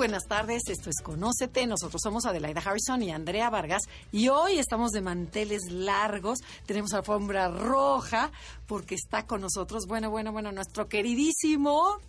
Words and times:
Buenas 0.00 0.26
tardes, 0.26 0.62
esto 0.68 0.88
es 0.88 1.02
Conócete. 1.02 1.66
Nosotros 1.66 2.00
somos 2.02 2.24
Adelaida 2.24 2.62
Harrison 2.64 3.02
y 3.02 3.10
Andrea 3.10 3.50
Vargas 3.50 3.82
y 4.10 4.28
hoy 4.28 4.58
estamos 4.58 4.92
de 4.92 5.02
manteles 5.02 5.70
largos. 5.70 6.38
Tenemos 6.64 6.94
alfombra 6.94 7.48
roja 7.48 8.32
porque 8.66 8.94
está 8.94 9.26
con 9.26 9.42
nosotros, 9.42 9.84
bueno, 9.86 10.08
bueno, 10.08 10.32
bueno, 10.32 10.52
nuestro 10.52 10.88
queridísimo 10.88 12.00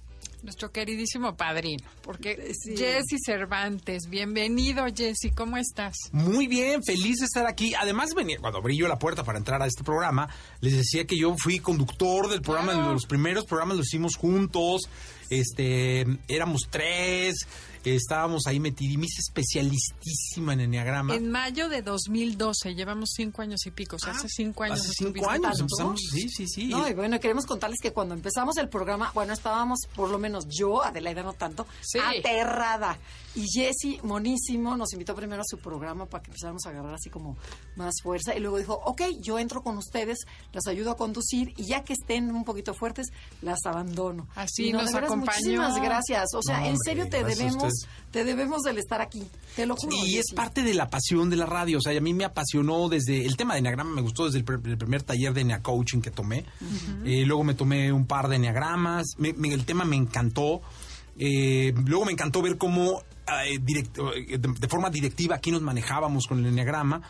nuestro 0.43 0.71
queridísimo 0.71 1.35
padrino, 1.35 1.83
porque 2.01 2.53
Jesse 2.75 3.17
Cervantes, 3.23 4.07
bienvenido 4.09 4.85
Jesse, 4.85 5.31
¿cómo 5.35 5.57
estás? 5.57 5.93
Muy 6.11 6.47
bien, 6.47 6.81
feliz 6.83 7.19
de 7.19 7.25
estar 7.25 7.45
aquí. 7.45 7.75
Además, 7.75 8.15
venía, 8.15 8.37
cuando 8.39 8.57
abrí 8.57 8.75
yo 8.75 8.87
la 8.87 8.97
puerta 8.97 9.23
para 9.23 9.37
entrar 9.37 9.61
a 9.61 9.67
este 9.67 9.83
programa, 9.83 10.29
les 10.61 10.75
decía 10.75 11.05
que 11.05 11.17
yo 11.17 11.35
fui 11.37 11.59
conductor 11.59 12.27
del 12.27 12.41
programa, 12.41 12.73
los 12.73 13.05
primeros 13.05 13.45
programas 13.45 13.77
los 13.77 13.87
hicimos 13.87 14.15
juntos, 14.15 14.81
este, 15.29 16.05
éramos 16.27 16.67
tres, 16.71 17.35
estábamos 17.84 18.48
ahí 18.48 18.60
metidos. 18.60 18.82
Y 18.82 19.20
especialistísima 19.20 20.54
en 20.54 20.62
Enneagrama. 20.62 21.15
En 21.15 21.29
mayo 21.29 21.70
de 21.70 21.82
2012, 21.82 22.73
llevamos 22.76 23.12
cinco 23.15 23.41
años 23.41 23.65
y 23.65 23.71
pico. 23.71 23.98
hace 24.01 24.27
cinco 24.27 24.63
años. 24.63 24.82
Hace 24.82 24.91
cinco 24.98 25.29
años 25.29 25.60
empezamos. 25.60 26.01
Sí, 26.12 26.29
sí, 26.29 26.48
sí. 26.48 26.68
No, 26.68 26.88
y 26.88 26.93
bueno, 26.93 27.20
queremos 27.20 27.46
contarles 27.46 27.79
que 27.79 27.91
cuando 27.91 28.13
empezamos 28.13 28.57
el 28.57 28.70
programa, 28.70 29.12
bueno, 29.13 29.34
estábamos, 29.34 29.79
por 29.96 30.10
lo 30.10 30.18
menos 30.18 30.48
yo, 30.48 30.84
Adelaida 30.84 31.23
no 31.23 31.34
tanto, 31.34 31.68
aterrada. 32.04 32.98
Y 33.35 33.46
Jesse, 33.48 34.04
monísimo, 34.04 34.76
nos 34.76 34.91
invitó 34.93 35.15
primero 35.15 35.41
a 35.41 35.46
su 35.46 35.57
programa 35.57 36.05
para 36.05 36.21
que 36.21 36.32
empezáramos 36.32 36.65
a 36.65 36.70
agarrar 36.70 36.96
así 36.96 37.10
como 37.10 37.38
más 37.76 37.93
fuerza. 38.04 38.35
Y 38.35 38.40
luego 38.40 38.57
dijo, 38.57 38.79
ok, 38.85 39.01
yo 39.21 39.40
entro 39.40 39.62
con 39.62 39.77
ustedes, 39.77 40.20
las 40.51 40.68
ayudo 40.68 40.91
a 40.91 40.98
conducir 40.98 41.54
y 41.55 41.65
ya 41.65 41.84
que 41.84 41.93
estén 41.93 42.34
un 42.35 42.43
poquito 42.43 42.73
fuertes, 42.73 43.07
las 43.41 43.60
abandono. 43.65 44.27
Así 44.35 44.73
nos 44.73 44.93
acompañó. 44.93 45.26
Muchísimas 45.26 45.82
gracias. 45.82 46.26
O 46.35 46.41
sea, 46.41 46.68
en 46.68 46.77
serio 46.77 47.07
te 47.10 47.23
debemos, 47.23 47.73
te 48.12 48.26
debemos 48.26 48.63
del 48.63 48.77
estar 48.77 49.01
aquí. 49.01 49.23
Te 49.55 49.66
lo 49.66 49.76
juro. 49.76 49.95
Y 50.05 50.18
es 50.18 50.34
parte 50.35 50.62
de 50.63 50.73
la 50.73 50.90
pasión 50.90 51.29
de 51.29 51.38
la 51.38 51.45
radio. 51.45 51.77
O 51.77 51.82
sea, 51.82 51.98
a 51.98 52.01
mí 52.01 52.13
me 52.13 52.26
apasionó 52.26 52.90
desde 52.90 53.26
el 53.26 53.38
tema 53.38 53.54
de 53.54 53.60
Enneagrama, 53.60 53.91
me 53.91 54.01
gustó 54.01 54.26
desde 54.26 54.40
el, 54.40 54.43
primer 54.43 55.04
taller 55.04 55.34
de 55.34 55.41
Enneacoaching 55.41 55.62
Coaching 55.62 56.01
que 56.01 56.12
tomé. 56.12 56.45
Eh, 57.05 57.26
luego 57.26 57.43
me 57.43 57.54
tomé 57.54 57.91
un 57.93 58.05
par 58.05 58.27
de 58.27 58.35
Enneagramas. 58.35 59.16
el 59.20 59.66
tema 59.66 59.85
me 59.85 59.95
encantó. 59.95 60.62
Eh, 61.18 61.73
luego 61.85 62.05
me 62.05 62.12
encantó 62.12 62.41
ver 62.41 62.57
cómo 62.57 63.04
eh, 63.46 63.60
de, 63.60 64.68
forma 64.68 64.90
directiva 64.90 65.35
aquí 65.35 65.51
nos 65.51 65.62
manejábamos 65.62 66.28
con 66.28 66.40
el 66.40 66.47
enneagrama. 66.47 67.01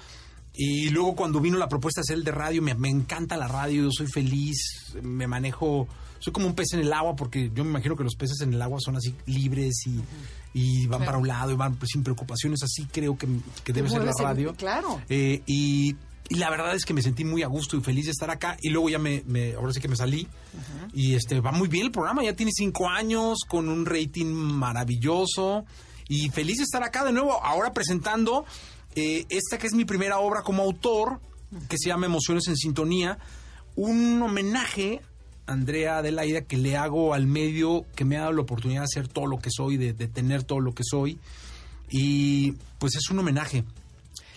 Y 0.53 0.89
luego 0.89 1.15
cuando 1.15 1.39
vino 1.39 1.57
la 1.57 1.69
propuesta 1.69 2.01
de 2.01 2.03
hacer 2.03 2.17
el 2.17 2.23
de 2.23 2.31
radio, 2.31 2.61
me, 2.61 2.89
encanta 2.89 3.37
la 3.37 3.47
radio, 3.47 3.89
soy 3.91 4.07
feliz, 4.07 4.93
me 5.01 5.25
manejo, 5.25 5.87
soy 6.19 6.33
como 6.33 6.45
un 6.45 6.55
pez 6.55 6.73
en 6.73 6.81
el 6.81 6.91
agua, 6.91 7.15
porque 7.15 7.49
yo 7.53 7.63
me 7.63 7.69
imagino 7.69 7.95
que 7.95 8.03
los 8.03 8.15
peces 8.15 8.41
en 8.41 8.53
el 8.53 8.61
agua 8.61 8.79
son 8.81 8.97
así 8.97 9.15
libres 9.27 9.83
y, 10.53 10.87
van 10.87 11.05
para 11.05 11.17
un 11.17 11.27
lado 11.27 11.51
y 11.51 11.55
van 11.55 11.75
pues, 11.77 11.91
sin 11.93 12.03
preocupaciones, 12.03 12.61
así 12.63 12.85
creo 12.91 13.17
que, 13.17 13.27
debe 13.71 13.89
ser 13.89 14.03
la 14.03 14.11
radio. 14.19 14.53
claro. 14.55 15.01
Eh, 15.07 15.41
y, 15.45 15.95
la 16.29 16.49
verdad 16.49 16.73
es 16.75 16.85
que 16.85 16.93
me 16.93 17.01
sentí 17.01 17.25
muy 17.25 17.43
a 17.43 17.47
gusto 17.47 17.75
y 17.75 17.81
feliz 17.81 18.05
de 18.05 18.11
estar 18.11 18.29
acá. 18.29 18.55
Y 18.61 18.69
luego 18.69 18.89
ya 18.89 18.99
me, 18.99 19.21
ahora 19.53 19.73
sí 19.73 19.81
que 19.81 19.89
me 19.89 19.97
salí. 19.97 20.25
Y 20.93 21.15
este 21.15 21.41
va 21.41 21.51
muy 21.51 21.67
bien 21.67 21.87
el 21.87 21.91
programa, 21.91 22.23
ya 22.23 22.33
tiene 22.33 22.53
cinco 22.55 22.87
años, 22.87 23.39
con 23.47 23.67
un 23.67 23.85
rating 23.85 24.27
maravilloso. 24.27 25.65
Y 26.11 26.29
feliz 26.29 26.57
de 26.57 26.63
estar 26.65 26.83
acá 26.83 27.05
de 27.05 27.13
nuevo, 27.13 27.41
ahora 27.41 27.71
presentando 27.71 28.43
eh, 28.95 29.25
esta 29.29 29.57
que 29.57 29.65
es 29.65 29.73
mi 29.73 29.85
primera 29.85 30.19
obra 30.19 30.41
como 30.41 30.61
autor, 30.61 31.21
que 31.69 31.77
se 31.77 31.87
llama 31.87 32.05
Emociones 32.05 32.49
en 32.49 32.57
Sintonía, 32.57 33.17
un 33.77 34.21
homenaje 34.21 34.99
Andrea 35.45 35.99
Adelaida 35.99 36.41
que 36.41 36.57
le 36.57 36.75
hago 36.75 37.13
al 37.13 37.27
medio 37.27 37.85
que 37.95 38.03
me 38.03 38.17
ha 38.17 38.23
dado 38.23 38.33
la 38.33 38.41
oportunidad 38.41 38.81
de 38.81 38.87
hacer 38.91 39.07
todo 39.07 39.25
lo 39.25 39.39
que 39.39 39.51
soy, 39.55 39.77
de, 39.77 39.93
de 39.93 40.09
tener 40.09 40.43
todo 40.43 40.59
lo 40.59 40.73
que 40.73 40.83
soy. 40.83 41.17
Y 41.89 42.55
pues 42.77 42.97
es 42.97 43.09
un 43.09 43.19
homenaje. 43.19 43.63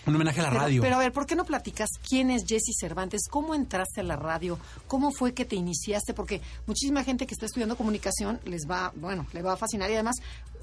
Un 0.05 0.15
homenaje 0.15 0.39
a 0.39 0.43
la 0.43 0.49
radio. 0.51 0.81
Pero 0.81 0.95
a 0.95 0.99
ver, 0.99 1.11
¿por 1.11 1.25
qué 1.25 1.35
no 1.35 1.45
platicas 1.45 1.89
quién 2.07 2.29
es 2.29 2.45
Jesse 2.45 2.75
Cervantes? 2.79 3.21
¿Cómo 3.29 3.55
entraste 3.55 4.01
a 4.01 4.03
la 4.03 4.15
radio? 4.15 4.59
¿Cómo 4.87 5.11
fue 5.11 5.33
que 5.33 5.45
te 5.45 5.55
iniciaste? 5.55 6.13
Porque 6.13 6.41
muchísima 6.67 7.03
gente 7.03 7.25
que 7.25 7.33
está 7.33 7.45
estudiando 7.47 7.75
comunicación 7.75 8.39
les 8.45 8.67
va, 8.69 8.93
bueno, 8.95 9.25
le 9.33 9.41
va 9.41 9.53
a 9.53 9.57
fascinar 9.57 9.89
y 9.89 9.93
además 9.93 10.15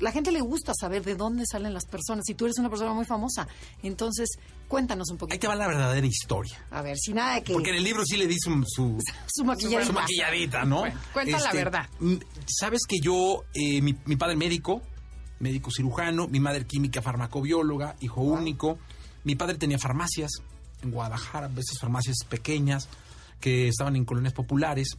la 0.03 0.13
gente 0.13 0.33
le 0.33 0.41
gusta 0.41 0.73
saber 0.79 1.03
de 1.05 1.15
dónde 1.15 1.45
salen 1.47 1.75
las 1.75 1.87
personas. 1.87 2.29
Y 2.29 2.35
tú 2.35 2.45
eres 2.45 2.59
una 2.59 2.69
persona 2.69 2.93
muy 2.93 3.05
famosa. 3.05 3.49
Entonces, 3.83 4.29
cuéntanos 4.69 5.11
un 5.11 5.19
poquito. 5.19 5.35
Ahí 5.35 5.39
te 5.39 5.49
va 5.49 5.55
la 5.55 5.67
verdadera 5.67 6.07
historia. 6.07 6.57
A 6.71 6.83
ver, 6.83 6.97
sin 6.99 7.17
nada 7.17 7.37
de 7.37 7.43
que... 7.43 7.53
Porque 7.53 7.71
en 7.71 7.77
el 7.77 7.85
libro 7.85 8.05
sí 8.05 8.17
le 8.17 8.27
di 8.27 8.37
su... 8.39 8.65
Su, 8.67 9.45
maquilladita. 9.45 9.87
Su 9.87 9.93
maquilladita, 9.93 10.65
¿no? 10.65 10.85
cuenta 11.13 11.39
la 11.39 11.47
este, 11.47 11.57
verdad. 11.57 11.89
Sabes 12.47 12.83
que 12.89 12.99
yo, 13.01 13.45
eh, 13.55 13.81
mi, 13.81 13.95
padre 14.17 14.37
médico, 14.37 14.83
médico 15.39 15.71
cirujano, 15.71 16.29
mi 16.29 16.41
madre 16.41 16.67
química 16.67 17.03
farmacobióloga, 17.03 17.97
hijo 18.01 18.21
único 18.21 18.79
mi 19.25 19.35
padre 19.35 19.57
tenía 19.57 19.79
farmacias 19.79 20.31
en 20.83 20.91
Guadalajara, 20.91 21.51
esas 21.57 21.79
farmacias 21.79 22.17
pequeñas 22.29 22.89
que 23.41 23.69
estaban 23.69 23.97
en 23.97 24.05
colonias 24.05 24.33
populares, 24.33 24.97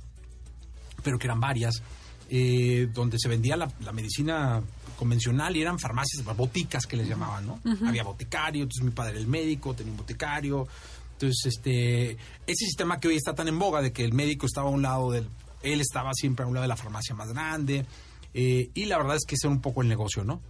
pero 1.03 1.17
que 1.17 1.27
eran 1.27 1.39
varias, 1.39 1.81
eh, 2.29 2.89
donde 2.93 3.17
se 3.19 3.27
vendía 3.27 3.57
la, 3.57 3.67
medicina 3.91 4.61
convencional 4.97 5.55
y 5.55 5.61
eran 5.61 5.79
farmacias, 5.79 6.23
boticas 6.35 6.85
que 6.85 6.97
les 6.97 7.07
llamaban, 7.07 7.45
¿no? 7.45 7.59
Había 7.85 8.03
boticario, 8.03 8.63
entonces 8.63 8.83
mi 8.83 8.91
padre 8.91 9.11
era 9.11 9.19
el 9.19 9.27
médico, 9.27 9.73
tenía 9.73 9.91
un 9.91 9.97
boticario. 9.97 10.67
Entonces, 11.13 11.57
este, 11.57 12.11
ese 12.11 12.65
sistema 12.65 12.99
que 12.99 13.07
hoy 13.07 13.15
está 13.15 13.33
tan 13.33 13.47
en 13.47 13.59
boga 13.59 13.81
de 13.81 13.91
que 13.91 14.03
el 14.03 14.13
médico 14.13 14.45
estaba 14.45 14.69
a 14.69 14.71
un 14.71 14.81
lado 14.81 15.11
del, 15.11 15.27
él 15.61 15.81
estaba 15.81 16.11
siempre 16.13 16.43
a 16.43 16.47
un 16.47 16.53
lado 16.53 16.63
de 16.63 16.69
la 16.69 16.77
farmacia 16.77 17.15
más 17.15 17.29
grande, 17.29 17.85
eh, 18.33 18.69
y 18.73 18.85
la 18.85 18.97
verdad 18.97 19.15
es 19.15 19.25
que 19.25 19.35
ese 19.35 19.47
era 19.47 19.55
un 19.55 19.61
poco 19.61 19.81
el 19.81 19.87
negocio, 19.87 20.23
¿no? 20.23 20.41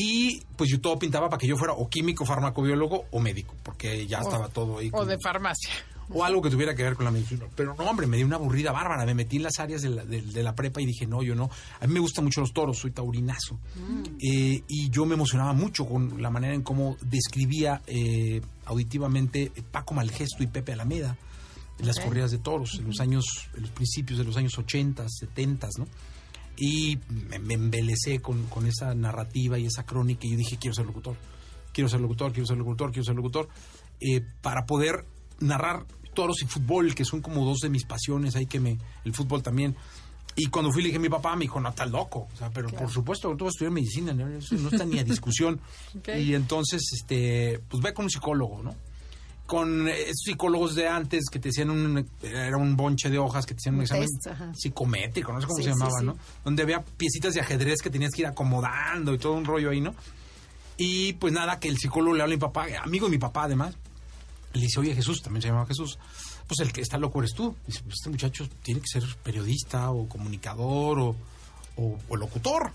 Y 0.00 0.40
pues 0.56 0.70
yo 0.70 0.80
todo 0.80 0.96
pintaba 0.96 1.28
para 1.28 1.40
que 1.40 1.48
yo 1.48 1.56
fuera 1.56 1.72
o 1.72 1.88
químico, 1.88 2.24
farmacobiólogo 2.24 3.06
o 3.10 3.18
médico, 3.18 3.56
porque 3.64 4.06
ya 4.06 4.20
estaba 4.20 4.48
todo 4.48 4.78
ahí. 4.78 4.90
O 4.92 5.04
de 5.04 5.18
farmacia. 5.20 5.72
O 6.10 6.24
algo 6.24 6.40
que 6.40 6.50
tuviera 6.50 6.72
que 6.72 6.84
ver 6.84 6.94
con 6.94 7.04
la 7.04 7.10
medicina. 7.10 7.46
Pero 7.56 7.74
no, 7.74 7.84
hombre, 7.84 8.06
me 8.06 8.16
di 8.16 8.22
una 8.22 8.36
aburrida 8.36 8.70
bárbara. 8.70 9.04
Me 9.04 9.14
metí 9.14 9.38
en 9.38 9.42
las 9.42 9.58
áreas 9.58 9.82
de 9.82 9.90
la, 9.90 10.04
de, 10.04 10.42
la 10.42 10.54
prepa 10.54 10.80
y 10.80 10.86
dije, 10.86 11.04
no, 11.04 11.20
yo 11.24 11.34
no. 11.34 11.50
A 11.80 11.86
mí 11.88 11.94
me 11.94 11.98
gustan 11.98 12.24
mucho 12.24 12.40
los 12.40 12.52
toros, 12.52 12.78
soy 12.78 12.92
taurinazo. 12.92 13.56
Mm. 13.74 14.02
Eh, 14.22 14.62
y 14.68 14.88
yo 14.88 15.04
me 15.04 15.14
emocionaba 15.14 15.52
mucho 15.52 15.84
con 15.84 16.22
la 16.22 16.30
manera 16.30 16.54
en 16.54 16.62
cómo 16.62 16.96
describía 17.02 17.82
eh, 17.88 18.40
auditivamente 18.66 19.50
Paco 19.72 19.94
Malgesto 19.94 20.44
y 20.44 20.46
Pepe 20.46 20.74
Alameda 20.74 21.16
las 21.80 22.00
corridas 22.00 22.30
de 22.30 22.38
toros 22.38 22.74
en 22.78 22.86
los 22.86 23.00
años, 23.00 23.24
en 23.54 23.62
los 23.62 23.70
principios 23.70 24.18
de 24.18 24.24
los 24.24 24.36
años 24.36 24.56
80, 24.58 25.06
70, 25.08 25.68
¿no? 25.78 25.86
Y 26.60 26.98
me, 27.40 27.54
embelecé 27.54 28.20
con, 28.20 28.46
con, 28.46 28.66
esa 28.66 28.94
narrativa 28.94 29.58
y 29.58 29.66
esa 29.66 29.84
crónica 29.86 30.26
y 30.26 30.32
yo 30.32 30.36
dije, 30.36 30.56
quiero 30.58 30.74
ser 30.74 30.86
locutor, 30.86 31.16
quiero 31.72 31.88
ser 31.88 32.00
locutor, 32.00 32.32
quiero 32.32 32.46
ser 32.46 32.56
locutor, 32.56 32.90
quiero 32.90 33.04
ser 33.04 33.14
locutor, 33.14 33.48
eh, 34.00 34.22
para 34.42 34.66
poder 34.66 35.04
narrar 35.38 35.86
toros 36.14 36.42
y 36.42 36.46
fútbol, 36.46 36.96
que 36.96 37.04
son 37.04 37.20
como 37.20 37.44
dos 37.44 37.58
de 37.58 37.68
mis 37.68 37.84
pasiones, 37.84 38.34
ahí 38.34 38.46
que 38.46 38.58
me, 38.58 38.76
el 39.04 39.14
fútbol 39.14 39.42
también. 39.42 39.76
Y 40.34 40.46
cuando 40.46 40.70
fui 40.70 40.82
le 40.82 40.88
dije 40.88 40.98
a 40.98 41.00
mi 41.00 41.08
papá, 41.08 41.34
me 41.34 41.42
dijo, 41.42 41.60
no, 41.60 41.68
estás 41.68 41.90
loco. 41.90 42.28
O 42.32 42.36
sea, 42.36 42.50
pero 42.50 42.68
por 42.68 42.90
supuesto, 42.90 43.28
tú 43.36 43.44
vas 43.44 43.50
a 43.50 43.54
estudiar 43.54 43.72
medicina, 43.72 44.12
¿no? 44.12 44.26
No 44.26 44.68
está 44.68 44.84
ni 44.84 44.98
a 44.98 45.04
discusión. 45.04 45.60
Y 46.16 46.34
entonces, 46.34 46.82
este, 46.92 47.60
pues 47.68 47.82
ve 47.82 47.92
con 47.92 48.04
un 48.04 48.10
psicólogo, 48.10 48.62
¿no? 48.62 48.74
Con 49.48 49.88
esos 49.88 50.24
psicólogos 50.26 50.74
de 50.74 50.86
antes 50.86 51.24
que 51.30 51.38
te 51.38 51.48
decían 51.48 51.70
un, 51.70 52.06
era 52.22 52.58
un 52.58 52.76
bonche 52.76 53.08
de 53.08 53.18
hojas 53.18 53.46
que 53.46 53.54
te 53.54 53.60
hacían 53.60 53.76
un, 53.76 53.80
examen 53.80 54.06
psicométrico, 54.54 55.32
no 55.32 55.40
sé 55.40 55.46
cómo 55.46 55.62
se 55.62 55.70
llamaba, 55.70 56.02
¿no? 56.02 56.18
Donde 56.44 56.62
había 56.62 56.84
piecitas 56.84 57.32
de 57.32 57.40
ajedrez 57.40 57.80
que 57.80 57.88
tenías 57.88 58.12
que 58.12 58.20
ir 58.20 58.26
acomodando 58.26 59.14
y 59.14 59.18
todo 59.18 59.32
un 59.32 59.46
rollo 59.46 59.70
ahí, 59.70 59.80
¿no? 59.80 59.94
Y 60.76 61.14
pues 61.14 61.32
nada, 61.32 61.58
que 61.58 61.68
el 61.68 61.78
psicólogo 61.78 62.14
le 62.14 62.22
habla 62.24 62.34
a 62.34 62.36
mi 62.36 62.40
papá, 62.40 62.66
amigo 62.82 63.06
de 63.06 63.12
mi 63.12 63.18
papá 63.18 63.44
además, 63.44 63.74
le 64.52 64.60
dice, 64.60 64.80
oye 64.80 64.94
Jesús, 64.94 65.22
también 65.22 65.40
se 65.40 65.48
llamaba 65.48 65.66
Jesús, 65.66 65.98
pues 66.46 66.60
el 66.60 66.70
que 66.70 66.82
está 66.82 66.98
loco 66.98 67.20
eres 67.20 67.32
tú. 67.32 67.56
Dice, 67.66 67.80
pues 67.84 67.94
este 68.00 68.10
muchacho 68.10 68.46
tiene 68.62 68.82
que 68.82 68.86
ser 68.86 69.02
periodista 69.22 69.90
o 69.92 70.06
comunicador 70.06 71.00
o, 71.00 71.16
o, 71.76 72.16
locutor. 72.16 72.70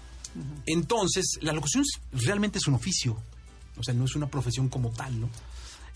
Entonces, 0.65 1.37
la 1.41 1.53
locución 1.53 1.83
realmente 2.13 2.57
es 2.57 2.65
un 2.65 2.73
oficio, 2.73 3.15
o 3.77 3.83
sea, 3.83 3.93
no 3.93 4.05
es 4.05 4.15
una 4.15 4.25
profesión 4.25 4.69
como 4.69 4.89
tal, 4.89 5.21
¿no? 5.21 5.29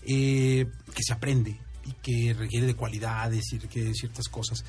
Eh, 0.02 0.66
que 0.94 1.02
se 1.02 1.12
aprende 1.12 1.58
y 1.84 1.92
que 2.02 2.34
requiere 2.34 2.66
de 2.66 2.74
cualidades 2.74 3.52
y 3.52 3.58
requiere 3.58 3.88
de 3.88 3.94
ciertas 3.94 4.28
cosas. 4.28 4.64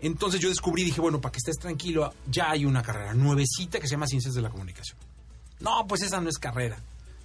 Entonces 0.00 0.40
yo 0.40 0.48
descubrí, 0.48 0.84
dije, 0.84 1.00
bueno, 1.00 1.20
para 1.20 1.32
que 1.32 1.38
estés 1.38 1.58
tranquilo, 1.58 2.12
ya 2.28 2.50
hay 2.50 2.64
una 2.64 2.82
carrera 2.82 3.14
nuevecita 3.14 3.78
que 3.78 3.86
se 3.86 3.92
llama 3.92 4.06
Ciencias 4.06 4.34
de 4.34 4.42
la 4.42 4.50
Comunicación. 4.50 4.98
No, 5.60 5.86
pues 5.86 6.02
esa 6.02 6.20
no 6.20 6.28
es 6.28 6.38
carrera. 6.38 6.76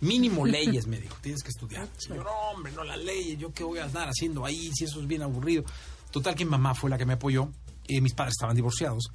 Mínimo 0.02 0.46
leyes, 0.46 0.86
me 0.86 1.00
dijo, 1.00 1.16
tienes 1.22 1.42
que 1.42 1.50
estudiar. 1.50 1.88
yo, 2.08 2.16
no, 2.16 2.32
hombre, 2.54 2.72
no 2.72 2.84
las 2.84 3.00
leyes, 3.00 3.40
yo 3.40 3.52
qué 3.52 3.64
voy 3.64 3.80
a 3.80 3.88
estar 3.88 4.08
haciendo 4.08 4.46
ahí, 4.46 4.70
si 4.74 4.84
eso 4.84 5.02
es 5.02 5.08
bien 5.08 5.24
aburrido. 5.24 5.64
Total 6.12 6.36
que 6.36 6.46
mi 6.46 6.52
mamá 6.52 6.76
fue 6.76 6.90
la 6.90 6.98
que 6.98 7.06
me 7.06 7.14
apoyó, 7.14 7.50
eh, 7.88 8.00
mis 8.00 8.14
padres 8.14 8.34
estaban 8.34 8.56
divorciados, 8.56 9.10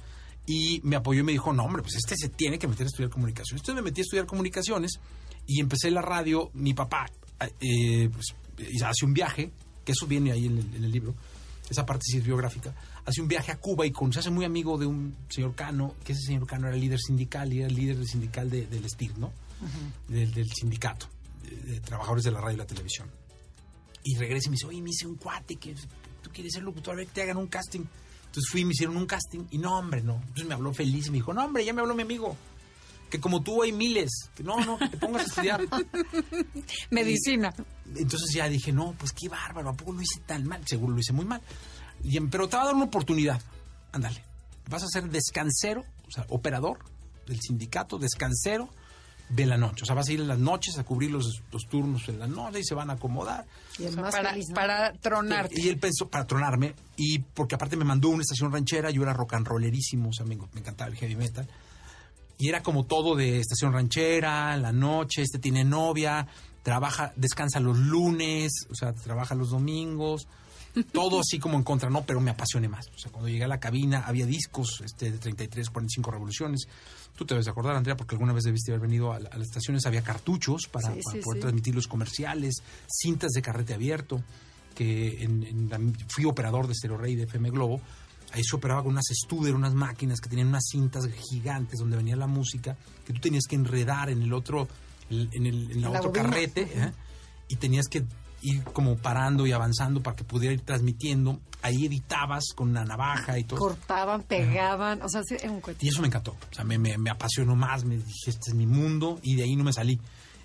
y 0.45 0.81
me 0.83 0.97
apoyó 0.97 1.21
y 1.21 1.23
me 1.23 1.31
dijo, 1.31 1.53
no, 1.53 1.63
hombre, 1.63 1.81
pues 1.81 1.95
este 1.95 2.15
se 2.17 2.29
tiene 2.29 2.59
que 2.59 2.67
meter 2.67 2.85
a 2.85 2.87
estudiar 2.87 3.09
comunicación. 3.09 3.57
Entonces 3.57 3.75
me 3.75 3.81
metí 3.81 4.01
a 4.01 4.03
estudiar 4.03 4.25
comunicaciones 4.25 4.99
y 5.47 5.61
empecé 5.61 5.89
la 5.89 6.01
radio, 6.01 6.51
mi 6.53 6.73
papá 6.73 7.07
eh, 7.59 8.09
pues, 8.09 8.35
hace 8.83 9.05
un 9.05 9.13
viaje, 9.13 9.51
que 9.83 9.91
eso 9.91 10.07
viene 10.07 10.31
ahí 10.31 10.45
en 10.45 10.57
el, 10.57 10.91
libro, 10.91 11.15
esa 11.69 11.85
parte 11.85 12.03
sí 12.05 12.17
es 12.17 12.23
biográfica, 12.23 12.73
hace 13.05 13.21
un 13.21 13.27
viaje 13.27 13.51
a 13.51 13.57
Cuba 13.57 13.85
y 13.85 13.91
con, 13.91 14.11
se 14.13 14.19
hace 14.19 14.29
muy 14.29 14.45
amigo 14.45 14.77
de 14.77 14.85
un 14.85 15.15
señor 15.29 15.55
Cano, 15.55 15.95
que 16.03 16.13
ese 16.13 16.21
señor 16.21 16.45
Cano 16.47 16.67
era 16.67 16.77
líder 16.77 16.99
sindical 16.99 17.51
y 17.53 17.59
era 17.59 17.67
el 17.67 17.75
líder 17.75 18.05
sindical 18.05 18.49
del 18.49 18.89
STIR, 18.89 19.17
¿no? 19.17 19.31
del, 20.07 20.49
sindicato 20.51 21.07
de, 21.41 21.79
trabajadores 21.79 22.23
de 22.23 22.31
la 22.31 22.41
radio 22.41 22.55
y 22.55 22.59
la 22.59 22.67
televisión. 22.67 23.09
Y 24.03 24.17
regresa 24.17 24.47
y 24.47 24.49
me 24.49 24.55
dice, 24.55 24.67
oye, 24.67 24.81
me 24.81 24.89
hice 24.89 25.07
un 25.07 25.15
cuate, 25.15 25.55
que 25.55 25.75
tú 26.21 26.29
quieres 26.31 26.53
ser 26.53 26.63
locutor, 26.63 26.93
a 26.93 26.97
ver 26.97 27.07
que 27.07 27.13
te 27.13 27.21
hagan 27.23 27.37
un 27.37 27.47
casting. 27.47 27.85
Entonces 28.25 28.49
fui 28.49 28.61
y 28.61 28.65
me 28.65 28.71
hicieron 28.71 28.97
un 28.97 29.05
casting 29.05 29.45
y 29.51 29.57
no, 29.57 29.77
hombre, 29.77 30.01
no. 30.01 30.15
Entonces 30.15 30.45
me 30.45 30.55
habló 30.55 30.73
feliz 30.73 31.07
y 31.07 31.11
me 31.11 31.17
dijo, 31.17 31.33
no, 31.33 31.45
hombre, 31.45 31.63
ya 31.63 31.71
me 31.73 31.81
habló 31.81 31.93
mi 31.95 32.01
amigo. 32.01 32.35
Que 33.13 33.19
como 33.19 33.43
tú 33.43 33.61
hay 33.61 33.71
miles. 33.71 34.09
Que 34.33 34.41
no, 34.41 34.59
no, 34.65 34.79
que 34.79 34.89
te 34.89 34.97
pongas 34.97 35.21
a 35.21 35.25
estudiar. 35.27 35.61
Medicina. 36.89 37.53
entonces 37.95 38.33
ya 38.33 38.49
dije, 38.49 38.71
no, 38.71 38.95
pues 38.97 39.13
qué 39.13 39.29
bárbaro, 39.29 39.69
¿a 39.69 39.73
poco 39.73 39.93
lo 39.93 40.01
hice 40.01 40.19
tan 40.21 40.47
mal? 40.47 40.67
Seguro 40.67 40.95
lo 40.95 40.99
hice 40.99 41.13
muy 41.13 41.23
mal. 41.23 41.39
Y, 42.03 42.19
pero 42.21 42.49
te 42.49 42.57
va 42.57 42.63
a 42.63 42.65
dar 42.65 42.73
una 42.73 42.85
oportunidad. 42.85 43.39
Ándale. 43.91 44.23
Vas 44.67 44.81
a 44.81 44.87
ser 44.87 45.07
descansero, 45.09 45.83
o 46.07 46.11
sea, 46.11 46.25
operador 46.29 46.79
del 47.27 47.39
sindicato, 47.39 47.99
descansero 47.99 48.67
de 49.29 49.45
la 49.45 49.57
noche. 49.57 49.83
O 49.83 49.85
sea, 49.85 49.93
vas 49.93 50.09
a 50.09 50.11
ir 50.11 50.21
en 50.21 50.27
las 50.27 50.39
noches 50.39 50.79
a 50.79 50.83
cubrir 50.83 51.11
los, 51.11 51.43
turnos 51.69 52.09
en 52.09 52.17
la 52.17 52.25
noche 52.25 52.61
y 52.61 52.63
se 52.63 52.73
van 52.73 52.89
a 52.89 52.93
acomodar. 52.93 53.45
Y 53.77 53.85
para, 53.95 54.35
para 54.55 54.93
tronarte. 54.93 55.61
Y 55.61 55.69
él 55.69 55.77
pensó, 55.77 56.09
para 56.09 56.25
tronarme, 56.25 56.73
y 56.95 57.19
porque 57.19 57.53
aparte 57.53 57.75
me 57.75 57.85
mandó 57.85 58.09
una 58.09 58.23
estación 58.23 58.51
ranchera, 58.51 58.89
yo 58.89 59.03
era 59.03 59.13
rock 59.13 59.35
and 59.35 59.45
rollerísimo, 59.45 60.09
o 60.09 60.13
sea, 60.13 60.25
me, 60.25 60.33
encantaba 60.33 60.89
el 60.89 60.97
heavy 60.97 61.15
metal. 61.15 61.47
Y 62.37 62.49
era 62.49 62.63
como 62.63 62.85
todo 62.85 63.15
de 63.15 63.39
estación 63.39 63.73
ranchera, 63.73 64.57
la 64.57 64.71
noche, 64.71 65.21
este 65.21 65.39
tiene 65.39 65.63
novia, 65.63 66.27
trabaja, 66.63 67.13
descansa 67.15 67.59
los 67.59 67.77
lunes, 67.77 68.51
o 68.69 68.75
sea, 68.75 68.93
trabaja 68.93 69.35
los 69.35 69.51
domingos, 69.51 70.27
todo 70.91 71.19
así 71.19 71.39
como 71.39 71.57
en 71.57 71.63
contra, 71.63 71.89
no, 71.89 72.03
pero 72.03 72.19
me 72.19 72.31
apasioné 72.31 72.67
más. 72.67 72.87
O 72.95 72.97
sea, 72.97 73.11
cuando 73.11 73.29
llegué 73.29 73.43
a 73.43 73.47
la 73.47 73.59
cabina 73.59 74.03
había 74.05 74.25
discos 74.25 74.81
este, 74.83 75.11
de 75.11 75.17
33, 75.17 75.69
45 75.69 76.11
revoluciones. 76.11 76.67
Tú 77.15 77.25
te 77.25 77.35
debes 77.35 77.47
acordar, 77.47 77.75
Andrea, 77.75 77.95
porque 77.95 78.15
alguna 78.15 78.33
vez 78.33 78.43
debiste 78.43 78.71
haber 78.71 78.81
venido 78.87 79.13
a, 79.13 79.19
las 79.19 79.41
estaciones, 79.41 79.85
había 79.85 80.01
cartuchos 80.01 80.67
para, 80.67 80.89
poder 81.23 81.41
transmitir 81.41 81.75
los 81.75 81.87
comerciales, 81.87 82.63
cintas 82.87 83.31
de 83.33 83.41
carrete 83.41 83.75
abierto, 83.75 84.23
que 84.73 85.23
en, 85.23 85.95
fui 86.07 86.25
operador 86.25 86.67
de 86.67 86.73
Stereo 86.73 86.97
Rey 86.97 87.15
de 87.15 87.23
FM 87.23 87.51
Globo, 87.51 87.81
ahí 88.33 88.43
se 88.43 88.55
operaba 88.55 88.83
con 88.83 88.93
unas 88.93 89.05
Studer, 89.11 89.53
unas 89.53 89.73
máquinas 89.73 90.19
que 90.19 90.27
tenían 90.27 90.47
unas 90.47 90.65
cintas 90.69 91.07
gigantes 91.29 91.79
donde 91.79 91.97
venía 91.97 92.15
la 92.15 92.27
música, 92.27 92.75
que 93.05 93.13
tú 93.13 93.19
tenías 93.19 93.43
que 93.47 93.55
enredar 93.55 94.09
en 94.09 94.23
el 94.23 94.33
otro, 94.33 94.67
en 95.09 95.45
el, 95.45 95.85
otro 95.85 96.11
carrete, 96.11 96.61
¿eh? 96.73 96.91
y 97.47 97.55
tenías 97.57 97.87
que 97.87 98.03
ir 98.41 98.63
como 98.63 98.97
parando 98.97 99.45
y 99.45 99.51
avanzando 99.51 100.01
para 100.01 100.15
que 100.15 100.23
pudiera 100.23 100.53
ir 100.53 100.61
transmitiendo. 100.61 101.39
Ahí 101.61 101.85
editabas 101.85 102.45
con 102.55 102.69
una 102.71 102.83
navaja 102.83 103.37
y 103.37 103.43
todo. 103.43 103.59
Cortaban, 103.59 104.23
pegaban, 104.23 105.01
o 105.01 105.09
sea, 105.09 105.21
un 105.43 105.61
Y 105.79 105.87
eso 105.87 106.01
me 106.01 106.07
encantó, 106.07 106.31
o 106.31 106.53
sea, 106.53 106.65
me, 106.65 106.77
me, 106.77 107.09
apasionó 107.09 107.55
más, 107.55 107.85
me 107.85 107.97
dije, 107.97 108.31
este 108.31 108.49
es 108.49 108.55
mi 108.55 108.65
mundo, 108.65 109.19
y 109.21 109.35
de 109.35 109.43
ahí 109.43 109.55
no 109.55 109.63
me 109.63 109.71
salí. 109.71 109.99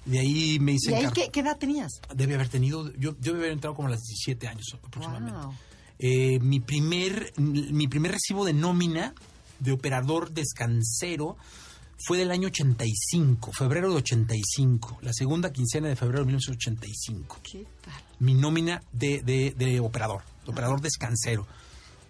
De 0.04 0.20
ahí 0.20 0.58
me 0.60 0.72
hice... 0.72 0.92
¿Y 0.92 0.94
ahí 0.94 1.08
qué, 1.12 1.40
edad 1.40 1.58
tenías? 1.58 2.00
Debe 2.14 2.34
haber 2.34 2.48
tenido, 2.48 2.90
yo, 2.92 3.16
yo 3.18 3.32
debe 3.32 3.38
haber 3.38 3.52
entrado 3.52 3.74
como 3.74 3.88
a 3.88 3.90
las 3.92 4.00
17 4.02 4.46
años 4.46 4.66
aproximadamente. 4.74 5.56
Eh, 5.98 6.38
mi, 6.40 6.60
primer, 6.60 7.32
mi 7.36 7.88
primer 7.88 8.12
recibo 8.12 8.44
de 8.44 8.52
nómina 8.52 9.14
de 9.58 9.72
operador 9.72 10.30
descansero 10.30 11.36
fue 11.98 12.18
del 12.18 12.30
año 12.30 12.48
85, 12.48 13.52
febrero 13.52 13.90
de 13.90 13.96
85, 13.96 14.98
la 15.02 15.12
segunda 15.12 15.52
quincena 15.52 15.88
de 15.88 15.96
febrero 15.96 16.20
de 16.20 16.26
1985. 16.26 17.40
¿Qué 17.42 17.66
tal? 17.82 18.02
Mi 18.20 18.34
nómina 18.34 18.82
de, 18.92 19.20
de, 19.56 19.80
operador, 19.80 20.22
de 20.44 20.52
operador 20.52 20.80
descansero. 20.80 21.46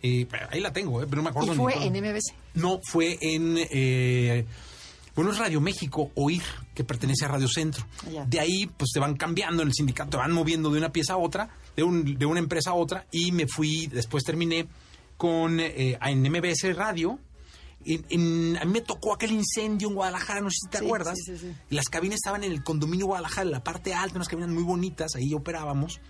Eh, 0.03 0.29
ahí 0.51 0.61
la 0.61 0.73
tengo, 0.73 1.03
eh, 1.03 1.07
pero 1.09 1.23
no 1.23 1.25
me 1.25 1.31
acuerdo. 1.31 1.55
¿Y 1.55 1.57
fue 1.57 1.75
en 1.87 1.93
MBC? 1.95 2.35
No, 2.55 2.81
fue 2.85 3.19
en... 3.21 3.57
Eh, 3.59 4.45
bueno, 5.17 5.33
es 5.33 5.39
Radio 5.39 5.61
México, 5.61 6.13
OIR, 6.15 6.45
que 6.75 6.85
pertenece 6.85 7.25
a 7.25 7.29
Radio 7.29 7.49
Centro. 7.49 7.85
De 8.27 8.39
ahí, 8.39 8.67
pues 8.67 8.91
te 8.93 9.01
van 9.01 9.17
cambiando 9.17 9.63
en 9.63 9.69
el 9.69 9.75
sindicato, 9.75 10.11
te 10.11 10.17
van 10.17 10.31
moviendo 10.31 10.71
de 10.71 10.79
una 10.79 10.93
pieza 10.93 11.15
a 11.15 11.17
otra, 11.17 11.51
de, 11.79 11.85
un, 11.85 12.19
de 12.19 12.27
una 12.27 12.41
empresa 12.41 12.71
a 12.71 12.75
otra, 12.75 13.07
y 13.13 13.31
me 13.31 13.47
fui, 13.47 13.87
después 13.87 14.25
terminé 14.25 14.67
con 15.17 15.61
eh, 15.61 15.97
en 16.03 16.23
MBS 16.23 16.75
Radio, 16.75 17.21
a 17.87 18.65
mí 18.65 18.73
me 18.73 18.81
tocó 18.81 19.15
aquel 19.15 19.31
incendio 19.31 19.89
en 19.89 19.95
Guadalajara, 19.95 20.41
no 20.41 20.51
sé 20.51 20.57
si 20.65 20.69
te 20.69 20.79
acuerdas. 20.79 21.17
las 21.71 21.85
cabinas 21.85 22.17
estaban 22.17 22.43
en 22.43 22.51
el 22.51 22.65
condominio 22.65 23.07
Guadalajara, 23.07 23.43
en 23.47 23.53
la 23.53 23.63
parte 23.63 23.95
alta, 23.95 24.17
unas 24.17 24.29
cabinas 24.29 24.51
muy 24.51 24.65
bonitas, 24.65 25.15
ahí 25.15 25.33
operábamos. 25.35 26.01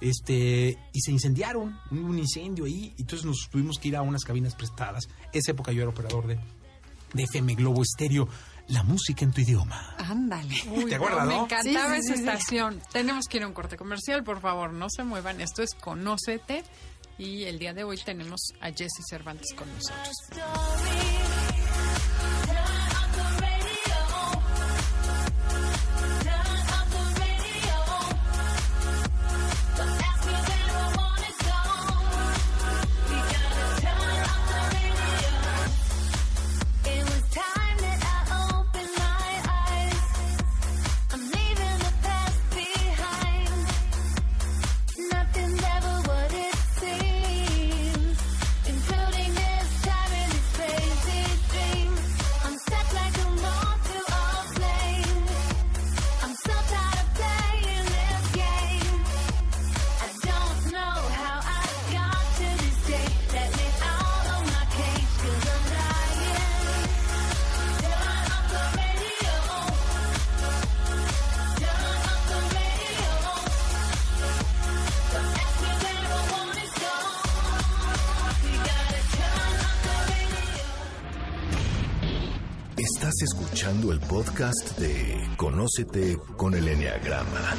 Este, 0.00 0.76
y 0.92 1.00
se 1.00 1.12
incendiaron, 1.12 1.78
hubo 1.92 2.08
un 2.08 2.18
incendio 2.18 2.64
ahí, 2.64 2.92
y 2.98 3.02
entonces 3.02 3.24
nos 3.24 3.48
tuvimos 3.48 3.78
que 3.78 3.86
ir 3.86 3.96
a 3.96 4.02
unas 4.02 4.24
cabinas 4.24 4.56
prestadas. 4.56 5.08
Esa 5.32 5.52
época 5.52 5.70
yo 5.70 5.82
era 5.82 5.90
operador 5.90 6.26
de, 6.26 6.40
de 7.14 7.22
FM 7.22 7.54
Globo 7.54 7.82
Estéreo. 7.82 8.26
La 8.72 8.82
música 8.82 9.24
en 9.24 9.32
tu 9.32 9.42
idioma. 9.42 9.94
Ándale. 9.98 10.62
¿Te 10.88 10.94
acuerdas, 10.94 11.26
Me 11.26 11.36
encantaba 11.36 11.96
esa 11.98 12.14
estación. 12.14 12.80
Tenemos 12.90 13.26
que 13.26 13.36
ir 13.36 13.42
a 13.42 13.46
un 13.46 13.52
corte 13.52 13.76
comercial, 13.76 14.24
por 14.24 14.40
favor, 14.40 14.72
no 14.72 14.88
se 14.88 15.04
muevan. 15.04 15.42
Esto 15.42 15.62
es 15.62 15.74
Conócete 15.74 16.64
y 17.18 17.44
el 17.44 17.58
día 17.58 17.74
de 17.74 17.84
hoy 17.84 17.98
tenemos 18.02 18.40
a 18.62 18.70
Jesse 18.70 19.02
Cervantes 19.10 19.54
con 19.54 19.68
nosotros. 19.74 21.51
El 83.90 83.98
podcast 84.00 84.78
de 84.78 85.28
Conócete 85.36 86.16
con 86.36 86.54
el 86.54 86.68
Enneagrama. 86.68 87.56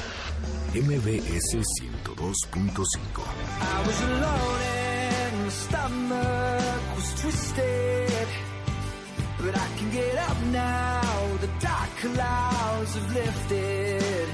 MBS 0.74 1.58
102.5. 2.06 3.24
But 9.40 9.58
I 9.58 9.68
can 9.78 9.92
get 9.92 10.18
up 10.30 10.42
now, 10.52 11.02
the 11.42 11.50
dark 11.60 11.90
clouds 12.00 12.96
have 12.96 13.14
lifted. 13.14 14.28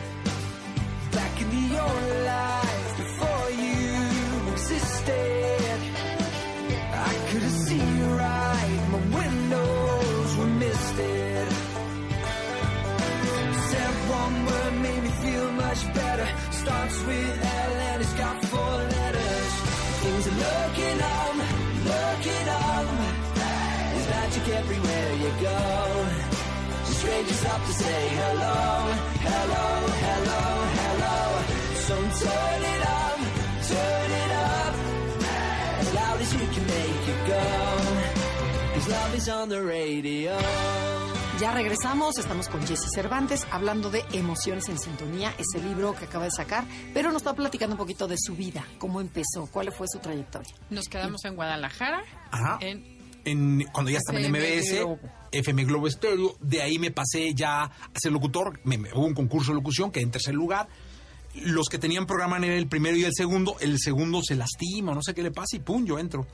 Back 1.12 1.42
in 1.42 1.50
the 1.50 1.80
old 1.82 2.26
life 2.26 2.98
before 2.98 3.50
you 3.50 4.52
existed. 4.52 5.39
One 14.30 14.46
word 14.46 14.74
made 14.82 15.04
me 15.04 15.10
feel 15.24 15.52
much 15.52 15.82
better. 15.94 16.28
Starts 16.52 16.98
with 17.06 17.36
L 17.44 17.74
and 17.90 18.02
it's 18.02 18.14
got 18.14 18.36
four 18.46 18.76
letters. 18.96 19.54
Things 20.04 20.24
are 20.32 20.40
looking 20.48 21.00
up, 21.18 21.36
looking 21.92 22.48
up. 22.66 22.88
There's 23.92 24.08
magic 24.16 24.46
everywhere 24.62 25.10
you 25.24 25.32
go. 25.50 25.60
Strangers 27.00 27.40
stop 27.44 27.62
to 27.66 27.74
say 27.74 28.02
hello, 28.22 28.60
hello, 29.30 29.68
hello, 30.06 30.44
hello. 30.80 31.18
So 31.88 31.96
turn 32.24 32.62
it 32.74 32.84
up, 33.02 33.20
turn 33.72 34.10
it 34.24 34.32
up, 34.52 34.74
as 35.82 35.94
loud 35.94 36.20
as 36.22 36.34
you 36.34 36.48
can 36.56 36.66
make 36.78 37.04
it 37.14 37.22
go. 37.34 37.46
Cause 38.74 38.88
love 38.90 39.16
is 39.16 39.30
on 39.30 39.50
the 39.50 39.62
radio. 39.64 40.89
Ya 41.40 41.54
regresamos, 41.54 42.18
estamos 42.18 42.50
con 42.50 42.66
Jesse 42.68 42.90
Cervantes 42.94 43.46
hablando 43.52 43.90
de 43.90 44.04
Emociones 44.12 44.68
en 44.68 44.78
Sintonía, 44.78 45.34
ese 45.38 45.64
libro 45.66 45.96
que 45.96 46.06
acaba 46.06 46.26
de 46.26 46.32
sacar, 46.32 46.66
pero 46.94 47.12
nos 47.14 47.22
está 47.22 47.34
platicando 47.34 47.76
un 47.76 47.78
poquito 47.78 48.08
de 48.10 48.16
su 48.18 48.36
vida, 48.36 48.66
cómo 48.78 49.00
empezó, 49.00 49.48
cuál 49.52 49.72
fue 49.72 49.88
su 49.88 50.00
trayectoria. 50.00 50.54
Nos 50.70 50.90
quedamos 50.90 51.24
en 51.24 51.36
Guadalajara, 51.36 52.04
Ajá. 52.32 52.58
en 52.62 53.00
En, 53.24 53.64
cuando 53.72 53.90
ya 53.92 54.00
estaba 54.00 54.20
en 54.20 54.32
MBS, 54.32 54.72
Globo. 54.80 55.00
FM 55.32 55.64
Globo 55.66 55.88
Estéreo, 55.88 56.36
de 56.42 56.62
ahí 56.62 56.78
me 56.78 56.92
pasé 56.92 57.34
ya 57.34 57.64
a 57.64 57.72
ser 57.96 58.12
locutor, 58.12 58.60
me, 58.66 58.78
me- 58.78 58.92
hubo 58.94 59.06
un 59.06 59.14
concurso 59.14 59.52
de 59.52 59.56
locución, 59.56 59.92
que 59.92 60.02
en 60.02 60.12
tercer 60.12 60.34
lugar. 60.34 60.68
Los 61.36 61.68
que 61.70 61.78
tenían 61.78 62.08
programa 62.08 62.38
en 62.38 62.46
el 62.46 62.68
primero 62.68 62.98
y 62.98 63.04
el 63.06 63.14
segundo, 63.14 63.56
el 63.62 63.78
segundo 63.80 64.22
se 64.24 64.36
lastima, 64.36 64.94
no 64.96 65.02
sé 65.04 65.14
qué 65.14 65.22
le 65.22 65.32
pasa, 65.32 65.56
y 65.56 65.60
pum, 65.60 65.86
yo 65.86 66.00
entro. 66.00 66.26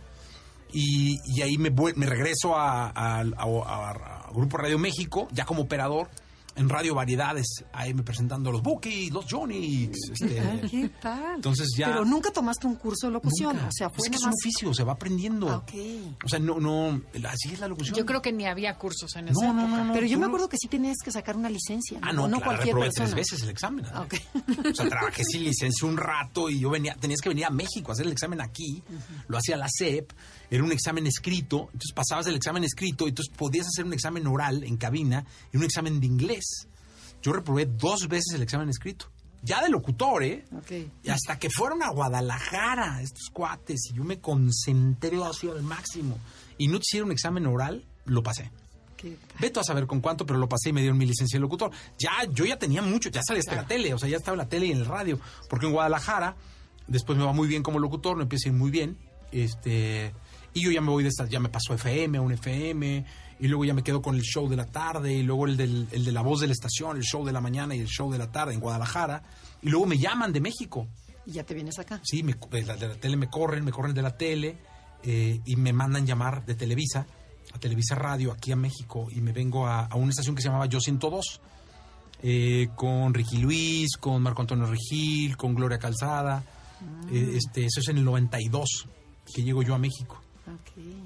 Y, 0.78 1.20
y 1.26 1.42
ahí 1.42 1.58
me, 1.58 1.70
me 1.70 2.06
regreso 2.06 2.56
a, 2.56 2.90
a- 2.90 3.22
a- 3.22 3.24
a- 3.24 3.92
a 4.28 4.32
Grupo 4.34 4.58
Radio 4.58 4.78
México, 4.78 5.28
ya 5.32 5.46
como 5.46 5.62
operador, 5.62 6.10
en 6.58 6.70
Radio 6.70 6.96
Variedades, 6.96 7.66
ahí 7.74 7.94
me 7.94 8.02
presentando 8.02 8.50
los 8.50 8.62
Bookies, 8.64 9.12
los 9.12 9.26
Johnny. 9.30 9.90
Este, 9.92 10.42
¿Qué 10.72 10.90
tal? 11.02 11.36
Entonces 11.36 11.68
ya- 11.78 11.88
Pero 11.88 12.06
nunca 12.06 12.32
tomaste 12.32 12.66
un 12.66 12.76
curso 12.76 13.08
de 13.08 13.14
locución, 13.14 13.54
nunca. 13.56 13.68
o 13.68 13.72
sea, 13.74 13.90
fue 13.90 14.06
es 14.06 14.10
que 14.10 14.16
es 14.16 14.24
un 14.24 14.30
oficio, 14.34 14.74
se 14.74 14.84
va 14.86 14.94
aprendiendo. 14.94 15.50
Ah, 15.50 15.58
ok. 15.58 15.74
O 16.26 16.30
sea, 16.30 16.40
no, 16.40 16.60
no, 16.62 17.02
así 17.30 17.52
es 17.54 17.60
la 17.60 17.68
locución. 17.68 17.96
Yo 17.98 18.06
creo 18.06 18.22
que 18.22 18.32
ni 18.32 18.46
había 18.46 18.78
cursos 18.78 19.14
en 19.18 19.26
No, 19.26 19.32
esa 19.32 19.52
no, 19.54 19.62
época. 19.64 19.78
no, 19.78 19.84
no. 19.86 19.94
Pero 19.94 20.06
yo 20.08 20.18
me 20.18 20.22
no- 20.22 20.28
acuerdo 20.28 20.48
que 20.50 20.56
sí 20.58 20.68
tenías 20.70 20.96
que 21.04 21.12
sacar 21.12 21.36
una 21.36 21.50
licencia, 21.50 22.00
Ah, 22.02 22.14
no, 22.14 22.22
no, 22.22 22.28
no 22.30 22.38
claro, 22.38 22.52
cualquier 22.54 22.76
persona. 22.78 23.06
tres 23.06 23.16
veces 23.16 23.44
el 23.44 23.50
examen. 23.50 23.86
Ah, 23.94 24.02
ok. 24.04 24.14
O 24.72 24.74
sea, 24.76 24.88
trabajé 24.90 25.24
sin 25.26 25.44
licencia 25.44 25.86
un 25.88 25.98
rato 25.98 26.50
y 26.50 26.60
yo 26.62 26.70
venía, 26.70 26.96
tenías 26.96 27.20
que 27.20 27.30
venir 27.30 27.46
a 27.46 27.50
México 27.50 27.92
a 27.92 27.94
hacer 27.94 28.06
el 28.06 28.14
examen 28.14 28.40
aquí, 28.40 28.82
lo 29.28 29.38
hacía 29.38 29.58
la 29.58 29.68
CEP, 29.78 30.14
era 30.50 30.64
un 30.64 30.72
examen 30.72 31.08
escrito, 31.08 31.70
entonces 31.74 31.94
pasabas 31.94 32.28
el 32.28 32.36
examen 32.36 32.64
escrito 32.64 33.06
y 33.06 33.10
entonces 33.10 33.34
podías 33.36 33.68
hacer 33.68 33.86
un 33.86 33.94
examen 33.94 34.26
oral 34.28 34.64
en 34.64 34.78
cabina 34.78 35.26
y 35.52 35.58
un 35.58 35.64
examen 35.64 36.00
de 36.00 36.06
inglés. 36.06 36.68
Yo 37.22 37.34
reprobé 37.34 37.66
dos 37.66 38.08
veces 38.08 38.34
el 38.36 38.44
examen 38.44 38.70
escrito. 38.70 39.12
Ya 39.42 39.62
de 39.62 39.70
locutor, 39.70 40.24
¿eh? 40.24 40.44
Ok. 40.58 40.72
Y 41.04 41.10
hasta 41.10 41.38
que 41.38 41.50
fueron 41.50 41.84
a 41.84 41.90
Guadalajara 41.90 43.02
estos 43.02 43.30
cuates 43.32 43.92
y 43.92 43.94
yo 43.96 44.04
me 44.04 44.20
concentré 44.20 45.24
así 45.24 45.48
al 45.48 45.62
máximo 45.62 46.18
y 46.58 46.68
no 46.68 46.80
te 46.80 46.84
hicieron 46.88 47.10
un 47.10 47.14
examen 47.14 47.46
oral, 47.46 47.86
lo 48.06 48.24
pasé. 48.24 48.50
¿Qué? 48.98 49.18
Veto 49.40 49.60
a 49.60 49.64
saber 49.64 49.86
con 49.86 50.02
cuánto, 50.02 50.26
pero 50.26 50.40
lo 50.40 50.50
pasé 50.50 50.70
y 50.70 50.74
me 50.74 50.82
dieron 50.82 50.98
mi 50.98 51.06
licencia 51.06 51.38
de 51.38 51.42
locutor. 51.42 51.70
Ya, 52.00 52.12
yo 52.32 52.46
ya 52.46 52.58
tenía 52.58 52.82
mucho, 52.82 53.10
ya 53.10 53.22
salí 53.26 53.40
hasta 53.40 53.56
la 53.56 53.68
tele, 53.68 53.94
o 53.94 54.00
sea, 54.00 54.10
ya 54.10 54.18
estaba 54.18 54.34
en 54.34 54.40
la 54.40 54.50
tele 54.50 54.68
y 54.68 54.72
en 54.72 54.80
el 54.80 54.86
radio. 54.86 55.20
Porque 55.50 55.68
en 55.68 55.74
Guadalajara, 55.74 56.36
después 56.88 57.18
me 57.18 57.24
va 57.24 57.34
muy 57.34 57.48
bien 57.48 57.62
como 57.62 57.78
locutor, 57.78 58.18
me 58.18 58.24
empieza 58.24 58.50
a 58.50 58.52
ir 58.52 58.58
muy 58.58 58.72
bien. 58.72 58.98
Este, 59.32 60.14
y 60.56 60.62
yo 60.62 60.72
ya 60.72 60.82
me 60.82 60.90
voy 60.90 61.04
de 61.04 61.10
esta, 61.10 61.28
ya 61.28 61.40
me 61.40 61.50
pasó 61.50 61.74
FM, 61.74 62.18
a 62.18 62.22
un 62.22 62.32
FM, 62.32 63.06
y 63.40 63.48
luego 63.48 63.66
ya 63.66 63.74
me 63.74 63.84
quedo 63.84 64.02
con 64.02 64.16
el 64.16 64.22
show 64.22 64.50
de 64.50 64.56
la 64.56 64.66
tarde, 64.66 65.14
y 65.14 65.22
luego 65.22 65.46
el, 65.46 65.58
del, 65.58 65.88
el 65.92 66.06
de 66.06 66.12
la 66.14 66.22
voz 66.22 66.40
de 66.40 66.48
la 66.48 66.54
estación, 66.54 66.96
el 66.96 67.04
show 67.04 67.26
de 67.26 67.34
la 67.34 67.42
mañana 67.42 67.76
y 67.76 67.82
el 67.82 67.88
show 67.88 68.10
de 68.10 68.18
la 68.18 68.32
tarde 68.32 68.54
en 68.54 68.62
Guadalajara. 68.62 69.22
Y 69.62 69.70
luego 69.70 69.86
me 69.86 69.98
llaman 69.98 70.32
de 70.32 70.40
México. 70.40 70.88
Y 71.26 71.34
ya 71.34 71.44
te 71.44 71.54
vienes 71.54 71.78
acá. 71.78 72.00
Sí, 72.04 72.24
me, 72.24 72.36
de, 72.52 72.64
la, 72.64 72.78
de 72.78 72.88
la 72.88 72.96
tele 72.96 73.18
me 73.18 73.30
corren, 73.30 73.66
me 73.66 73.72
corren 73.72 73.94
de 73.94 74.02
la 74.02 74.16
tele 74.16 74.58
eh, 75.04 75.42
y 75.44 75.56
me 75.58 75.74
mandan 75.74 76.08
llamar 76.08 76.46
de 76.46 76.56
Televisa, 76.56 77.06
a 77.54 77.60
Televisa 77.60 77.96
Radio, 77.96 78.32
aquí 78.32 78.54
a 78.54 78.56
México, 78.56 79.08
y 79.12 79.20
me 79.20 79.34
vengo 79.34 79.68
a, 79.68 79.86
a 79.88 79.96
una 79.98 80.12
estación 80.12 80.36
que 80.36 80.42
se 80.42 80.48
llamaba 80.48 80.68
Yo 80.68 80.80
102, 80.80 81.42
eh, 82.24 82.70
con 82.76 83.14
Ricky 83.14 83.38
Luis, 83.38 83.98
con 83.98 84.22
Marco 84.22 84.42
Antonio 84.42 84.66
Regil, 84.66 85.36
con 85.36 85.54
Gloria 85.54 85.78
Calzada. 85.78 86.44
Eh, 87.12 87.34
este, 87.36 87.66
eso 87.66 87.82
es 87.82 87.90
en 87.90 87.98
el 87.98 88.06
92 88.06 88.88
que 89.34 89.44
llego 89.44 89.62
yo 89.62 89.76
a 89.76 89.78
México. 89.78 90.22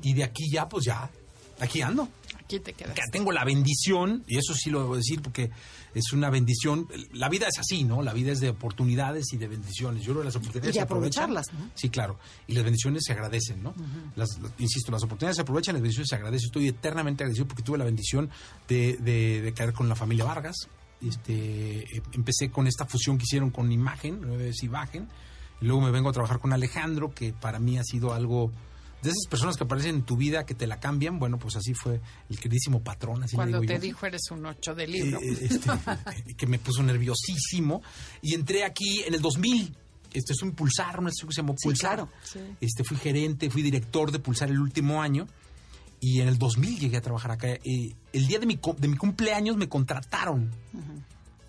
Y 0.01 0.13
de 0.13 0.23
aquí 0.23 0.49
ya, 0.51 0.67
pues 0.69 0.85
ya, 0.85 1.09
aquí 1.59 1.81
ando. 1.81 2.07
Aquí 2.39 2.59
te 2.59 2.73
quedas. 2.73 2.95
Que 2.95 3.01
tengo 3.11 3.31
la 3.31 3.43
bendición, 3.45 4.23
y 4.27 4.37
eso 4.37 4.53
sí 4.55 4.69
lo 4.71 4.79
debo 4.81 4.95
decir 4.95 5.21
porque 5.21 5.51
es 5.93 6.13
una 6.13 6.29
bendición. 6.31 6.87
La 7.13 7.29
vida 7.29 7.47
es 7.47 7.59
así, 7.59 7.83
¿no? 7.83 8.01
La 8.01 8.11
vida 8.13 8.31
es 8.31 8.39
de 8.39 8.49
oportunidades 8.49 9.31
y 9.33 9.37
de 9.37 9.47
bendiciones. 9.47 10.01
Yo 10.03 10.13
creo 10.13 10.21
que 10.21 10.25
las 10.25 10.35
oportunidades 10.35 10.75
Y 10.75 10.79
se 10.79 10.81
aprovechan. 10.81 11.23
aprovecharlas, 11.25 11.53
¿no? 11.53 11.71
Sí, 11.75 11.89
claro. 11.89 12.17
Y 12.47 12.53
las 12.55 12.63
bendiciones 12.63 13.03
se 13.05 13.13
agradecen, 13.13 13.61
¿no? 13.61 13.73
las, 14.15 14.39
las- 14.39 14.51
insisto, 14.57 14.91
las 14.91 15.03
oportunidades 15.03 15.35
se 15.35 15.41
aprovechan, 15.43 15.73
las 15.75 15.81
bendiciones 15.83 16.07
se 16.09 16.15
agradecen. 16.15 16.47
Estoy 16.47 16.67
eternamente 16.69 17.23
agradecido 17.23 17.47
porque 17.47 17.61
tuve 17.63 17.77
la 17.77 17.85
bendición 17.85 18.29
de, 18.67 18.97
de- 18.97 19.41
de 19.41 19.53
caer 19.53 19.73
con 19.73 19.87
la 19.89 19.95
familia 19.95 20.25
Vargas. 20.25 20.55
Este, 21.01 21.79
eh, 21.97 22.01
empecé 22.13 22.49
con 22.51 22.67
esta 22.67 22.85
fusión 22.85 23.17
que 23.17 23.23
hicieron 23.23 23.51
con 23.51 23.71
Imagen, 23.71 24.19
nueve 24.21 24.51
Imagen. 24.61 25.07
Y 25.61 25.65
luego 25.65 25.81
me 25.81 25.91
vengo 25.91 26.09
a 26.09 26.13
trabajar 26.13 26.39
con 26.39 26.51
Alejandro, 26.53 27.13
que 27.13 27.31
para 27.33 27.59
mí 27.59 27.77
ha 27.77 27.83
sido 27.83 28.13
algo 28.13 28.51
de 29.01 29.09
esas 29.09 29.27
personas 29.29 29.55
que 29.57 29.63
aparecen 29.63 29.95
en 29.95 30.01
tu 30.03 30.17
vida 30.17 30.45
que 30.45 30.53
te 30.55 30.67
la 30.67 30.79
cambian. 30.79 31.19
Bueno, 31.19 31.37
pues 31.39 31.55
así 31.55 31.73
fue 31.73 32.01
el 32.29 32.39
queridísimo 32.39 32.81
patrón. 32.81 33.23
Así 33.23 33.33
le 33.33 33.37
Cuando 33.37 33.59
digo 33.61 33.67
te 33.73 33.77
yo. 33.77 33.81
dijo 33.81 34.05
eres 34.05 34.21
un 34.31 34.45
ocho 34.45 34.75
de 34.75 34.87
libro. 34.87 35.19
Eh, 35.21 35.37
este, 35.41 35.69
eh, 35.71 36.33
que 36.37 36.47
me 36.47 36.59
puso 36.59 36.83
nerviosísimo. 36.83 37.81
Y 38.21 38.33
entré 38.33 38.63
aquí 38.65 39.03
en 39.07 39.13
el 39.13 39.21
2000. 39.21 39.75
Esto 40.11 40.33
es 40.33 40.41
un 40.41 40.53
Pulsar, 40.53 40.99
una 40.99 41.09
estación 41.09 41.29
que 41.29 41.35
se 41.35 41.41
llamó 41.41 41.53
Sí, 41.57 41.67
Pulsar. 41.67 41.95
claro, 41.95 42.09
sí. 42.23 42.39
Este, 42.61 42.83
fui 42.83 42.97
gerente, 42.97 43.49
fui 43.49 43.61
director 43.61 44.11
de 44.11 44.19
Pulsar 44.19 44.49
el 44.49 44.59
último 44.59 45.01
año. 45.01 45.27
Y 46.01 46.21
en 46.21 46.27
el 46.29 46.37
2000 46.37 46.79
llegué 46.79 46.97
a 46.97 47.01
trabajar 47.01 47.31
acá. 47.31 47.47
Eh, 47.49 47.93
el 48.13 48.27
día 48.27 48.39
de 48.39 48.45
mi, 48.45 48.57
co- 48.57 48.75
de 48.79 48.87
mi 48.87 48.95
cumpleaños 48.97 49.55
me 49.57 49.67
contrataron. 49.69 50.49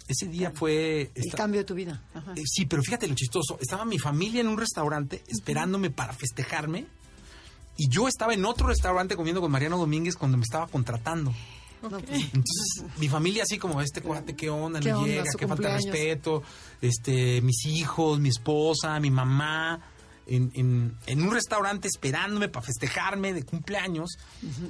Ese 0.08 0.26
día 0.26 0.50
fue... 0.52 1.10
El 1.14 1.24
esta- 1.24 1.36
cambio 1.36 1.60
de 1.60 1.64
tu 1.64 1.74
vida. 1.74 2.02
Ajá. 2.14 2.32
eh, 2.36 2.42
sí, 2.44 2.66
pero 2.66 2.82
fíjate 2.82 3.06
lo 3.06 3.14
chistoso. 3.14 3.58
Estaba 3.60 3.84
mi 3.84 3.98
familia 3.98 4.40
en 4.40 4.48
un 4.48 4.58
restaurante 4.58 5.22
esperándome 5.28 5.90
para 5.90 6.12
festejarme. 6.12 6.86
Y 7.82 7.88
yo 7.88 8.08
estaba 8.08 8.34
en 8.34 8.44
otro 8.44 8.66
restaurante 8.68 9.16
comiendo 9.16 9.40
con 9.40 9.50
Mariano 9.50 9.78
Domínguez 9.78 10.14
cuando 10.16 10.36
me 10.36 10.42
estaba 10.44 10.66
contratando. 10.66 11.32
No, 11.82 11.88
pues, 11.88 12.02
Entonces, 12.10 12.84
mi 12.98 13.08
familia 13.08 13.44
así 13.44 13.56
como, 13.56 13.80
este 13.80 14.02
cuate, 14.02 14.36
¿qué 14.36 14.50
onda? 14.50 14.80
¿Qué 14.80 14.90
no 14.90 14.98
onda? 14.98 15.08
llega, 15.08 15.24
qué 15.38 15.48
falta 15.48 15.68
de 15.68 15.74
respeto. 15.76 16.42
Este, 16.82 17.40
mis 17.40 17.64
hijos, 17.64 18.20
mi 18.20 18.28
esposa, 18.28 19.00
mi 19.00 19.10
mamá, 19.10 19.80
en, 20.26 20.50
en, 20.54 20.94
en 21.06 21.22
un 21.22 21.30
restaurante 21.32 21.88
esperándome 21.88 22.50
para 22.50 22.66
festejarme 22.66 23.32
de 23.32 23.44
cumpleaños. 23.44 24.10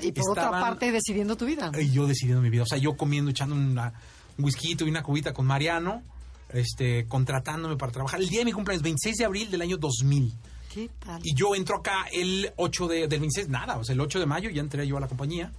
y 0.00 0.12
por 0.12 0.30
otra 0.30 0.50
parte, 0.52 0.92
decidiendo 0.92 1.36
tu 1.36 1.46
vida. 1.46 1.72
Y 1.80 1.90
yo 1.90 2.06
decidiendo 2.06 2.40
mi 2.42 2.48
vida. 2.50 2.62
O 2.62 2.66
sea, 2.66 2.78
yo 2.78 2.96
comiendo, 2.96 3.32
echando 3.32 3.56
una- 3.56 3.92
un 4.38 4.44
whisky 4.44 4.76
y 4.78 4.82
una 4.84 5.02
cubita 5.02 5.32
con 5.32 5.46
Mariano, 5.46 6.04
este, 6.50 7.06
contratándome 7.08 7.76
para 7.76 7.90
trabajar. 7.90 8.20
El 8.20 8.28
día 8.28 8.38
de 8.38 8.44
mi 8.44 8.52
cumpleaños, 8.52 8.84
26 8.84 9.16
de 9.16 9.24
abril 9.24 9.50
del 9.50 9.62
año 9.62 9.76
2000. 9.78 10.32
¿Qué 10.72 10.88
tal? 11.00 11.20
Y 11.24 11.34
yo 11.34 11.54
entro 11.54 11.76
acá 11.78 12.04
el 12.12 12.52
8 12.56 12.86
de, 12.88 13.08
del 13.08 13.20
26, 13.20 13.48
nada, 13.48 13.76
o 13.78 13.84
sea, 13.84 13.92
el 13.94 14.00
8 14.00 14.20
de 14.20 14.26
mayo 14.26 14.50
ya 14.50 14.60
entré 14.60 14.86
yo 14.86 14.96
a 14.96 15.00
la 15.00 15.08
compañía. 15.08 15.50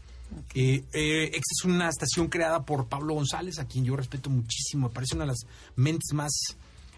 Eh, 0.55 0.85
eh, 0.93 1.23
esta 1.25 1.37
es 1.59 1.65
una 1.65 1.89
estación 1.89 2.29
creada 2.29 2.63
por 2.63 2.87
Pablo 2.87 3.13
González, 3.15 3.59
a 3.59 3.65
quien 3.65 3.83
yo 3.83 3.95
respeto 3.97 4.29
muchísimo. 4.29 4.87
Me 4.87 4.93
parece 4.93 5.15
una 5.15 5.25
de 5.25 5.31
las 5.31 5.39
mentes 5.75 6.13
más 6.13 6.31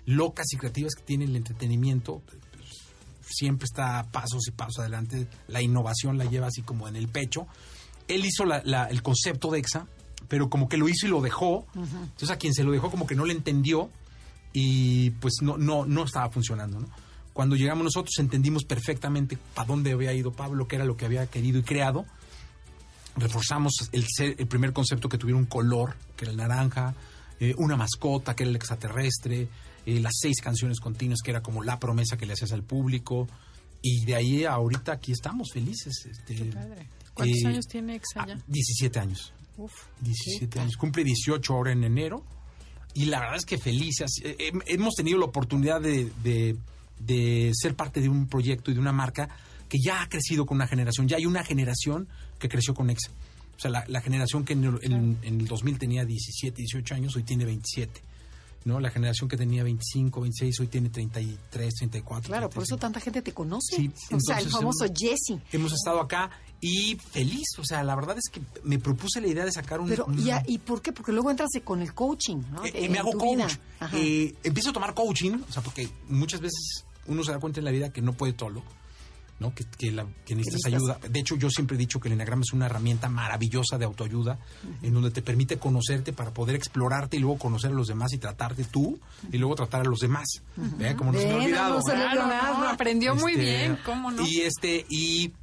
locas 0.06 0.46
y 0.54 0.58
creativas 0.58 0.94
que 0.94 1.02
tiene 1.04 1.26
el 1.26 1.36
entretenimiento. 1.36 2.22
Siempre 3.26 3.66
está 3.66 4.00
a 4.00 4.04
pasos 4.12 4.48
y 4.48 4.52
pasos 4.52 4.80
adelante. 4.80 5.28
La 5.48 5.62
innovación 5.62 6.18
la 6.20 6.26
lleva 6.26 6.48
así 6.48 6.62
como 6.62 6.88
en 6.88 6.96
el 6.96 7.08
pecho. 7.08 7.48
Él 8.08 8.24
hizo 8.26 8.46
la- 8.46 8.62
la- 8.66 8.86
el 8.86 9.02
concepto 9.02 9.50
de 9.50 9.60
EXA, 9.60 9.88
pero 10.28 10.50
como 10.50 10.70
que 10.70 10.78
lo 10.78 10.88
hizo 10.88 11.08
y 11.08 11.10
lo 11.10 11.22
dejó. 11.22 11.66
Entonces 11.74 12.30
a 12.30 12.38
quien 12.38 12.54
se 12.54 12.64
lo 12.64 12.72
dejó 12.72 12.92
como 12.92 13.08
que 13.08 13.16
no 13.16 13.26
le 13.26 13.34
entendió 13.34 13.90
y 14.52 15.10
pues 15.12 15.36
no, 15.42 15.58
no, 15.58 15.86
no 15.86 16.04
estaba 16.04 16.30
funcionando, 16.30 16.80
¿no? 16.82 16.88
Cuando 17.34 17.56
llegamos 17.56 17.84
nosotros 17.84 18.14
entendimos 18.20 18.64
perfectamente 18.64 19.38
para 19.56 19.68
dónde 19.68 19.92
había 19.92 20.14
ido 20.14 20.32
Pablo, 20.32 20.68
qué 20.68 20.76
era 20.76 20.86
lo 20.86 20.96
que 20.96 21.06
había 21.06 21.26
querido 21.26 21.60
y 21.60 21.64
creado. 21.64 22.06
Reforzamos 23.16 23.90
el, 23.92 24.48
primer 24.48 24.72
concepto 24.72 25.10
que 25.10 25.18
tuviera 25.18 25.38
un 25.38 25.46
color, 25.46 25.96
que 26.16 26.26
era 26.26 26.32
el 26.32 26.38
naranja, 26.38 26.96
eh, 27.40 27.54
una 27.58 27.76
mascota, 27.76 28.36
que 28.36 28.44
era 28.44 28.52
el 28.52 28.56
extraterrestre, 28.56 29.48
eh, 29.86 30.00
las 30.00 30.14
seis 30.20 30.42
canciones 30.42 30.80
continuas, 30.80 31.20
que 31.24 31.32
era 31.32 31.42
como 31.42 31.64
la 31.64 31.80
promesa 31.80 32.18
que 32.18 32.26
le 32.26 32.34
hacías 32.34 32.52
al 32.52 32.64
público. 32.64 33.28
Y 33.82 34.06
de 34.06 34.16
ahí 34.16 34.46
a 34.46 34.54
ahorita 34.54 34.94
aquí 34.94 35.12
estamos 35.12 35.50
felices. 35.52 36.06
Este, 36.10 36.46
Padre. 36.46 36.88
¿Cuántos 37.14 37.38
eh, 37.44 37.48
años 37.48 37.68
tiene 37.68 37.96
Exa 37.96 38.26
ya? 38.28 38.36
ah, 38.36 38.44
17 38.48 39.00
años. 39.00 39.34
Uf. 39.58 39.74
17 40.02 40.60
años. 40.60 40.78
Cumple 40.78 41.04
18 41.04 41.54
ahora 41.54 41.72
en 41.72 41.84
enero. 41.84 42.24
Y 42.96 43.06
la 43.06 43.20
verdad 43.20 43.38
es 43.38 43.46
que 43.46 43.58
felices. 43.58 44.12
Hemos 44.68 44.94
tenido 44.94 45.18
la 45.18 45.26
oportunidad 45.26 45.82
de, 45.82 46.12
de- 46.24 46.58
de 47.06 47.52
ser 47.54 47.76
parte 47.76 48.02
de 48.02 48.10
un 48.10 48.28
proyecto 48.28 48.72
y 48.72 48.74
de 48.74 48.80
una 48.80 48.92
marca 48.92 49.30
que 49.70 49.78
ya 49.80 50.02
ha 50.02 50.10
crecido 50.10 50.46
con 50.46 50.56
una 50.58 50.68
generación. 50.68 51.08
Ya 51.08 51.18
hay 51.18 51.26
una 51.26 51.44
generación 51.44 52.08
que 52.40 52.50
creció 52.50 52.74
con 52.74 52.90
Exa. 52.90 53.10
O 53.58 53.60
sea, 53.60 53.72
la, 53.72 53.84
la 53.88 54.02
generación 54.02 54.44
que 54.46 54.54
en 54.54 54.64
el, 54.64 54.80
en- 54.84 55.18
en 55.24 55.40
el 55.42 55.48
2000 55.48 55.78
tenía 55.80 56.06
17, 56.06 56.58
18 56.58 56.96
años, 56.96 57.16
hoy 57.16 57.24
tiene 57.24 57.46
27. 57.46 58.02
¿no? 58.66 58.80
La 58.80 58.90
generación 58.90 59.28
que 59.28 59.36
tenía 59.36 59.62
25, 59.64 60.22
26, 60.22 60.60
hoy 60.62 60.68
tiene 60.68 60.90
33, 60.90 61.74
34. 61.74 62.28
Claro, 62.30 62.50
por 62.50 62.64
eso 62.64 62.78
35. 62.78 62.80
tanta 62.80 63.00
gente 63.02 63.22
te 63.22 63.34
conoce. 63.34 63.76
Sí, 63.76 63.92
o 64.12 64.20
sea, 64.22 64.38
el 64.38 64.46
entonces, 64.46 64.52
famoso 64.52 64.86
Jesse. 64.96 65.38
Hemos 65.52 65.74
estado 65.74 66.00
acá 66.00 66.30
y 66.62 66.96
feliz. 67.12 67.44
O 67.58 67.66
sea, 67.66 67.84
la 67.84 67.94
verdad 67.96 68.18
es 68.18 68.30
que 68.32 68.42
me 68.64 68.80
propuse 68.80 69.20
la 69.20 69.28
idea 69.28 69.44
de 69.44 69.52
sacar 69.52 69.82
un... 69.82 69.90
Pero, 69.90 70.08
¿y, 70.48 70.58
por 70.60 70.82
qué? 70.82 70.94
Porque 70.94 71.12
luego 71.12 71.30
entras 71.30 71.50
con 71.64 71.82
el 71.82 71.94
coaching, 71.94 72.38
¿no? 72.54 72.64
Eh, 72.66 72.88
me 72.88 73.00
hago 73.00 73.12
coach. 73.12 73.54
Eh, 73.94 74.34
empiezo 74.44 74.70
a 74.70 74.74
tomar 74.74 74.94
coaching, 74.94 75.34
o 75.48 75.52
sea, 75.52 75.62
porque 75.62 75.90
muchas 76.08 76.40
veces 76.40 76.86
uno 77.08 77.24
se 77.24 77.32
da 77.32 77.40
cuenta 77.40 77.60
en 77.60 77.66
la 77.66 77.72
vida 77.72 77.92
que 77.92 78.02
no 78.02 78.14
puede 78.14 78.34
todo. 78.34 78.64
¿no? 79.40 79.54
Que, 79.54 79.66
que, 79.66 79.92
la, 79.92 80.06
que 80.26 80.36
necesitas 80.36 80.72
ayuda. 80.72 81.00
De 81.10 81.20
hecho, 81.20 81.36
yo 81.36 81.50
siempre 81.50 81.76
he 81.76 81.78
dicho 81.78 82.00
que 82.00 82.08
el 82.08 82.14
enagrama 82.14 82.44
es 82.44 82.54
una 82.54 82.68
herramienta 82.68 83.10
maravillosa 83.10 83.78
de 83.78 83.84
autoayuda, 83.84 84.38
en 84.82 84.94
donde 84.94 85.12
te 85.12 85.22
permite 85.22 85.58
conocerte 85.58 86.14
para 86.14 86.32
poder 86.32 86.56
explorarte 86.56 87.18
y 87.18 87.20
luego 87.20 87.40
conocer 87.40 87.72
a 87.72 87.74
los 87.74 87.88
demás 87.88 88.14
y 88.14 88.20
tratarte 88.20 88.64
tú 88.64 89.00
y 89.32 89.38
luego 89.38 89.56
tratar 89.56 89.82
a 89.82 89.86
los 89.86 90.00
demás. 90.00 90.44
Como 90.98 91.12
no 91.12 91.20
se 91.20 91.26
me 91.26 91.34
ha 91.34 91.36
olvidado. 91.38 91.80
No, 91.82 92.70
aprendió 92.70 93.16
muy 93.16 93.34
este, 93.34 93.44
bien, 93.44 93.80
¿cómo 93.84 94.12
no? 94.12 94.26
Y 94.26 94.42
este, 94.42 94.86
y 94.88 95.34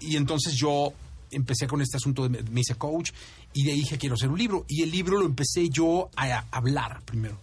y 0.00 0.16
entonces 0.16 0.54
yo 0.54 0.92
empecé 1.30 1.66
con 1.66 1.80
este 1.80 1.96
asunto, 1.96 2.28
de, 2.28 2.42
me 2.42 2.60
hice 2.60 2.74
coach 2.74 3.12
y 3.52 3.64
de 3.64 3.72
ahí 3.72 3.78
dije 3.78 3.98
quiero 3.98 4.14
hacer 4.14 4.28
un 4.28 4.38
libro. 4.38 4.64
Y 4.68 4.82
el 4.82 4.90
libro 4.90 5.18
lo 5.18 5.26
empecé 5.26 5.68
yo 5.68 6.10
a, 6.16 6.44
hablar 6.50 7.02
primero. 7.04 7.38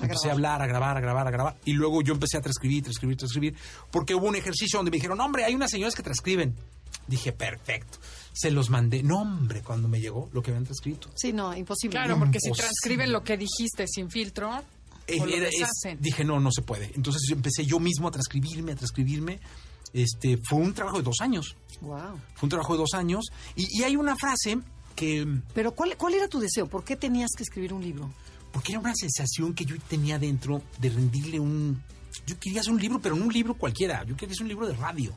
Empecé 0.00 0.28
a 0.28 0.32
hablar, 0.32 0.62
a 0.62 0.66
grabar, 0.66 0.96
a 0.96 1.00
grabar, 1.00 1.26
a 1.26 1.30
grabar. 1.30 1.56
Y 1.64 1.72
luego 1.72 2.02
yo 2.02 2.14
empecé 2.14 2.36
a 2.36 2.40
transcribir, 2.40 2.82
transcribir, 2.82 3.16
transcribir. 3.16 3.54
Porque 3.90 4.14
hubo 4.14 4.26
un 4.26 4.36
ejercicio 4.36 4.78
donde 4.78 4.90
me 4.90 4.96
dijeron, 4.96 5.20
hombre, 5.20 5.44
hay 5.44 5.54
unas 5.54 5.70
señoras 5.70 5.94
que 5.94 6.02
transcriben. 6.02 6.54
Dije, 7.06 7.32
perfecto. 7.32 7.98
Se 8.32 8.50
los 8.50 8.68
mandé. 8.70 9.02
No, 9.02 9.22
hombre, 9.22 9.62
cuando 9.62 9.88
me 9.88 10.00
llegó 10.00 10.28
lo 10.32 10.42
que 10.42 10.50
habían 10.50 10.64
transcrito. 10.64 11.10
Sí, 11.14 11.32
no, 11.32 11.56
imposible. 11.56 11.96
Claro, 11.96 12.18
porque 12.18 12.38
si 12.40 12.50
transcriben 12.50 13.12
lo 13.12 13.22
que 13.22 13.36
dijiste 13.36 13.86
sin 13.86 14.10
filtro, 14.10 14.62
eh, 15.06 15.96
dije, 15.98 16.24
no, 16.24 16.40
no 16.40 16.50
se 16.50 16.62
puede. 16.62 16.90
Entonces 16.94 17.22
empecé 17.30 17.64
yo 17.64 17.78
mismo 17.78 18.08
a 18.08 18.10
transcribirme, 18.10 18.72
a 18.72 18.76
transcribirme. 18.76 19.40
Este, 19.92 20.38
fue 20.38 20.58
un 20.58 20.74
trabajo 20.74 20.98
de 20.98 21.04
dos 21.04 21.20
años. 21.20 21.56
Wow. 21.80 22.20
Fue 22.34 22.46
un 22.46 22.50
trabajo 22.50 22.72
de 22.74 22.78
dos 22.80 22.94
años. 22.94 23.26
Y, 23.54 23.82
hay 23.82 23.96
una 23.96 24.16
frase 24.16 24.58
que... 24.94 25.26
Pero 25.54 25.72
¿cuál, 25.72 25.96
¿cuál 25.96 26.14
era 26.14 26.28
tu 26.28 26.40
deseo? 26.40 26.66
¿Por 26.66 26.84
qué 26.84 26.96
tenías 26.96 27.30
que 27.36 27.44
escribir 27.44 27.72
un 27.72 27.82
libro? 27.82 28.10
Porque 28.56 28.72
era 28.72 28.80
una 28.80 28.94
sensación 28.94 29.52
que 29.52 29.66
yo 29.66 29.76
tenía 29.86 30.18
dentro 30.18 30.62
de 30.78 30.88
rendirle 30.88 31.38
un... 31.38 31.82
Yo 32.26 32.40
quería 32.40 32.62
hacer 32.62 32.72
un 32.72 32.80
libro, 32.80 32.98
pero 33.02 33.14
no 33.14 33.26
un 33.26 33.30
libro 33.30 33.52
cualquiera. 33.52 34.02
Yo 34.04 34.16
quería 34.16 34.32
hacer 34.32 34.44
un 34.44 34.48
libro 34.48 34.66
de 34.66 34.72
radio. 34.72 35.14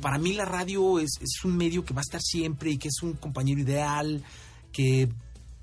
Para 0.00 0.18
mí 0.18 0.34
la 0.34 0.44
radio 0.44 1.00
es, 1.00 1.18
es 1.20 1.44
un 1.44 1.56
medio 1.56 1.84
que 1.84 1.92
va 1.92 2.00
a 2.00 2.06
estar 2.06 2.22
siempre 2.22 2.70
y 2.70 2.78
que 2.78 2.86
es 2.86 3.02
un 3.02 3.14
compañero 3.14 3.60
ideal, 3.60 4.22
que 4.70 5.08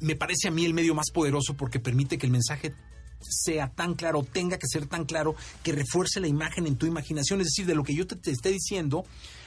me 0.02 0.18
parece 0.18 0.50
a 0.50 0.52
mí 0.52 0.66
el 0.66 0.74
medio 0.74 0.94
más 0.96 1.10
poderoso 1.14 1.54
porque 1.54 1.80
permite 1.80 2.18
que 2.18 2.26
el 2.26 2.32
mensaje 2.34 2.74
sea 3.22 3.70
tan 3.70 3.94
claro, 3.94 4.24
tenga 4.24 4.58
que 4.58 4.68
ser 4.68 4.86
tan 4.88 5.06
claro, 5.06 5.34
que 5.64 5.72
refuerce 5.72 6.20
la 6.20 6.28
imagen 6.28 6.68
en 6.68 6.76
tu 6.76 6.88
imaginación. 6.88 7.40
Es 7.40 7.48
decir, 7.48 7.66
de 7.66 7.76
lo 7.76 7.84
que 7.84 7.96
yo 7.96 8.06
te, 8.06 8.30
esté 8.30 8.50
diciendo, 8.50 9.06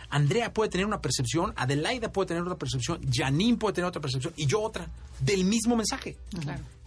Andrea 0.09 0.55
puede 0.55 0.71
tener 0.71 0.87
una 0.87 1.03
percepción, 1.03 1.53
Adelaida 1.57 2.11
puede 2.11 2.29
tener 2.29 2.43
otra 2.43 2.57
percepción, 2.57 3.03
Janine 3.13 3.59
puede 3.59 3.75
tener 3.75 3.89
otra 3.89 4.01
percepción 4.01 4.33
y 4.35 4.47
yo 4.47 4.63
otra, 4.63 4.89
del 5.21 5.45
mismo 5.45 5.77
mensaje. 5.77 6.17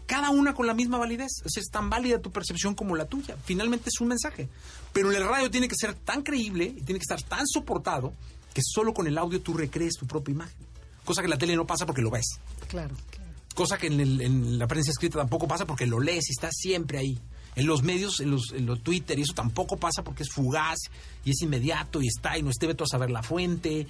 Cada 0.06 0.30
una 0.30 0.54
con 0.54 0.68
la 0.68 0.74
misma 0.74 0.98
validez. 0.98 1.32
Es, 1.46 1.70
tan 1.72 1.90
válida 1.90 2.20
tu 2.20 2.32
percepción 2.32 2.76
como 2.76 2.96
la 2.96 3.06
tuya. 3.06 3.38
Finalmente 3.44 3.90
es 3.90 4.02
un 4.02 4.10
mensaje. 4.10 4.50
Pero 4.92 5.12
en 5.12 5.18
el 5.18 5.28
radio 5.28 5.50
tiene 5.50 5.68
que 5.68 5.76
ser 5.76 5.94
tan 5.94 6.24
creíble 6.24 6.66
y 6.66 6.82
tiene 6.82 7.00
que 7.00 7.14
estar 7.14 7.22
tan 7.22 7.48
soportado 7.48 8.14
que 8.54 8.62
solo 8.64 8.94
con 8.94 9.08
el 9.08 9.18
audio 9.18 9.42
tú 9.42 9.54
recrees 9.54 9.94
tu 9.96 10.06
propia 10.06 10.34
imagen. 10.34 10.66
Cosa 11.06 11.22
que 11.22 11.26
en 11.26 11.32
la 11.32 11.38
tele 11.38 11.56
no 11.56 11.66
pasa 11.66 11.86
porque 11.86 12.02
lo 12.02 12.12
ves. 12.12 12.40
Claro 12.68 12.96
cosa 13.54 13.78
que 13.78 13.88
en, 13.88 14.58
la 14.58 14.68
prensa 14.68 14.92
escrita 14.92 15.20
tampoco 15.20 15.48
pasa 15.48 15.66
porque 15.66 15.86
lo 15.86 16.00
lees 16.00 16.30
y 16.30 16.32
está 16.32 16.50
siempre 16.52 16.98
ahí. 16.98 17.20
En 17.56 17.68
los 17.68 17.84
medios, 17.84 18.20
en 18.20 18.32
los, 18.32 18.52
en 18.52 18.66
los 18.66 18.82
Twitter, 18.82 19.20
y 19.20 19.22
eso 19.22 19.34
tampoco 19.34 19.78
pasa 19.78 20.04
porque 20.04 20.24
es 20.24 20.30
fugaz 20.32 20.80
y 21.24 21.32
es 21.32 21.42
inmediato 21.44 22.02
y 22.02 22.08
está 22.08 22.36
y 22.36 22.42
no 22.42 22.50
esté 22.50 22.74
todo 22.74 22.86
a 22.86 22.88
saber 22.88 23.12
la 23.12 23.22
fuente. 23.22 23.86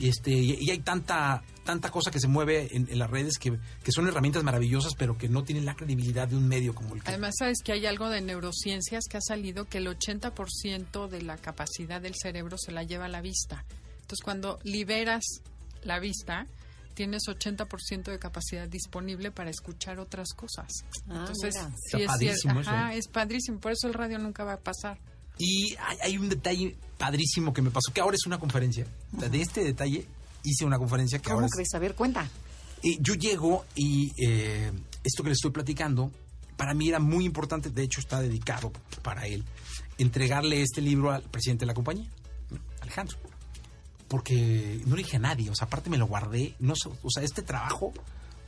este, 0.00 0.32
y, 0.32 0.70
hay 0.70 0.78
tanta, 0.78 1.42
tanta 1.64 1.90
cosa 1.90 2.10
que 2.10 2.20
se 2.20 2.28
mueve 2.28 2.68
en, 2.72 2.98
las 2.98 3.10
redes 3.10 3.38
que, 3.38 3.58
que, 3.82 3.92
son 3.92 4.08
herramientas 4.08 4.42
maravillosas, 4.42 4.94
pero 4.96 5.16
que 5.16 5.28
no 5.28 5.44
tienen 5.44 5.64
la 5.64 5.74
credibilidad 5.74 6.28
de 6.28 6.36
un 6.36 6.48
medio 6.48 6.74
como 6.74 6.94
el 6.94 7.02
que. 7.02 7.08
Además, 7.08 7.34
sabes 7.38 7.58
que 7.64 7.72
hay 7.72 7.86
algo 7.86 8.08
de 8.08 8.20
neurociencias 8.20 9.04
que 9.08 9.16
ha 9.16 9.20
salido 9.20 9.66
que 9.66 9.78
el 9.78 9.86
80% 9.86 11.08
de 11.08 11.22
la 11.22 11.36
capacidad 11.36 12.00
del 12.00 12.14
cerebro 12.20 12.56
se 12.58 12.72
la 12.72 12.82
lleva 12.82 13.06
a 13.06 13.08
la 13.08 13.20
vista. 13.20 13.64
Entonces, 14.00 14.22
cuando 14.24 14.58
liberas 14.64 15.24
la 15.84 16.00
vista, 16.00 16.46
tienes 16.94 17.22
80% 17.26 18.04
de 18.04 18.18
capacidad 18.18 18.68
disponible 18.68 19.30
para 19.30 19.50
escuchar 19.50 19.98
otras 19.98 20.32
cosas. 20.34 20.68
Ah, 21.08 21.20
Entonces, 21.20 21.54
sí, 21.90 22.02
es, 22.02 22.06
padrísimo 22.06 22.60
es 22.92 23.08
padrísimo, 23.08 23.60
por 23.60 23.72
eso 23.72 23.86
el 23.86 23.94
radio 23.94 24.18
nunca 24.18 24.44
va 24.44 24.54
a 24.54 24.60
pasar. 24.60 24.98
Y 25.38 25.74
hay, 26.02 26.18
un 26.18 26.28
detalle 26.28 26.76
padrísimo 26.98 27.52
que 27.52 27.62
me 27.62 27.70
pasó, 27.70 27.92
que 27.92 28.00
ahora 28.00 28.16
es 28.16 28.26
una 28.26 28.38
conferencia. 28.38 28.86
De 29.12 29.40
este 29.40 29.64
detalle 29.64 30.06
hice 30.42 30.64
una 30.64 30.78
conferencia 30.78 31.18
que 31.18 31.24
¿Cómo 31.24 31.36
ahora... 31.36 31.48
crees? 31.50 31.74
A 31.74 31.78
ver, 31.78 31.94
cuenta. 31.94 32.28
yo 33.00 33.14
llego 33.14 33.64
y 33.74 34.12
eh, 34.24 34.72
esto 35.04 35.22
que 35.22 35.30
le 35.30 35.34
estoy 35.34 35.50
platicando, 35.50 36.10
para 36.56 36.74
mí 36.74 36.88
era 36.88 36.98
muy 36.98 37.24
importante, 37.24 37.70
de 37.70 37.82
hecho 37.82 38.00
está 38.00 38.20
dedicado 38.20 38.72
para 39.02 39.26
él, 39.26 39.44
entregarle 39.98 40.62
este 40.62 40.80
libro 40.80 41.10
al 41.10 41.22
presidente 41.22 41.62
de 41.62 41.66
la 41.66 41.74
compañía, 41.74 42.08
Alejandro 42.80 43.18
porque 44.12 44.78
no 44.84 44.94
le 44.94 45.04
dije 45.04 45.16
a 45.16 45.20
nadie, 45.20 45.48
o 45.48 45.54
sea, 45.54 45.66
aparte 45.66 45.88
me 45.88 45.96
lo 45.96 46.06
guardé, 46.06 46.54
no 46.58 46.74
o 46.74 47.10
sea, 47.10 47.22
este 47.22 47.40
trabajo 47.40 47.94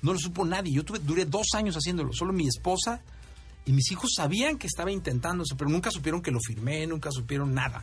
no 0.02 0.12
lo 0.12 0.18
supo 0.18 0.44
nadie, 0.44 0.74
yo 0.74 0.85
tuve, 0.85 0.98
duré 0.98 1.24
dos 1.24 1.46
años 1.54 1.74
haciéndolo, 1.74 2.12
solo 2.12 2.35
mi 2.35 2.46
esposa 2.46 3.00
y 3.64 3.72
mis 3.72 3.90
hijos 3.90 4.12
sabían 4.14 4.59
que 4.59 4.66
estaba 4.66 4.92
intentándose, 4.92 5.54
pero 5.57 5.70
nunca 5.70 5.90
supieron 5.90 6.20
que 6.20 6.30
lo 6.30 6.38
firmé, 6.38 6.87
nunca 6.87 7.11
supieron 7.11 7.54
nada, 7.54 7.83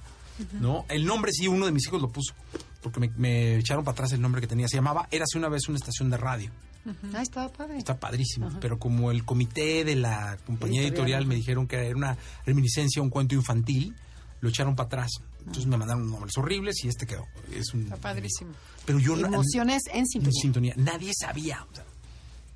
¿no? 0.60 0.86
El 0.90 1.06
nombre 1.06 1.32
sí, 1.32 1.48
uno 1.48 1.66
de 1.66 1.72
mis 1.72 1.86
hijos 1.88 2.02
lo 2.02 2.10
puso, 2.10 2.34
porque 2.82 3.12
me, 3.16 3.58
echaron 3.58 3.84
para 3.84 3.94
atrás 3.94 4.12
el 4.14 4.22
nombre 4.22 4.42
que 4.42 4.48
tenía, 4.48 4.68
se 4.68 4.78
llamaba 4.78 5.08
Érase 5.12 5.38
una 5.38 5.50
vez 5.50 5.68
una 5.68 5.78
estación 5.78 6.10
de 6.10 6.18
radio. 6.18 6.52
Ah, 7.14 7.22
estaba 7.22 7.48
padre. 7.50 7.78
Está 7.78 8.00
padrísimo, 8.00 8.50
pero 8.60 8.80
como 8.80 9.12
el 9.12 9.24
comité 9.24 9.84
de 9.84 9.96
la 9.96 10.38
compañía 10.46 10.82
editorial, 10.82 11.26
me 11.26 11.36
dijeron 11.36 11.68
que 11.68 11.78
era 11.78 11.96
una 11.96 12.18
reminiscencia, 12.46 13.02
un 13.02 13.10
cuento 13.10 13.36
infantil, 13.36 13.96
lo 14.40 14.50
echaron 14.50 14.76
para 14.76 14.88
atrás. 14.88 15.12
Entonces 15.40 15.66
me 15.68 15.78
mandaron 15.78 16.10
nombres 16.10 16.38
horribles 16.38 16.84
y 16.84 16.88
este 16.88 17.06
quedó. 17.06 17.26
Es 17.52 17.74
un, 17.74 17.84
Está 17.84 17.98
padrísimo. 17.98 18.52
Pero 18.86 19.00
yo 19.00 19.16
Emociones 19.18 19.84
en 19.92 20.08
sintonía. 20.08 20.30
En 20.36 20.42
sintonía. 20.42 20.74
Nadie 20.78 21.12
sabía. 21.20 21.66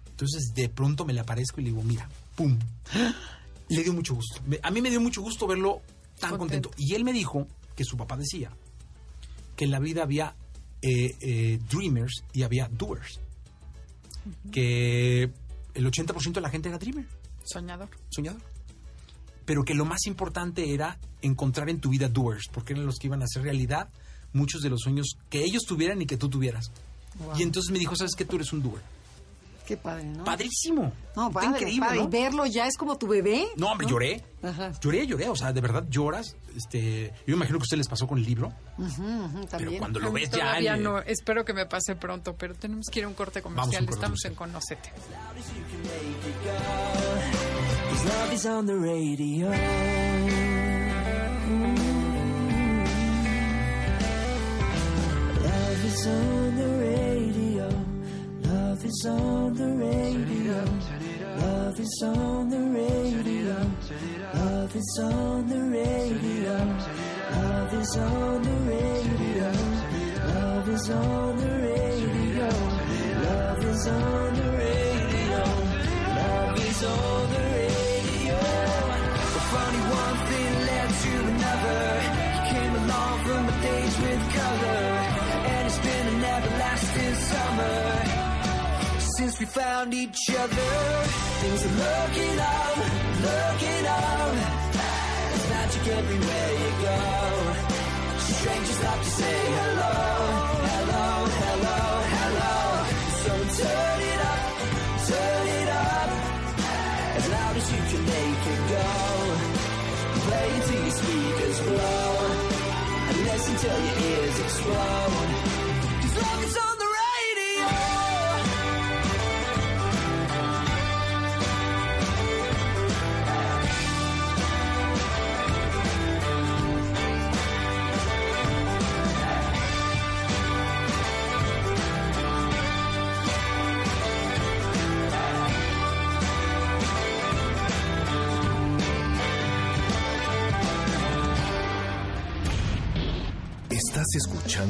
entonces 0.09 0.53
de 0.53 0.69
pronto 0.69 1.05
me 1.05 1.13
le 1.13 1.19
aparezco 1.19 1.61
y 1.61 1.65
le 1.65 1.69
digo, 1.71 1.83
mira, 1.83 2.09
¡pum! 2.35 2.57
Le 3.67 3.81
dio 3.81 3.93
mucho 3.93 4.13
gusto. 4.13 4.41
A 4.61 4.69
mí 4.69 4.79
me 4.79 4.91
dio 4.91 5.01
mucho 5.01 5.23
gusto 5.23 5.47
verlo 5.47 5.81
tan 6.19 6.37
contento. 6.37 6.69
Y 6.77 6.93
él 6.93 7.03
me 7.03 7.13
dijo 7.13 7.47
que 7.75 7.83
su 7.83 7.97
papá 7.97 8.17
decía 8.17 8.51
que 9.55 9.65
en 9.65 9.71
la 9.71 9.79
vida 9.79 10.03
había 10.03 10.35
eh, 10.81 11.15
eh, 11.21 11.59
dreamers 11.69 12.23
y 12.33 12.43
había 12.43 12.67
doers. 12.67 13.19
Que 14.51 15.23
el 15.73 15.85
80% 15.85 16.33
de 16.33 16.41
la 16.41 16.49
gente 16.49 16.69
era 16.69 16.77
dreamer. 16.77 17.05
Soñador. 17.43 17.89
Soñador 18.09 18.41
pero 19.45 19.63
que 19.63 19.75
lo 19.75 19.85
más 19.85 20.05
importante 20.07 20.73
era 20.73 20.97
encontrar 21.21 21.69
en 21.69 21.79
tu 21.79 21.89
vida 21.89 22.09
doers, 22.09 22.47
porque 22.51 22.73
eran 22.73 22.85
los 22.85 22.97
que 22.97 23.07
iban 23.07 23.21
a 23.21 23.25
hacer 23.25 23.43
realidad 23.43 23.89
muchos 24.33 24.61
de 24.61 24.69
los 24.69 24.81
sueños 24.81 25.17
que 25.29 25.43
ellos 25.43 25.63
tuvieran 25.63 26.01
y 26.01 26.05
que 26.05 26.17
tú 26.17 26.29
tuvieras. 26.29 26.71
Y 27.37 27.43
entonces 27.43 27.71
me 27.71 27.79
dijo, 27.79 27.95
¿sabes 27.95 28.13
qué? 28.17 28.25
Tú 28.25 28.35
eres 28.35 28.51
un 28.51 28.61
doer. 28.61 28.81
Qué 29.65 29.77
padre, 29.77 30.05
¿no? 30.05 30.23
Padrísimo. 30.23 30.91
No, 31.15 31.31
padre, 31.31 31.49
increíble, 31.49 31.87
¿no? 31.95 32.03
Y 32.03 32.07
verlo 32.07 32.45
ya 32.45 32.67
es 32.67 32.77
como 32.77 32.97
tu 32.97 33.07
bebé. 33.07 33.47
No, 33.57 33.71
hombre, 33.71 33.87
lloré. 33.87 34.23
Ajá. 34.43 34.71
Lloré, 34.79 35.07
lloré. 35.07 35.29
O 35.29 35.35
sea, 35.35 35.53
de 35.53 35.61
verdad 35.61 35.85
lloras. 35.89 36.35
Este, 36.55 37.11
yo 37.25 37.35
imagino 37.35 37.57
que 37.57 37.63
a 37.63 37.65
usted 37.65 37.77
les 37.77 37.87
pasó 37.87 38.07
con 38.07 38.19
el 38.19 38.25
libro. 38.25 38.53
también. 38.77 39.47
Pero 39.57 39.77
cuando 39.77 39.99
lo 39.99 40.11
ves 40.11 40.29
ya... 40.29 40.77
no, 40.77 40.99
espero 40.99 41.43
que 41.43 41.53
me 41.53 41.65
pase 41.65 41.95
pronto, 41.95 42.35
pero 42.35 42.53
tenemos 42.53 42.85
que 42.91 42.99
ir 42.99 43.05
a 43.05 43.07
un 43.07 43.15
corte 43.15 43.41
comercial. 43.41 43.87
Estamos 43.89 44.23
en 44.25 44.35
Conocete. 44.35 44.91
love 48.05 48.33
is 55.85 56.07
on 56.07 56.54
is 58.85 59.05
on 59.07 59.53
the 59.55 59.67
radio. 59.67 60.63
Love 61.37 61.79
is 61.79 62.03
on 62.05 62.49
the 62.49 62.59
radio. 62.59 63.57
Love 64.35 64.75
is 64.75 64.99
on 65.01 65.47
the 65.47 65.61
radio. 65.77 66.57
Love 67.31 67.73
is 67.73 67.97
on 67.97 68.41
the 68.43 68.57
radio. 68.73 69.51
Love 70.33 70.69
is 70.69 70.89
on 70.91 71.35
the 71.37 71.51
radio. 71.67 72.49
Love 73.25 73.65
is 73.65 73.87
on 73.87 74.35
the 74.35 74.51
radio. 74.51 75.43
Love 76.15 76.59
is 76.59 76.83
on 76.83 77.24
since 89.17 89.39
we 89.39 89.45
found 89.45 89.93
each 89.93 90.29
other. 90.29 90.71
Things 91.41 91.61
are 91.67 91.75
looking 91.85 92.37
up, 92.39 92.77
looking 93.27 93.85
up. 93.87 94.31
There's 95.29 95.45
magic 95.55 95.87
everywhere 95.99 96.51
you 96.63 96.71
go. 96.87 96.99
Strangers 98.39 98.77
stop 98.81 98.99
to 98.99 99.11
say 99.19 99.39
hello, 99.59 99.93
hello, 100.71 101.07
hello. 101.41 101.79
Hello. 102.15 102.55
So 103.23 103.31
turn 103.59 103.99
it 104.11 104.21
up, 104.33 104.43
turn 105.09 105.47
it 105.59 105.69
up. 105.87 106.09
As 107.17 107.25
loud 107.35 107.55
as 107.55 107.67
you 107.71 107.81
can 107.91 108.03
make 108.15 108.43
it 108.53 108.61
go. 108.75 108.87
Play 110.27 110.49
till 110.67 110.81
your 110.87 110.95
speakers 110.99 111.59
blow. 111.67 112.07
And 113.09 113.17
listen 113.29 113.55
till 113.63 113.79
your 113.87 113.97
ears 114.11 114.37
explode. 114.45 115.29
Cause 116.01 116.15
love 116.21 116.43
is 116.43 116.57
on 116.57 116.64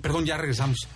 perdón, 0.00 0.26
ya 0.26 0.36
regresamos. 0.36 0.88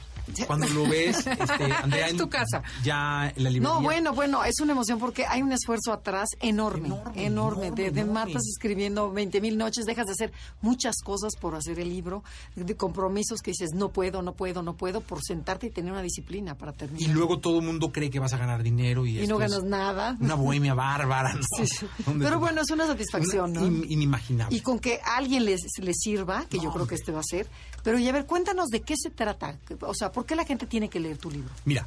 Cuando 0.46 0.68
lo 0.68 0.86
ves, 0.88 1.16
este, 1.26 1.72
Andrea, 1.82 2.08
Es 2.08 2.16
tu 2.16 2.28
casa. 2.28 2.62
Ya 2.82 3.32
la 3.36 3.50
librería. 3.50 3.60
No, 3.60 3.80
bueno, 3.80 4.12
bueno, 4.14 4.44
es 4.44 4.60
una 4.60 4.72
emoción 4.72 4.98
porque 4.98 5.26
hay 5.26 5.42
un 5.42 5.52
esfuerzo 5.52 5.92
atrás 5.92 6.28
enorme, 6.40 6.88
enorme, 6.88 7.24
Enorme, 7.26 7.60
de, 7.62 7.66
enorme, 7.68 7.90
de 7.92 8.00
enorme. 8.00 8.12
matas 8.12 8.42
escribiendo 8.48 9.10
20 9.12 9.40
mil 9.40 9.56
noches, 9.58 9.84
dejas 9.86 10.06
de 10.06 10.12
hacer 10.12 10.32
muchas 10.60 10.96
cosas 11.02 11.34
por 11.40 11.54
hacer 11.54 11.78
el 11.80 11.88
libro, 11.88 12.22
de 12.56 12.76
compromisos 12.76 13.40
que 13.40 13.52
dices, 13.52 13.70
no 13.74 13.90
puedo, 13.90 14.22
no 14.22 14.34
puedo, 14.34 14.62
no 14.62 14.76
puedo, 14.76 15.00
por 15.00 15.22
sentarte 15.22 15.66
y 15.66 15.70
tener 15.70 15.92
una 15.92 16.02
disciplina 16.02 16.56
para 16.56 16.72
Y 16.72 16.76
terminar. 16.76 17.10
luego 17.14 17.38
todo 17.40 17.58
el 17.60 17.64
mundo 17.66 17.92
cree 17.92 18.10
que 18.10 18.18
vas 18.18 18.32
a 18.32 18.36
ganar 18.38 18.62
dinero 18.62 19.06
y, 19.06 19.20
Y 19.20 19.26
no 19.26 19.38
ganas 19.38 19.62
nada. 19.64 20.16
Una 20.20 20.34
bohemia 20.34 20.74
bárbara, 20.74 21.34
¿no? 21.34 21.40
Sí, 21.56 21.66
sí. 21.66 21.86
Donde 22.06 22.24
Pero 22.24 22.38
bueno, 22.40 22.60
es 22.62 22.70
una 22.70 22.86
satisfacción, 22.86 23.50
una 23.50 23.60
¿no? 23.60 23.66
in- 23.66 23.84
inimaginable. 23.88 24.56
Y 24.56 24.60
con 24.60 24.78
que 24.78 25.00
a 25.04 25.16
alguien 25.16 25.44
les, 25.44 25.60
les 25.78 25.96
sirva, 25.98 26.46
que 26.48 26.58
yo 26.58 26.72
creo 26.72 26.86
que 26.86 26.94
este 26.94 27.12
va 27.12 27.20
a 27.20 27.24
ser. 27.24 27.48
Pero, 27.82 27.98
y 27.98 28.08
a 28.08 28.12
ver, 28.12 28.26
cuéntanos 28.26 28.68
de 28.68 28.80
qué 28.82 28.94
se 28.96 29.10
trata. 29.10 29.58
O 29.82 29.94
sea, 29.94 30.12
¿por 30.12 30.26
qué 30.26 30.29
la 30.36 30.44
gente 30.44 30.66
tiene 30.66 30.88
que 30.88 31.00
leer 31.00 31.18
tu 31.18 31.30
libro? 31.30 31.50
Mira, 31.64 31.86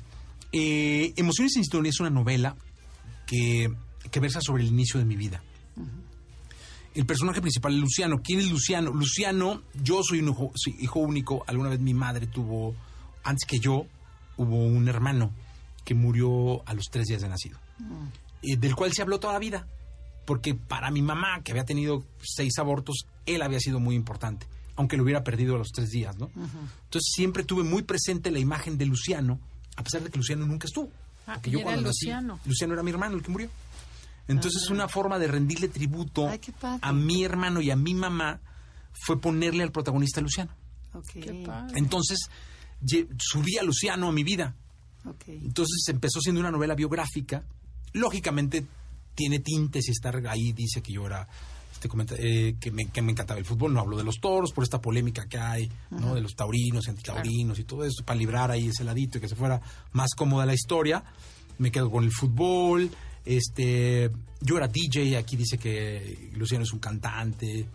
eh, 0.52 1.14
Emociones 1.16 1.56
en 1.56 1.62
Historia 1.64 1.90
es 1.90 2.00
una 2.00 2.10
novela 2.10 2.56
que, 3.26 3.72
que 4.12 4.20
versa 4.20 4.42
sobre 4.42 4.64
el 4.64 4.70
inicio 4.70 5.00
de 5.00 5.06
mi 5.06 5.16
vida. 5.16 5.42
El 6.96 7.06
personaje 7.08 7.42
principal 7.42 7.74
es 7.74 7.80
Luciano. 7.80 8.22
¿Quién 8.24 8.40
es 8.40 8.52
Luciano? 8.52 8.92
Luciano, 8.92 9.64
yo 9.82 10.04
soy 10.04 10.20
un 10.20 10.36
hijo 10.80 11.00
único. 11.00 11.44
Alguna 11.48 11.70
vez 11.70 11.80
mi 11.80 11.94
madre 11.96 12.28
tuvo, 12.28 12.76
antes 13.24 13.46
que 13.48 13.58
yo, 13.60 13.88
hubo 14.38 14.58
un 14.64 14.88
hermano 14.88 15.32
que 15.84 15.96
murió 15.96 16.62
a 16.68 16.74
los 16.76 16.86
tres 16.92 17.08
días 17.08 17.22
de 17.22 17.30
nacido. 17.30 17.58
eh, 18.44 18.58
del 18.58 18.76
cual 18.76 18.94
se 18.94 19.02
habló 19.02 19.20
toda 19.20 19.34
la 19.34 19.40
vida. 19.40 19.66
Porque 20.26 20.54
para 20.54 20.92
mi 20.92 21.02
mamá, 21.02 21.42
que 21.44 21.52
había 21.52 21.66
tenido 21.66 22.04
seis 22.22 22.58
abortos, 22.60 23.08
él 23.26 23.42
había 23.42 23.60
sido 23.60 23.80
muy 23.80 23.96
importante, 23.96 24.46
aunque 24.76 24.98
lo 24.98 25.04
hubiera 25.04 25.24
perdido 25.24 25.56
a 25.56 25.58
los 25.58 25.70
tres 25.70 25.90
días, 25.90 26.18
¿no? 26.18 26.30
Entonces 26.36 27.12
siempre 27.14 27.44
tuve 27.44 27.64
muy 27.64 27.84
presente 27.84 28.32
la 28.32 28.40
imagen 28.40 28.78
de 28.78 28.86
Luciano, 28.86 29.40
a 29.76 29.84
pesar 29.84 30.04
de 30.04 30.10
que 30.10 30.18
Luciano 30.18 30.46
nunca 30.46 30.68
estuvo. 30.68 30.92
Ah, 31.28 31.34
Porque 31.36 31.50
¿y 31.50 31.54
yo 31.54 31.60
era 31.60 31.66
cuando 31.66 31.82
nací, 31.84 32.06
Luciano? 32.06 32.40
Luciano 32.46 32.74
era 32.74 32.84
mi 32.84 32.92
hermano, 32.92 33.16
el 33.16 33.24
que 33.24 33.32
murió. 33.32 33.50
Entonces 34.28 34.70
una 34.70 34.88
forma 34.88 35.20
de 35.20 35.28
rendirle 35.28 35.68
tributo 35.68 36.28
Ay, 36.30 36.40
a 36.82 36.94
mi 36.94 37.24
hermano 37.24 37.62
y 37.62 37.72
a 37.72 37.76
mi 37.76 37.94
mamá 37.94 38.40
fue 38.94 39.20
ponerle 39.20 39.64
al 39.64 39.72
protagonista 39.72 40.20
a 40.20 40.24
Luciano. 40.24 40.52
Ok. 40.94 41.10
Qué 41.14 41.44
padre. 41.46 41.78
Entonces 41.78 42.20
subí 43.20 43.58
a 43.58 43.64
Luciano 43.64 44.08
a 44.08 44.12
mi 44.12 44.24
vida. 44.24 44.56
ok. 45.06 45.24
Entonces 45.28 45.84
empezó 45.88 46.20
siendo 46.22 46.40
una 46.42 46.52
novela 46.52 46.76
biográfica. 46.76 47.44
Lógicamente 47.94 48.66
tiene 49.16 49.40
tintes 49.40 49.88
y 49.88 49.92
estar 49.92 50.16
ahí 50.28 50.54
dice 50.54 50.82
que 50.82 50.94
yo 50.94 51.06
era 51.06 51.28
este 51.84 51.89
comenta- 51.89 52.15
eh, 52.17 52.56
que, 52.60 52.72
me, 52.72 52.86
que 52.86 53.02
me 53.02 53.12
encantaba 53.12 53.38
el 53.39 53.46
fútbol. 53.46 53.74
No 53.74 53.82
hablo 53.82 53.98
de 53.98 54.04
los 54.06 54.19
toros 54.22 54.54
por 54.54 54.63
esta 54.63 54.80
polémica 54.80 55.28
que 55.28 55.38
hay, 55.38 55.69
¿no? 55.91 56.15
De 56.15 56.22
los 56.22 56.36
taurinos 56.36 56.88
y 56.88 56.89
antitaurinos 56.91 57.60
y 57.60 57.63
todo 57.65 57.84
eso 57.84 58.04
para 58.06 58.17
librar 58.17 58.52
ahí 58.52 58.67
ese 58.69 58.84
ladito 58.86 59.17
y 59.17 59.22
que 59.22 59.28
se 59.28 59.36
fuera 59.36 59.62
más 59.91 60.12
cómoda 60.15 60.46
la 60.46 60.54
historia. 60.54 61.04
Me 61.58 61.72
quedo 61.72 61.91
con 61.91 62.04
el 62.06 62.12
fútbol. 62.12 62.89
Este, 63.26 64.10
yo 64.41 64.58
era 64.58 64.67
DJ, 64.67 65.17
aquí 65.17 65.36
dice 65.36 65.58
que 65.58 66.30
Luciano 66.36 66.63
es 66.63 66.72
un 66.74 66.80
cantante. 66.80 67.67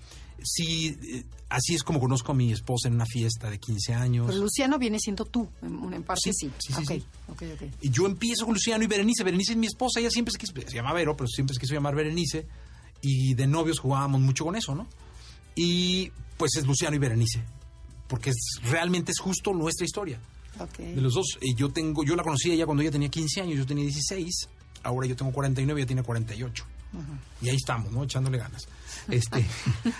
Sí, 0.42 0.96
eh, 1.02 1.24
así 1.48 1.74
es 1.74 1.82
como 1.82 1.98
conozco 1.98 2.30
a 2.32 2.34
mi 2.34 2.52
esposa 2.52 2.86
en 2.88 2.94
una 2.94 3.06
fiesta 3.06 3.50
de 3.50 3.58
15 3.58 3.94
años. 3.94 4.26
Pero 4.28 4.38
Luciano 4.40 4.78
viene 4.78 4.98
siendo 5.00 5.24
tú, 5.24 5.48
en, 5.62 5.92
en 5.92 6.02
parte 6.02 6.32
Sí, 6.32 6.50
sí. 6.58 6.72
sí. 6.86 7.04
Y 7.80 7.90
yo 7.90 8.06
empiezo 8.06 8.44
con 8.44 8.54
Luciano 8.54 8.84
y 8.84 8.86
Berenice. 8.86 9.24
Berenice 9.24 9.52
es 9.52 9.58
mi 9.58 9.66
esposa, 9.66 10.00
ella 10.00 10.10
siempre 10.10 10.32
se 10.32 10.38
quiso, 10.38 10.52
se 10.54 10.74
llama 10.76 10.92
Vero, 10.92 11.16
pero 11.16 11.26
siempre 11.28 11.54
se 11.54 11.60
quiso 11.60 11.74
llamar 11.74 11.94
Berenice. 11.94 12.46
Y 13.00 13.34
de 13.34 13.46
novios 13.46 13.78
jugábamos 13.78 14.20
mucho 14.20 14.44
con 14.44 14.56
eso, 14.56 14.74
¿no? 14.74 14.86
Y 15.54 16.10
pues 16.36 16.56
es 16.56 16.66
Luciano 16.66 16.96
y 16.96 16.98
Berenice. 16.98 17.42
Porque 18.08 18.30
es, 18.30 18.36
realmente 18.64 19.12
es 19.12 19.18
justo 19.18 19.52
nuestra 19.52 19.84
historia. 19.84 20.18
Ok. 20.58 20.78
De 20.78 21.00
los 21.00 21.14
dos, 21.14 21.38
eh, 21.40 21.54
yo 21.54 21.70
tengo, 21.70 22.04
yo 22.04 22.16
la 22.16 22.22
conocí 22.22 22.50
ella 22.50 22.64
cuando 22.64 22.82
ella 22.82 22.90
tenía 22.92 23.08
15 23.08 23.42
años, 23.42 23.58
yo 23.58 23.66
tenía 23.66 23.84
16. 23.84 24.48
Ahora 24.82 25.06
yo 25.06 25.14
tengo 25.16 25.32
49 25.32 25.78
y 25.78 25.82
ella 25.82 25.86
tiene 25.86 26.02
48. 26.02 26.64
Y 27.42 27.50
ahí 27.50 27.56
estamos, 27.56 27.92
¿no? 27.92 28.02
Echándole 28.04 28.38
ganas. 28.38 28.66
Este, 29.10 29.46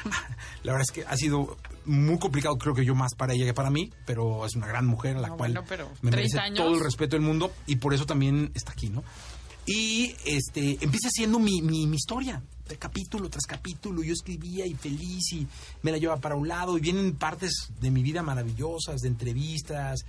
la 0.64 0.72
verdad 0.72 0.82
es 0.82 0.90
que 0.90 1.04
ha 1.06 1.16
sido 1.16 1.56
muy 1.86 2.18
complicado, 2.18 2.58
creo 2.58 2.74
que 2.74 2.84
yo 2.84 2.94
más 2.94 3.14
para 3.14 3.32
ella 3.32 3.46
que 3.46 3.54
para 3.54 3.70
mí, 3.70 3.90
pero 4.04 4.44
es 4.44 4.54
una 4.54 4.66
gran 4.66 4.86
mujer 4.86 5.16
a 5.16 5.20
la 5.20 5.28
No, 5.28 5.36
cual 5.38 5.52
bueno, 5.52 5.66
pero 5.66 5.88
me 6.02 6.10
30 6.10 6.16
merece 6.16 6.38
años. 6.38 6.58
todo 6.58 6.74
el 6.74 6.80
respeto 6.80 7.16
del 7.16 7.24
mundo 7.24 7.50
y 7.66 7.76
por 7.76 7.94
eso 7.94 8.04
también 8.04 8.50
está 8.54 8.72
aquí, 8.72 8.90
¿no? 8.90 9.02
Y 9.66 10.14
este 10.26 10.76
empieza 10.82 11.08
siendo 11.10 11.38
mi, 11.38 11.62
mi, 11.62 11.86
mi 11.86 11.96
historia, 11.96 12.42
capítulo 12.76 13.28
tras 13.28 13.44
capítulo. 13.46 14.02
Yo 14.02 14.12
escribía 14.12 14.66
y 14.66 14.74
feliz 14.74 15.32
y 15.32 15.46
me 15.82 15.92
la 15.92 15.98
llevaba 15.98 16.20
para 16.20 16.36
un 16.36 16.48
lado 16.48 16.76
y 16.76 16.80
vienen 16.80 17.16
partes 17.16 17.70
de 17.80 17.90
mi 17.90 18.02
vida 18.02 18.22
maravillosas, 18.22 19.00
de 19.00 19.08
entrevistas, 19.08 20.04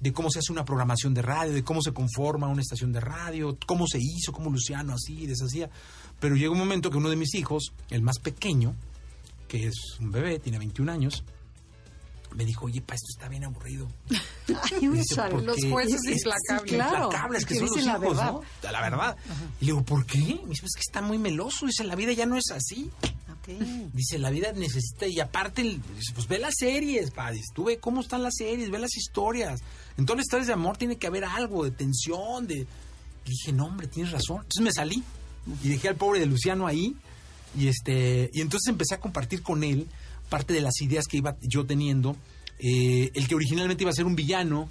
de 0.00 0.12
cómo 0.12 0.30
se 0.30 0.38
hace 0.38 0.52
una 0.52 0.64
programación 0.64 1.14
de 1.14 1.22
radio, 1.22 1.52
de 1.52 1.64
cómo 1.64 1.82
se 1.82 1.92
conforma 1.92 2.48
una 2.48 2.62
estación 2.62 2.92
de 2.92 3.00
radio, 3.00 3.58
cómo 3.66 3.86
se 3.86 3.98
hizo, 3.98 4.32
cómo 4.32 4.50
Luciano 4.50 4.94
así, 4.94 5.26
deshacía. 5.26 5.68
Pero 6.20 6.36
llega 6.36 6.50
un 6.50 6.58
momento 6.58 6.90
que 6.90 6.98
uno 6.98 7.10
de 7.10 7.16
mis 7.16 7.34
hijos, 7.34 7.72
el 7.90 8.02
más 8.02 8.18
pequeño, 8.18 8.74
que 9.48 9.66
es 9.66 9.74
un 10.00 10.12
bebé, 10.12 10.38
tiene 10.38 10.58
21 10.58 10.90
años, 10.90 11.24
me 12.34 12.44
dijo, 12.44 12.66
oye, 12.66 12.80
pa, 12.80 12.94
esto 12.94 13.06
está 13.10 13.28
bien 13.28 13.44
aburrido. 13.44 13.88
Ay, 14.10 14.88
Dice, 14.88 15.14
úchale. 15.14 15.30
"¿Por 15.34 15.42
los 15.44 15.56
qué? 15.56 15.70
jueces 15.70 16.00
Es- 16.06 16.16
implacables". 16.18 16.62
Sí, 16.70 16.76
claro. 16.76 17.04
implacables 17.04 17.44
que 17.46 17.54
Que 17.54 17.60
son 17.66 17.68
los 17.76 17.84
la 17.86 17.98
verdad. 17.98 18.32
¿no? 18.32 18.42
La 18.70 18.80
verdad. 18.82 19.16
Y 19.60 19.64
le 19.66 19.72
digo, 19.72 19.82
¿por 19.84 20.06
qué? 20.06 20.18
Me 20.18 20.50
dice, 20.50 20.66
es 20.66 20.74
que 20.74 20.80
está 20.86 21.00
muy 21.02 21.18
meloso. 21.18 21.66
Dice, 21.66 21.84
la 21.84 21.94
vida 21.96 22.12
ya 22.12 22.26
no 22.26 22.36
es 22.36 22.50
así. 22.50 22.90
Dice, 23.94 24.18
la 24.18 24.28
vida 24.28 24.52
necesita, 24.52 25.06
y 25.06 25.20
aparte, 25.20 25.62
dice, 25.62 26.12
pues 26.14 26.28
ve 26.28 26.38
las 26.38 26.52
series, 26.58 27.10
pa. 27.10 27.30
Dice, 27.30 27.46
tú 27.54 27.64
ve 27.64 27.78
cómo 27.78 28.02
están 28.02 28.22
las 28.22 28.34
series, 28.36 28.70
ve 28.70 28.78
las 28.78 28.94
historias. 28.94 29.60
En 29.96 30.04
todas 30.04 30.18
las 30.18 30.26
historias 30.26 30.48
de 30.48 30.52
amor 30.52 30.76
tiene 30.76 30.96
que 30.98 31.06
haber 31.06 31.24
algo, 31.24 31.64
de 31.64 31.70
tensión, 31.70 32.46
de... 32.46 32.66
Y 33.24 33.30
dije, 33.30 33.52
no, 33.52 33.64
hombre, 33.66 33.86
tienes 33.86 34.12
razón. 34.12 34.36
Entonces 34.42 34.60
me 34.62 34.72
salí 34.72 35.02
y 35.64 35.68
dejé 35.70 35.88
al 35.88 35.96
pobre 35.96 36.20
de 36.20 36.26
Luciano 36.26 36.66
ahí. 36.66 36.94
Y, 37.56 37.68
este, 37.68 38.28
y 38.34 38.42
entonces 38.42 38.68
empecé 38.68 38.94
a 38.94 39.00
compartir 39.00 39.42
con 39.42 39.64
él 39.64 39.88
parte 40.28 40.52
de 40.54 40.60
las 40.60 40.80
ideas 40.80 41.06
que 41.06 41.16
iba 41.18 41.36
yo 41.42 41.64
teniendo. 41.66 42.16
Eh, 42.58 43.10
el 43.14 43.28
que 43.28 43.34
originalmente 43.34 43.84
iba 43.84 43.90
a 43.90 43.94
ser 43.94 44.04
un 44.06 44.16
villano, 44.16 44.68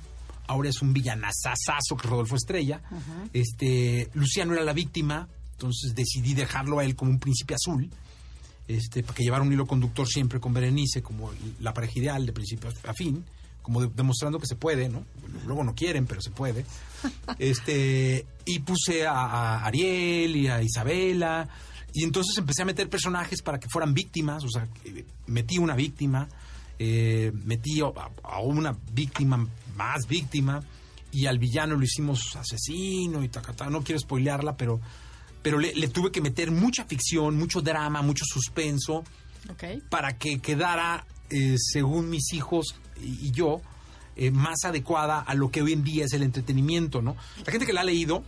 ahora 0.48 0.70
es 0.70 0.82
un 0.82 0.94
villanazazazo 0.94 1.96
que 2.00 2.08
Rodolfo 2.08 2.36
Estrella. 2.36 2.82
este, 3.34 4.10
Luciano 4.14 4.54
era 4.54 4.64
la 4.64 4.74
víctima, 4.74 5.28
entonces 5.54 5.94
decidí 5.96 6.34
dejarlo 6.34 6.80
a 6.80 6.86
él 6.86 6.96
como 6.96 7.12
un 7.12 7.20
príncipe 7.20 7.56
azul. 7.56 7.90
Este, 8.68 9.02
para 9.02 9.14
que 9.16 9.24
llevara 9.24 9.44
un 9.44 9.52
hilo 9.54 9.66
conductor 9.66 10.06
siempre 10.08 10.42
con 10.42 10.54
Berenice, 10.54 11.02
como 11.02 11.32
la 11.62 11.74
pareja 11.74 11.94
ideal 12.00 12.26
de 12.26 12.34
principio 12.34 12.70
a 12.86 12.94
fin, 12.94 13.24
como 13.62 13.80
de- 13.82 13.88
demostrando 13.96 14.40
que 14.40 14.46
se 14.48 14.58
puede, 14.58 14.90
¿no? 14.90 15.06
Luego 15.46 15.64
no 15.64 15.74
quieren, 15.74 16.06
pero 16.06 16.22
se 16.22 16.32
puede. 16.32 16.66
Este, 17.40 18.26
y 18.46 18.60
puse 18.60 19.06
a, 19.06 19.14
a 19.14 19.66
Ariel 19.66 20.36
y 20.36 20.48
a 20.48 20.62
Isabela, 20.62 21.48
y 22.00 22.04
entonces 22.04 22.38
empecé 22.38 22.62
a 22.62 22.66
meter 22.66 22.90
personajes 22.90 23.42
para 23.42 23.60
que 23.60 23.68
fueran 23.70 23.94
víctimas, 23.94 24.44
o 24.44 24.50
sea, 24.50 24.68
eh, 24.86 25.06
metí 25.26 25.58
una 25.58 25.76
víctima, 25.76 26.28
eh, 26.80 27.32
metí 27.46 27.82
a, 27.82 27.88
a 28.24 28.40
una 28.42 28.78
víctima 28.94 29.48
más 29.76 30.08
víctima, 30.08 30.62
y 31.12 31.26
al 31.26 31.40
villano 31.40 31.76
lo 31.76 31.84
hicimos 31.84 32.36
asesino 32.36 33.24
y 33.24 33.30
tacatá. 33.30 33.70
No 33.70 33.82
quiero 33.84 33.98
spoilearla, 34.00 34.58
pero, 34.58 34.80
pero 35.42 35.58
le, 35.58 35.74
le 35.74 35.88
tuve 35.88 36.12
que 36.12 36.22
meter 36.22 36.52
mucha 36.52 36.86
ficción, 36.86 37.38
mucho 37.38 37.62
drama, 37.62 38.02
mucho 38.02 38.26
suspenso, 38.26 39.04
Ok. 39.50 39.64
para 39.90 40.18
que 40.18 40.40
quedara, 40.40 41.06
eh, 41.30 41.56
según 41.58 42.10
mis 42.10 42.34
hijos 42.34 42.76
y, 43.02 43.28
y 43.28 43.32
yo, 43.32 43.62
eh, 44.18 44.32
más 44.32 44.66
adecuada 44.66 45.20
a 45.22 45.34
lo 45.36 45.50
que 45.50 45.62
hoy 45.62 45.74
en 45.74 45.84
día 45.84 46.06
es 46.06 46.14
el 46.14 46.24
entretenimiento, 46.24 47.02
¿no? 47.02 47.16
La 47.46 47.52
gente 47.52 47.66
que 47.66 47.74
la 47.74 47.82
ha 47.82 47.86
leído, 47.86 48.24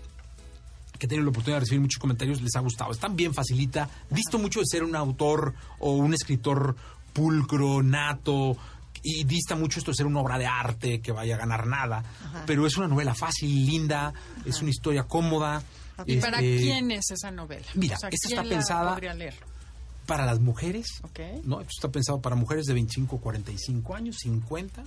que 1.00 1.08
tenido 1.08 1.24
la 1.24 1.30
oportunidad 1.32 1.58
de 1.58 1.62
recibir 1.62 1.82
muchos 1.82 2.00
comentarios, 2.00 2.42
les 2.42 2.56
ha 2.56 2.60
gustado. 2.60 2.92
Está 2.92 3.08
bien 3.08 3.34
facilita, 3.34 3.90
visto 4.10 4.38
mucho 4.38 4.60
de 4.60 4.66
ser 4.68 4.84
un 4.84 4.96
autor 4.96 5.56
o 5.80 5.94
un 5.94 6.14
escritor 6.14 6.76
pulcro, 7.14 7.82
nato, 7.82 8.58
y 9.02 9.24
dista 9.24 9.56
mucho 9.56 9.80
esto 9.80 9.92
de 9.92 9.96
ser 9.96 10.06
una 10.06 10.20
obra 10.20 10.38
de 10.38 10.46
arte 10.46 11.00
que 11.02 11.12
vaya 11.12 11.36
a 11.36 11.38
ganar 11.38 11.66
nada, 11.68 12.04
pero 12.46 12.68
es 12.68 12.78
una 12.78 12.88
novela 12.88 13.16
fácil, 13.16 13.66
linda, 13.66 14.14
es 14.46 14.62
una 14.62 14.70
historia 14.70 15.04
cómoda. 15.04 15.64
¿Y 16.06 16.18
para 16.18 16.40
este, 16.40 16.64
quién 16.64 16.92
es 16.92 17.12
esa 17.12 17.32
novela? 17.32 17.66
Mira, 17.76 17.96
O 17.96 18.00
sea, 18.00 18.10
esta 18.10 18.28
¿quién 18.28 18.40
está 18.40 18.50
pensada-? 18.50 19.00
Para 20.06 20.26
las 20.26 20.40
mujeres. 20.40 20.88
¿no? 21.44 21.62
Esto 21.62 21.72
está 21.78 21.90
pensado 21.90 22.22
para 22.22 22.36
mujeres 22.36 22.66
de 22.66 22.74
25 22.74 23.18
a 23.18 23.20
45 23.20 23.96
años, 23.96 24.18
50, 24.20 24.84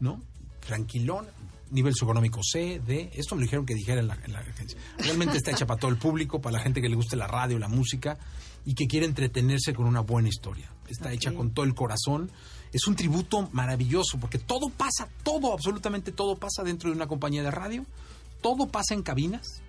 ¿no? 0.00 0.20
Tranquilón, 0.66 1.26
nivel 1.72 1.92
socioeconómico 1.92 2.40
C, 2.42 2.80
D. 2.84 3.10
Esto 3.14 3.34
me 3.34 3.40
lo 3.40 3.44
dijeron 3.44 3.66
que 3.66 3.74
dijera 3.74 4.00
en 4.00 4.08
la, 4.08 4.18
en 4.24 4.32
la 4.32 4.40
agencia. 4.40 4.78
Realmente 4.98 5.36
está 5.36 5.50
hecha 5.50 5.66
para 5.66 5.80
todo 5.80 5.90
el 5.90 5.96
público, 5.96 6.40
para 6.40 6.58
la 6.58 6.62
gente 6.62 6.80
que 6.80 6.88
le 6.88 6.96
guste 6.96 7.16
la 7.16 7.26
radio, 7.26 7.58
la 7.58 7.68
música 7.68 8.18
y 8.64 8.74
que 8.74 8.86
quiere 8.86 9.06
entretenerse 9.06 9.74
con 9.74 9.86
una 9.86 10.00
buena 10.00 10.28
historia. 10.28 10.70
Está 10.88 11.12
hecha 11.12 11.32
con 11.32 11.52
todo 11.52 11.64
el 11.64 11.74
corazón. 11.74 12.30
Es 12.72 12.86
un 12.86 12.96
tributo 12.96 13.48
maravilloso 13.52 14.18
porque 14.18 14.38
todo 14.38 14.68
pasa, 14.70 15.08
todo, 15.22 15.52
absolutamente 15.52 16.12
todo 16.12 16.36
pasa 16.36 16.62
dentro 16.62 16.90
de 16.90 16.96
una 16.96 17.06
compañía 17.06 17.42
de 17.42 17.50
radio. 17.50 17.86
Todo 18.40 18.66
pasa 18.68 18.94
en 18.94 19.02
cabinas. 19.02 19.61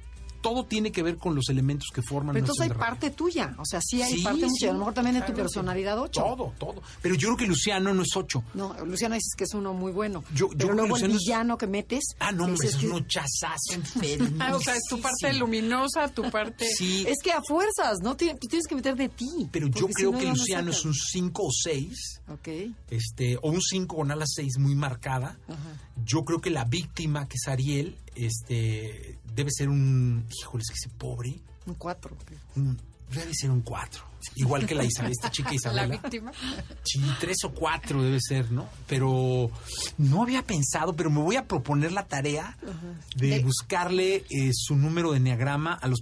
Todo 0.43 0.65
tiene 0.65 0.91
que 0.91 1.01
ver 1.01 1.17
con 1.17 1.33
los 1.33 1.49
elementos 1.49 1.87
que 1.91 2.03
forman 2.03 2.33
Pero 2.35 2.45
entonces 2.45 2.69
hay 2.69 2.77
parte 2.77 3.09
tuya. 3.09 3.55
O 3.57 3.65
sea, 3.65 3.79
sí 3.81 4.01
hay 4.03 4.17
Sí, 4.17 4.23
parte 4.23 4.41
mucha. 4.45 4.53
sí, 4.59 4.65
a 4.67 4.73
lo 4.73 4.77
mejor 4.79 4.93
también 4.93 5.15
de 5.15 5.21
tu 5.21 5.27
claro, 5.33 5.43
personalidad 5.43 5.97
ocho. 5.99 6.21
Todo, 6.21 6.53
todo. 6.59 6.83
Pero 7.01 7.15
yo 7.15 7.29
creo 7.29 7.37
que 7.37 7.47
Luciano 7.47 7.91
no 7.95 8.03
es 8.03 8.15
ocho. 8.15 8.43
No, 8.53 8.75
Luciano 8.85 9.15
dices 9.15 9.33
que 9.35 9.45
es 9.45 9.53
uno 9.55 9.73
muy 9.73 9.91
bueno. 9.91 10.23
Yo- 10.35 10.49
yo 10.49 10.49
pero 10.49 10.57
creo 10.57 10.67
que 10.69 10.75
luego 10.75 10.85
el 10.85 10.91
Luciano 11.01 11.13
es- 11.15 11.19
villano 11.21 11.57
que 11.57 11.67
metes. 11.67 12.03
Ah, 12.19 12.31
no, 12.31 12.43
hombre, 12.45 12.67
es 12.67 12.75
que- 12.75 12.87
un 12.89 13.07
chazazo 13.07 13.73
enfermo. 13.73 14.29
Ah, 14.43 14.55
o 14.55 14.59
sea, 14.59 14.75
es 14.75 14.83
tu 14.89 14.99
parte 14.99 15.33
luminosa, 15.33 16.07
tu 16.09 16.29
parte... 16.29 16.67
Sí, 16.67 17.05
Es 17.07 17.17
que 17.23 17.31
a 17.31 17.41
fuerzas, 17.47 17.99
¿no? 18.03 18.15
Tien- 18.17 18.37
Tú 18.39 18.47
tienes 18.47 18.67
que 18.67 18.75
meter 18.75 18.95
de 18.95 19.07
ti. 19.09 19.47
pero 19.51 19.67
yo 19.67 19.87
si 19.87 19.93
creo 19.93 20.11
no, 20.11 20.19
que 20.19 20.25
Luciano 20.27 20.71
es 20.71 20.83
un 20.83 20.93
5 20.93 21.43
o 21.45 21.51
6, 21.51 22.21
Ok. 22.27 22.49
este, 22.89 23.37
o 23.37 23.49
un 23.51 23.61
5 23.61 23.95
con 23.95 24.11
alas 24.11 24.31
6 24.35 24.57
muy 24.59 24.75
marcada. 24.75 25.37
Yo 26.05 26.25
creo 26.25 26.41
que 26.41 26.49
la 26.49 26.65
víctima, 26.65 27.27
que 27.27 27.35
es 27.37 27.47
Ariel, 27.47 27.95
este, 28.15 29.17
debe 29.33 29.49
ser 29.51 29.69
un, 29.69 30.25
híjole, 30.39 30.61
es 30.61 30.69
que 30.69 30.75
ese 30.87 30.89
pobre, 30.97 31.39
Un 31.65 31.75
cuatro. 31.75 32.15
un- 32.55 32.79
debe 33.11 33.31
ser 33.33 33.51
un 33.51 33.61
4. 33.61 34.03
Igual 34.37 34.65
que 34.65 34.73
la 34.73 34.83
Isabel, 34.85 35.11
esta 35.11 35.29
chica 35.29 35.49
La 35.51 35.55
Isabela. 35.55 35.85
víctima. 35.87 36.31
Sí, 36.83 36.99
tres 37.19 37.37
o 37.43 37.51
cuatro 37.53 38.01
debe 38.01 38.17
ser, 38.19 38.51
¿no? 38.51 38.67
Pero 38.87 39.51
no 39.99 40.23
había 40.23 40.41
pensado, 40.43 40.95
pero 40.95 41.11
me 41.11 41.21
voy 41.21 41.35
a 41.35 41.45
proponer 41.47 41.91
la 41.91 42.07
tarea 42.07 42.57
de 43.15 43.39
buscarle 43.43 44.23
eh, 44.31 44.49
su 44.53 44.75
número 44.75 45.11
de 45.11 45.17
enneagrama 45.17 45.73
a 45.73 45.87
los... 45.87 45.99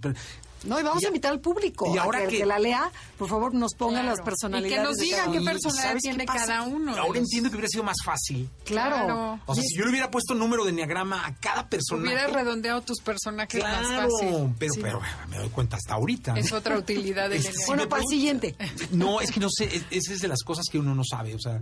No, 0.64 0.80
y 0.80 0.84
vamos 0.84 1.02
Y- 1.02 1.06
a 1.06 1.10
invitar 1.10 1.32
al 1.32 1.40
público. 1.40 1.92
y 1.94 1.98
a 1.98 2.04
ahora 2.04 2.20
que, 2.22 2.28
que- 2.28 2.38
que 2.40 2.46
la 2.46 2.60
lea, 2.60 2.92
por 3.18 3.28
favor, 3.30 3.54
nos 3.54 3.74
ponga 3.74 4.02
Claro. 4.02 4.16
las 4.16 4.22
personalidades. 4.26 4.72
Y 4.72 4.76
que 4.76 4.84
nos 4.84 4.98
digan 4.98 5.32
qué 5.32 5.42
personalidad 5.42 5.84
¿sabes 5.88 6.04
qué 6.04 6.10
tiene 6.10 6.26
cada 6.26 6.62
uno. 6.64 6.92
Ahora 6.92 7.08
los- 7.08 7.18
entiendo 7.18 7.50
que 7.50 7.56
hubiera 7.56 7.68
sido 7.70 7.84
más 7.84 7.98
fácil. 8.06 8.48
Claro. 8.64 8.96
Claro. 8.96 9.40
O 9.46 9.56
sea, 9.56 9.64
si 9.64 9.76
yo 9.78 9.86
le 9.86 9.90
hubiera 9.92 10.12
puesto 10.12 10.36
número 10.36 10.64
de 10.64 10.70
enneagrama 10.70 11.26
a 11.26 11.36
cada 11.36 11.68
persona. 11.68 12.04
Hubieras 12.04 12.32
redondeado 12.32 12.82
tus 12.82 13.00
personajes 13.02 13.62
más 13.64 13.88
Claro, 13.88 14.10
fácil. 14.12 14.56
pero, 14.60 14.74
Sí. 14.74 14.80
pero 14.82 15.02
me 15.30 15.38
doy 15.38 15.50
cuenta 15.50 15.78
hasta 15.78 15.96
ahorita. 15.96 16.34
Es 16.38 16.52
otra 16.52 16.78
utilidad 16.78 17.30
del 17.30 17.40
enneagrama. 17.40 17.66
Bueno, 17.68 17.90
para 17.90 18.02
el 18.04 18.08
siguiente. 18.08 18.56
No, 18.92 19.20
es 19.22 19.32
que 19.32 19.40
no 19.40 19.48
sé, 19.50 19.66
es- 19.76 19.86
esa 19.90 20.14
es 20.14 20.20
de 20.22 20.28
las 20.28 20.44
cosas 20.44 20.66
que 20.72 20.78
uno 20.78 20.94
no 20.94 21.04
sabe, 21.04 21.34
o 21.34 21.40
sea, 21.40 21.60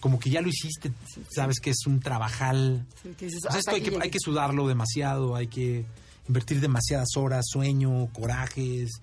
como 0.00 0.18
que 0.18 0.30
ya 0.30 0.40
lo 0.40 0.48
hiciste, 0.48 0.92
sabes 1.34 1.58
que 1.60 1.70
es 1.70 1.86
un 1.86 2.00
trabajal. 2.00 2.86
Sí, 3.02 3.10
que 3.18 3.24
dices, 3.26 3.44
O 3.46 3.50
sea, 3.50 3.58
esto 3.58 3.72
hay 3.72 3.82
que, 3.82 3.98
hay 4.00 4.10
que 4.10 4.18
sudarlo 4.20 4.68
demasiado, 4.68 5.34
hay 5.34 5.48
que 5.48 5.84
invertir 6.28 6.60
demasiadas 6.60 7.08
horas, 7.16 7.46
sueño, 7.48 8.06
corajes, 8.12 9.00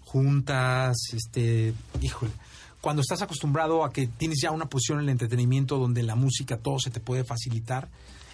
juntas, 0.00 0.96
este, 1.12 1.72
híjole. 2.00 2.32
Cuando 2.80 3.00
estás 3.00 3.22
acostumbrado 3.22 3.84
a 3.84 3.92
que 3.92 4.06
tienes 4.06 4.38
ya 4.42 4.50
una 4.50 4.66
posición 4.66 4.98
en 4.98 5.04
el 5.04 5.10
entretenimiento 5.10 5.78
donde 5.78 6.02
la 6.02 6.16
música 6.16 6.58
todo 6.58 6.78
se 6.78 6.90
te 6.90 7.00
puede 7.00 7.24
facilitar, 7.24 7.88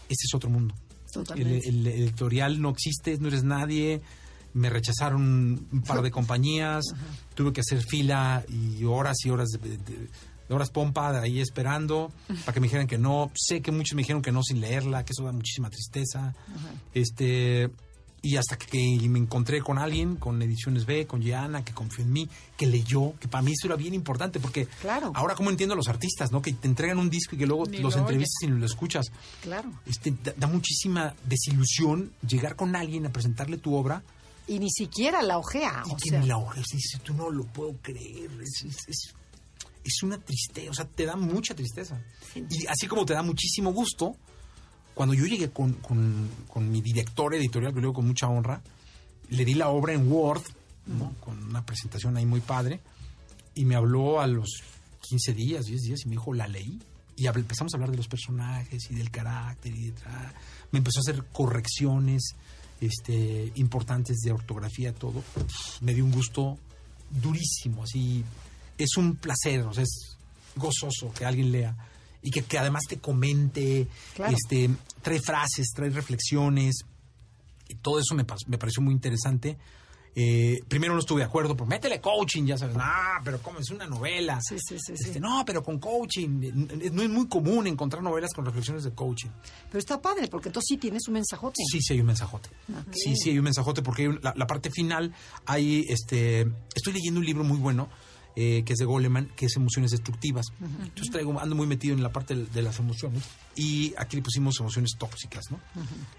ese 0.08 0.26
es 0.26 0.34
otro 0.34 0.50
mundo. 0.50 0.74
El, 1.06 1.12
Totalmente. 1.12 1.68
el 1.68 1.86
editorial 1.86 2.60
no 2.60 2.70
existe, 2.70 3.16
no 3.18 3.28
eres 3.28 3.44
nadie. 3.44 4.00
Me 4.52 4.68
rechazaron 4.68 5.68
un 5.72 5.82
par 5.82 6.02
de 6.02 6.10
compañías, 6.10 6.84
tuve 7.34 7.52
que 7.52 7.60
hacer 7.60 7.80
fila 7.82 8.44
y 8.48 8.84
horas 8.84 9.18
y 9.24 9.30
horas 9.30 9.48
de, 9.50 9.58
de- 9.58 10.08
de 10.48 10.54
horas 10.56 10.70
pompa 10.70 11.12
de 11.12 11.20
ahí 11.20 11.38
esperando 11.40 12.10
para 12.44 12.52
que 12.52 12.58
me 12.58 12.66
dijeran 12.66 12.88
que 12.88 12.98
no. 12.98 13.30
Sé 13.36 13.62
que 13.62 13.70
muchos 13.70 13.94
me 13.94 14.02
dijeron 14.02 14.20
que 14.20 14.32
no 14.32 14.42
sin 14.42 14.60
leerla, 14.60 15.04
que 15.04 15.12
eso 15.12 15.22
da 15.22 15.30
muchísima 15.30 15.70
tristeza. 15.70 16.34
Este 16.92 17.70
Y 18.22 18.36
hasta 18.36 18.58
que 18.58 18.78
me 19.08 19.18
encontré 19.18 19.62
con 19.62 19.78
alguien, 19.78 20.16
con 20.16 20.42
Ediciones 20.42 20.84
B, 20.84 21.06
con 21.06 21.22
Gianna, 21.22 21.64
que 21.64 21.72
confió 21.72 22.04
en 22.04 22.12
mí, 22.12 22.28
que 22.56 22.66
leyó, 22.66 23.14
que 23.18 23.28
para 23.28 23.40
mí 23.42 23.52
eso 23.52 23.66
era 23.66 23.76
bien 23.76 23.94
importante, 23.94 24.40
porque 24.40 24.66
Claro. 24.82 25.10
ahora 25.14 25.34
como 25.34 25.48
entiendo 25.48 25.72
a 25.72 25.76
los 25.76 25.88
artistas, 25.88 26.30
¿no? 26.30 26.42
Que 26.42 26.52
te 26.52 26.68
entregan 26.68 26.98
un 26.98 27.08
disco 27.08 27.34
y 27.34 27.38
que 27.38 27.46
luego 27.46 27.64
Ni 27.64 27.78
los 27.78 27.94
lo 27.94 28.00
entrevistas 28.02 28.42
y 28.42 28.48
ni 28.48 28.58
lo 28.60 28.66
escuchas. 28.66 29.06
Claro. 29.40 29.72
Este, 29.86 30.10
da, 30.22 30.34
da 30.36 30.46
muchísima 30.48 31.14
desilusión 31.24 32.12
llegar 32.26 32.56
con 32.56 32.76
alguien 32.76 33.06
a 33.06 33.10
presentarle 33.10 33.56
tu 33.56 33.74
obra 33.74 34.02
Y 34.46 34.58
ni 34.58 34.70
siquiera 34.70 35.22
la 35.22 35.38
ojea. 35.38 35.82
y 35.86 35.90
o 35.92 35.96
que 35.96 36.10
sea, 36.10 36.20
ni 36.20 36.26
la 36.26 36.36
hoja 36.36 36.60
dice, 36.60 36.98
tú 37.02 37.14
no 37.14 37.30
lo 37.30 37.44
puedo 37.46 37.74
creer. 37.80 38.30
Es, 38.42 38.64
es- 38.66 38.86
es- 38.88 39.14
es 39.82 40.02
una 40.02 40.18
tristeza, 40.18 40.70
o 40.70 40.74
sea, 40.74 40.84
te 40.84 41.06
da 41.06 41.16
mucha 41.16 41.54
tristeza. 41.54 41.98
Y 42.34 42.66
así 42.66 42.86
como 42.86 43.06
te 43.06 43.14
da 43.14 43.22
muchísimo 43.22 43.72
gusto, 43.72 44.14
cuando 45.00 45.14
yo 45.14 45.24
llegué 45.24 45.48
con, 45.50 45.72
con- 45.74 46.28
con 46.46 46.70
mi 46.70 46.82
director 46.82 47.34
editorial, 47.34 47.72
que 47.72 47.80
luego 47.80 47.94
con 47.94 48.06
mucha 48.06 48.28
honra, 48.28 48.60
le 49.30 49.44
di 49.46 49.54
la 49.54 49.70
obra 49.70 49.94
en 49.94 50.12
Word, 50.12 50.42
¿no? 50.88 51.14
con 51.20 51.42
una 51.42 51.64
presentación 51.64 52.18
ahí 52.18 52.26
muy 52.26 52.40
padre, 52.42 52.80
y 53.54 53.64
me 53.64 53.76
habló 53.76 54.20
a 54.20 54.26
los 54.26 54.62
15 55.08 55.32
días, 55.32 55.64
10 55.64 55.80
días, 55.80 56.00
y 56.04 56.08
me 56.08 56.16
dijo, 56.16 56.34
la 56.34 56.46
leí. 56.48 56.78
Y 57.16 57.26
empezamos 57.26 57.72
a 57.72 57.76
hablar 57.78 57.90
de 57.92 57.96
los 57.96 58.08
personajes 58.08 58.90
y 58.90 58.94
del 58.94 59.10
carácter 59.10 59.74
y 59.74 59.86
de 59.86 59.94
Me 60.70 60.80
empezó 60.80 60.98
a 61.00 61.02
hacer 61.08 61.24
correcciones 61.32 62.34
este, 62.78 63.52
importantes 63.54 64.18
de 64.18 64.32
ortografía, 64.32 64.92
todo. 64.92 65.24
Me 65.80 65.94
dio 65.94 66.04
un 66.04 66.12
gusto 66.12 66.58
durísimo, 67.10 67.84
así. 67.84 68.22
Es 68.76 68.96
un 68.98 69.16
placer, 69.16 69.62
o 69.62 69.72
sea, 69.72 69.82
es 69.84 70.16
gozoso 70.56 71.10
que 71.16 71.24
alguien 71.24 71.52
lea 71.52 71.74
y 72.22 72.30
que, 72.30 72.42
que 72.42 72.58
además 72.58 72.82
te 72.88 72.98
comente, 72.98 73.88
Claro. 74.14 74.36
este, 74.36 74.70
trae 75.02 75.20
frases, 75.20 75.68
trae 75.74 75.90
reflexiones. 75.90 76.76
Y 77.68 77.76
todo 77.76 77.98
eso 78.00 78.14
me, 78.14 78.24
me 78.46 78.58
pareció 78.58 78.82
muy 78.82 78.92
interesante. 78.92 79.56
Eh, 80.16 80.58
primero 80.66 80.92
no 80.92 80.98
estuve 80.98 81.20
de 81.20 81.26
acuerdo, 81.26 81.54
pero 81.54 81.66
métele 81.66 82.00
coaching, 82.00 82.44
ya 82.44 82.58
sabes. 82.58 82.76
Ah, 82.80 83.20
pero 83.24 83.40
¿cómo? 83.40 83.60
Es 83.60 83.70
una 83.70 83.86
novela. 83.86 84.40
Sí, 84.42 84.56
sí, 84.58 84.76
sí, 84.84 84.94
sí. 84.96 85.04
Este, 85.04 85.20
no, 85.20 85.44
pero 85.46 85.62
con 85.62 85.78
coaching. 85.78 86.42
Eh, 86.42 86.90
No 86.92 87.02
es 87.02 87.08
muy 87.08 87.28
común 87.28 87.68
encontrar 87.68 88.02
novelas 88.02 88.32
con 88.34 88.44
reflexiones 88.44 88.82
de 88.82 88.90
coaching. 88.90 89.28
Pero 89.68 89.78
está 89.78 90.02
padre, 90.02 90.26
porque 90.26 90.48
entonces 90.48 90.66
sí 90.68 90.78
tienes 90.78 91.06
un 91.06 91.14
mensajote. 91.14 91.62
Sí, 91.70 91.80
sí 91.80 91.92
hay 91.94 92.00
un 92.00 92.06
mensajote. 92.08 92.48
Ok. 92.70 92.92
Sí, 92.92 93.14
sí 93.16 93.30
hay 93.30 93.38
un 93.38 93.44
mensajote 93.44 93.82
porque 93.82 94.02
hay 94.02 94.08
un- 94.08 94.18
la, 94.20 94.34
la 94.36 94.48
parte 94.48 94.70
final 94.72 95.14
hay 95.46 95.86
este 95.88 96.40
estoy 96.74 96.92
leyendo 96.92 97.20
un 97.20 97.26
libro 97.26 97.44
muy 97.44 97.58
bueno 97.58 97.88
eh, 98.36 98.62
que 98.64 98.72
es 98.74 98.78
de 98.78 98.84
Goleman, 98.84 99.30
que 99.36 99.46
es 99.46 99.56
Emociones 99.56 99.90
Destructivas. 99.90 100.46
Entonces 100.60 101.10
traigo, 101.10 101.38
ando 101.40 101.54
muy 101.56 101.66
metido 101.66 101.94
en 101.94 102.02
la 102.02 102.10
parte 102.12 102.34
de, 102.34 102.46
de 102.46 102.62
las 102.62 102.78
emociones 102.78 103.22
y 103.56 103.92
aquí 103.98 104.16
le 104.16 104.22
pusimos 104.22 104.58
emociones 104.60 104.92
tóxicas, 104.98 105.50
¿no? 105.50 105.58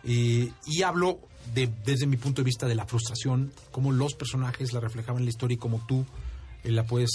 Eh, 0.04 0.52
y 0.66 0.82
hablo 0.84 1.20
de, 1.54 1.68
desde 1.86 2.06
mi 2.08 2.18
punto 2.18 2.42
de 2.42 2.46
vista 2.46 2.68
de 2.68 2.76
la 2.76 2.86
frustración, 2.86 3.52
cómo 3.72 3.92
los 3.92 4.14
personajes 4.14 4.74
la 4.74 4.80
reflejaban 4.80 5.22
en 5.22 5.26
la 5.26 5.30
historia 5.32 5.56
y 5.56 5.58
cómo 5.58 5.84
tú 5.88 6.06
eh, 6.64 6.72
la 6.72 6.84
puedes 6.86 7.10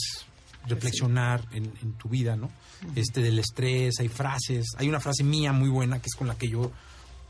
reflexionar 0.66 1.46
en, 1.52 1.72
en 1.82 1.92
tu 1.92 2.08
vida, 2.08 2.36
¿no? 2.36 2.50
Este 2.94 3.22
del 3.22 3.38
estrés, 3.38 4.00
hay 4.00 4.08
frases, 4.08 4.66
hay 4.78 4.88
una 4.88 5.00
frase 5.00 5.22
mía 5.24 5.52
muy 5.52 5.68
buena 5.68 5.98
que 6.00 6.06
es 6.08 6.14
con 6.16 6.26
la 6.26 6.36
que 6.36 6.48
yo 6.48 6.72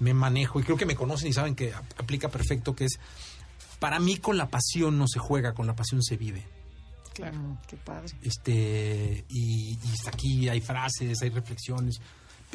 me 0.01 0.13
manejo 0.15 0.59
y 0.61 0.63
creo 0.63 0.77
que 0.77 0.87
me 0.87 0.97
conocen 0.97 1.29
y 1.29 1.33
saben 1.33 1.55
que 1.55 1.73
ap- 1.75 2.01
aplica 2.01 2.29
perfecto, 2.31 2.75
que 2.75 2.85
es 2.87 2.99
para 3.79 3.99
mí 4.01 4.17
con 4.17 4.37
la 4.39 4.49
pasión 4.49 4.99
no 4.99 5.07
se 5.07 5.19
juega, 5.19 5.53
con 5.53 5.67
la 5.67 5.77
pasión 5.77 6.03
se 6.03 6.17
vive. 6.17 6.45
Claro. 7.17 7.39
Mm, 7.39 7.57
qué 7.69 7.77
padre. 7.77 8.15
Este, 8.23 9.25
y, 9.29 9.73
y 9.75 9.93
hasta 9.93 10.11
aquí 10.11 10.49
hay 10.49 10.61
frases, 10.61 11.21
hay 11.23 11.31
reflexiones. 11.31 11.97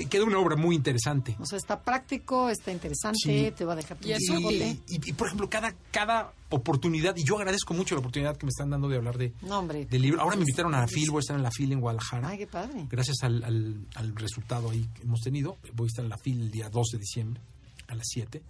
Queda 0.10 0.24
una 0.24 0.40
obra 0.40 0.56
muy 0.56 0.76
interesante. 0.76 1.36
O 1.40 1.46
sea, 1.46 1.58
está 1.58 1.80
práctico, 1.82 2.50
está 2.50 2.72
interesante, 2.72 3.20
Sí. 3.22 3.52
te 3.56 3.66
va 3.66 3.74
a 3.74 3.76
dejar 3.76 3.98
tu 3.98 4.08
Y 4.08 4.14
es 4.14 4.22
Y, 4.22 4.32
mensajote. 4.32 4.78
y- 4.88 5.10
y, 5.10 5.14
por 5.14 5.28
ejemplo, 5.28 5.50
cada, 5.50 5.76
cada 5.92 6.34
oportunidad, 6.50 7.16
y 7.18 7.24
yo 7.24 7.38
agradezco 7.38 7.74
mucho 7.74 7.94
la 7.96 8.00
oportunidad 8.00 8.36
que 8.38 8.46
me 8.46 8.50
están 8.50 8.70
dando 8.70 8.88
de 8.88 8.96
hablar 8.98 9.18
de, 9.18 9.34
No, 9.42 9.60
hombre. 9.60 9.86
del 9.86 10.02
libro. 10.02 10.22
Ahora 10.22 10.38
me 10.38 10.42
invitaron 10.44 10.74
a 10.76 10.80
la 10.80 10.88
FIL, 10.88 11.12
voy 11.12 11.18
a 11.18 11.20
estar 11.20 11.36
en 11.36 11.44
la 11.44 11.52
FIL 11.52 11.74
en 11.74 11.82
Guadalajara. 11.82 12.30
Ay, 12.30 12.38
qué 12.40 12.48
padre. 12.48 12.88
Gracias 12.90 13.18
al, 13.22 13.44
al- 13.44 13.86
al 13.96 14.16
resultado 14.16 14.72
ahí 14.72 14.88
que 14.96 15.04
hemos 15.04 15.20
tenido, 15.20 15.58
voy 15.74 15.86
a 15.86 15.90
estar 15.90 16.06
en 16.06 16.10
la 16.10 16.18
FIL 16.18 16.42
el 16.42 16.52
día 16.52 16.70
2 16.70 16.88
de 16.94 16.98
diciembre 16.98 17.42
a 17.88 17.94
las 17.96 18.08
7. 18.08 18.42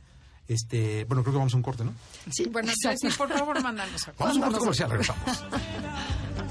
Este, 0.53 1.05
bueno, 1.05 1.23
creo 1.23 1.33
que 1.33 1.37
vamos 1.37 1.53
a 1.53 1.57
un 1.57 1.63
corte, 1.63 1.85
¿no? 1.85 1.93
Sí, 2.29 2.45
Bueno. 2.49 2.71
Jessy, 2.81 3.07
por 3.17 3.29
favor, 3.29 3.63
mándanos 3.63 4.05
a 4.07 4.13
Vamos 4.19 4.35
a 4.35 4.39
un 4.39 4.43
corte 4.43 4.59
comercial, 4.59 4.89
regresamos. 4.89 5.23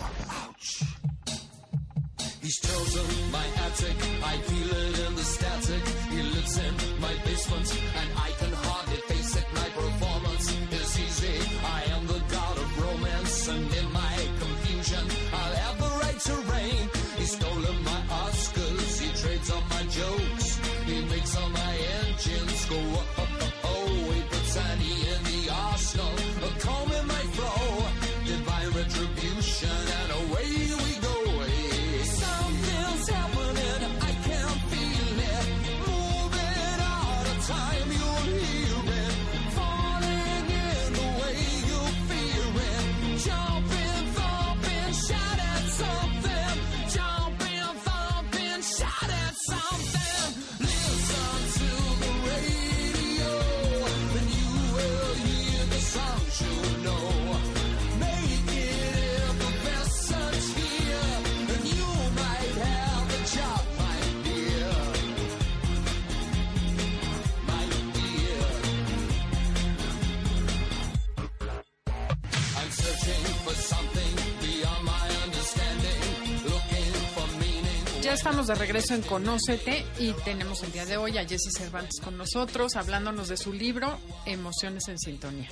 de 78.47 78.55
regreso 78.55 78.95
en 78.95 79.03
Conócete 79.03 79.85
y 79.99 80.13
tenemos 80.25 80.63
el 80.63 80.71
día 80.71 80.85
de 80.85 80.97
hoy 80.97 81.15
a 81.19 81.27
Jessy 81.27 81.51
Cervantes 81.51 82.01
con 82.01 82.17
nosotros, 82.17 82.75
hablándonos 82.75 83.27
de 83.27 83.37
su 83.37 83.53
libro 83.53 83.99
Emociones 84.25 84.87
en 84.87 84.97
Sintonía. 84.97 85.47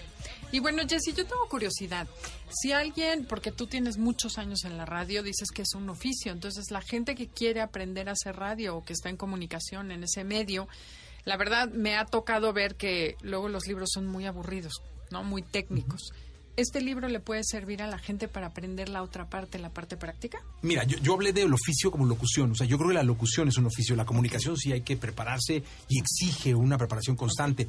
Y 0.52 0.60
bueno, 0.60 0.82
Jessy, 0.88 1.14
yo 1.14 1.28
tengo 1.28 1.48
curiosidad. 1.48 2.08
Si 2.50 2.72
alguien, 2.72 3.26
porque 3.26 3.52
tú 3.52 3.68
tienes 3.68 4.00
muchos 4.00 4.40
años 4.40 4.66
en 4.66 4.76
la 4.76 4.86
radio, 4.86 5.22
dices 5.22 5.50
que 5.52 5.62
es 5.62 5.76
un 5.76 5.88
oficio, 5.90 6.32
entonces 6.32 6.72
la 6.72 6.82
gente 6.82 7.14
que 7.14 7.28
quiere 7.28 7.62
aprender 7.62 8.10
a 8.10 8.14
hacer 8.14 8.36
radio 8.38 8.78
o 8.78 8.84
que 8.84 8.94
está 8.94 9.10
en 9.10 9.18
comunicación 9.18 9.92
en 9.92 10.04
ese 10.04 10.24
medio, 10.24 10.68
la 11.26 11.38
verdad 11.38 11.70
me 11.70 11.96
ha 11.96 12.06
tocado 12.06 12.54
ver 12.54 12.76
que 12.76 13.18
luego 13.22 13.50
los 13.50 13.68
libros 13.68 13.90
son 13.94 14.08
muy 14.08 14.26
aburridos, 14.26 14.82
¿no? 15.12 15.24
Muy 15.24 15.44
técnicos. 15.44 16.12
¿Este 16.56 16.82
libro 16.82 17.08
le 17.08 17.20
puede 17.20 17.44
servir 17.44 17.82
a 17.82 17.88
la 17.88 17.98
gente 17.98 18.28
para 18.28 18.48
aprender 18.48 18.90
la 18.90 19.02
otra 19.02 19.30
parte, 19.30 19.60
la 19.60 19.70
parte 19.70 19.96
práctica? 19.96 20.40
Mira, 20.62 20.84
yo, 20.84 20.98
yo 21.00 21.14
hablé 21.14 21.32
del 21.32 21.54
oficio 21.54 21.90
como 21.92 22.06
locución. 22.06 22.52
O 22.52 22.56
sea, 22.56 22.68
yo 22.68 22.78
creo 22.78 22.90
que 22.90 22.96
la 22.96 23.04
locución 23.04 23.48
es 23.48 23.58
un 23.58 23.66
oficio. 23.66 23.96
La 23.96 24.06
comunicación 24.06 24.58
sí 24.58 24.72
hay 24.72 24.82
que 24.82 24.98
prepararse 24.98 25.64
y 25.88 26.00
exige 26.00 26.54
una 26.54 26.78
preparación 26.78 27.16
constante. 27.16 27.68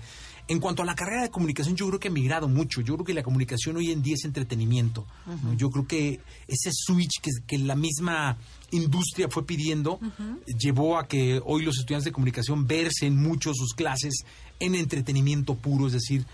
En 0.48 0.58
cuanto 0.58 0.82
a 0.82 0.84
la 0.84 0.96
carrera 0.96 1.22
de 1.22 1.30
comunicación, 1.30 1.76
yo 1.76 1.86
creo 1.86 2.00
que 2.00 2.08
ha 2.08 2.10
migrado 2.10 2.48
mucho. 2.48 2.80
Yo 2.80 2.94
creo 2.94 3.06
que 3.06 3.14
la 3.14 3.22
comunicación 3.22 3.76
hoy 3.76 3.92
en 3.92 4.02
día 4.02 4.14
es 4.14 4.24
entretenimiento. 4.24 5.06
¿no? 5.44 5.54
Yo 5.54 5.70
creo 5.70 5.86
que 5.86 6.20
ese 6.48 6.70
switch 6.72 7.20
que, 7.22 7.30
que 7.46 7.58
la 7.58 7.76
misma 7.76 8.36
industria 8.72 9.28
fue 9.28 9.46
pidiendo 9.46 10.00
llevó 10.58 10.98
a 10.98 11.06
que 11.06 11.40
hoy 11.44 11.62
los 11.62 11.78
estudiantes 11.78 12.06
de 12.06 12.12
comunicación 12.12 12.66
versen 12.66 13.16
mucho 13.16 13.52
sus 13.54 13.74
clases 13.74 14.24
en 14.58 14.74
entretenimiento 14.74 15.54
puro, 15.54 15.86
es 15.86 15.94
decir, 15.94 16.26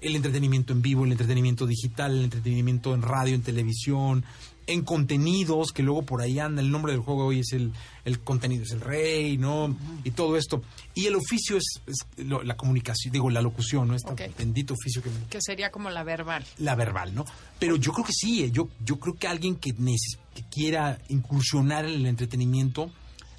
el 0.00 0.16
entretenimiento 0.16 0.72
en 0.72 0.82
vivo, 0.82 1.04
el 1.04 1.12
entretenimiento 1.12 1.66
digital, 1.66 2.12
el 2.18 2.24
entretenimiento 2.24 2.94
en 2.94 3.02
radio, 3.02 3.34
en 3.34 3.42
televisión, 3.42 4.24
en 4.66 4.82
contenidos, 4.82 5.72
que 5.72 5.82
luego 5.82 6.02
por 6.02 6.22
ahí 6.22 6.38
anda, 6.38 6.62
el 6.62 6.70
nombre 6.70 6.92
del 6.92 7.00
juego 7.00 7.26
hoy 7.26 7.40
es 7.40 7.52
el, 7.52 7.72
el 8.04 8.20
contenido 8.20 8.62
es 8.62 8.70
el 8.70 8.80
rey, 8.80 9.36
¿no? 9.36 9.76
Y 10.04 10.12
todo 10.12 10.36
esto. 10.36 10.62
Y 10.94 11.06
el 11.06 11.16
oficio 11.16 11.56
es, 11.56 11.80
es 11.86 12.24
lo- 12.24 12.42
la 12.44 12.56
comunicación, 12.56 13.12
digo, 13.12 13.30
la 13.30 13.42
locución, 13.42 13.88
¿no? 13.88 13.94
Este 13.96 14.30
bendito 14.38 14.74
oficio 14.74 15.02
que, 15.02 15.10
Que 15.28 15.38
sería 15.40 15.70
como 15.72 15.90
la 15.90 16.04
verbal. 16.04 16.44
la 16.58 16.76
verbal, 16.76 17.14
¿no? 17.14 17.24
Pero 17.58 17.76
yo 17.76 17.92
creo 17.92 18.04
que 18.06 18.12
sí, 18.12 18.44
eh, 18.44 18.50
yo, 18.52 18.68
yo 18.84 18.98
creo 19.00 19.14
que 19.14 19.26
alguien 19.26 19.56
que, 19.56 19.70
neces- 19.74 20.18
que 20.34 20.42
quiera 20.50 20.98
incursionar 21.08 21.84
en 21.86 21.92
el 21.94 22.06
entretenimiento 22.06 22.90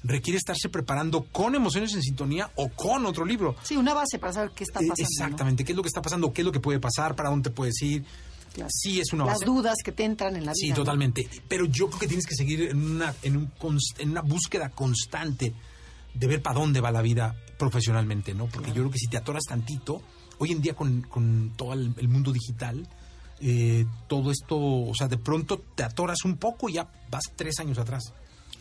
requiere 0.04 0.36
estarse 0.38 0.68
preparando 0.68 1.22
con 1.30 1.54
emociones 1.54 1.94
en 1.94 2.02
sintonía 2.02 2.50
o 2.56 2.68
con 2.70 3.06
otro 3.06 3.24
libro. 3.24 3.54
Sí, 3.62 3.76
una 3.76 3.94
base 3.94 4.18
para 4.18 4.32
saber 4.32 4.50
qué 4.54 4.64
está 4.64 4.80
Eh, 4.80 4.88
pasando. 4.88 5.02
¿no? 5.08 5.24
Exactamente, 5.24 5.64
qué 5.64 5.72
es 5.72 5.76
lo 5.76 5.82
que 5.82 5.88
está 5.88 6.02
pasando, 6.02 6.32
qué 6.32 6.40
es 6.42 6.44
lo 6.44 6.52
que 6.52 6.60
puede 6.60 6.80
pasar, 6.80 7.14
para 7.14 7.30
dónde 7.30 7.50
te 7.50 7.54
puedes 7.54 7.80
ir. 7.82 8.04
Claro. 8.52 8.68
Sí, 8.70 9.00
es 9.00 9.12
una 9.14 9.24
Las 9.24 9.34
base. 9.34 9.46
dudas 9.46 9.76
que 9.82 9.92
te 9.92 10.04
entran 10.04 10.36
en 10.36 10.44
la 10.44 10.52
vida. 10.52 10.60
Sí, 10.60 10.68
¿no? 10.70 10.74
totalmente. 10.76 11.28
Pero 11.48 11.64
yo 11.66 11.86
creo 11.88 12.00
que 12.00 12.06
tienes 12.08 12.26
que 12.26 12.34
seguir 12.34 12.62
en 12.70 12.84
una, 12.84 13.14
en 13.22 13.36
un 13.36 13.50
en 13.98 14.10
una 14.10 14.20
búsqueda 14.20 14.68
constante 14.70 15.54
de 16.12 16.26
ver 16.26 16.42
para 16.42 16.58
dónde 16.60 16.80
va 16.80 16.90
la 16.90 17.00
vida 17.00 17.34
profesionalmente, 17.56 18.34
¿no? 18.34 18.46
Porque 18.48 18.68
yo 18.68 18.82
creo 18.82 18.90
que 18.90 18.98
si 18.98 19.06
te 19.06 19.16
atoras 19.16 19.44
tantito, 19.48 20.02
hoy 20.38 20.52
en 20.52 20.60
día 20.60 20.74
con, 20.74 21.00
con 21.02 21.52
todo 21.56 21.72
el, 21.72 21.94
el 21.96 22.08
mundo 22.08 22.30
digital, 22.32 22.86
eh, 23.40 23.86
todo 24.08 24.30
esto, 24.30 24.58
o 24.58 24.92
sea, 24.94 25.08
de 25.08 25.16
pronto 25.16 25.58
te 25.74 25.82
atoras 25.84 26.24
un 26.26 26.36
poco 26.36 26.68
y 26.68 26.74
ya 26.74 26.86
vas 27.10 27.22
tres 27.34 27.58
años 27.60 27.78
atrás. 27.78 28.12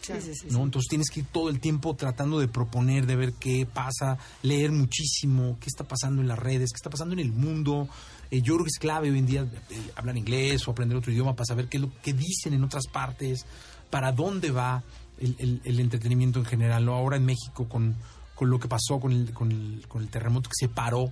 Sí, 0.01 0.13
sí, 0.21 0.33
sí. 0.33 0.47
¿no? 0.49 0.63
Entonces 0.63 0.89
tienes 0.89 1.09
que 1.09 1.19
ir 1.21 1.27
todo 1.27 1.49
el 1.49 1.59
tiempo 1.59 1.95
tratando 1.95 2.39
de 2.39 2.47
proponer, 2.47 3.05
de 3.05 3.15
ver 3.15 3.33
qué 3.33 3.65
pasa, 3.71 4.17
leer 4.41 4.71
muchísimo, 4.71 5.57
qué 5.59 5.67
está 5.67 5.83
pasando 5.83 6.21
en 6.21 6.27
las 6.27 6.39
redes, 6.39 6.71
qué 6.71 6.77
está 6.77 6.89
pasando 6.89 7.13
en 7.13 7.19
el 7.19 7.31
mundo. 7.31 7.87
Eh, 8.31 8.41
yo 8.41 8.55
creo 8.55 8.65
que 8.65 8.69
es 8.73 8.79
clave 8.79 9.11
hoy 9.11 9.19
en 9.19 9.25
día 9.27 9.41
eh, 9.69 9.91
hablar 9.95 10.17
inglés 10.17 10.67
o 10.67 10.71
aprender 10.71 10.97
otro 10.97 11.11
idioma 11.11 11.35
para 11.35 11.45
saber 11.45 11.67
qué 11.67 11.77
es 11.77 11.81
lo 11.83 11.91
que 12.01 12.13
dicen 12.13 12.53
en 12.53 12.63
otras 12.63 12.87
partes, 12.87 13.45
para 13.89 14.11
dónde 14.11 14.51
va 14.51 14.83
el, 15.19 15.35
el- 15.37 15.61
el 15.65 15.79
entretenimiento 15.79 16.39
en 16.39 16.45
general. 16.45 16.83
¿no? 16.85 16.93
Ahora 16.95 17.17
en 17.17 17.25
México 17.25 17.69
con, 17.69 17.95
con 18.33 18.49
lo 18.49 18.59
que 18.59 18.67
pasó 18.67 18.99
con 18.99 19.11
el, 19.11 19.33
con, 19.33 19.51
el, 19.51 19.85
con 19.87 20.01
el 20.01 20.09
terremoto 20.09 20.49
que 20.49 20.65
separó 20.67 21.11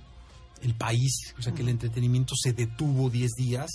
el 0.62 0.74
país, 0.74 1.34
o 1.38 1.42
sea 1.42 1.54
que 1.54 1.62
el 1.62 1.68
entretenimiento 1.70 2.34
se 2.36 2.52
detuvo 2.52 3.08
10 3.08 3.30
días 3.36 3.70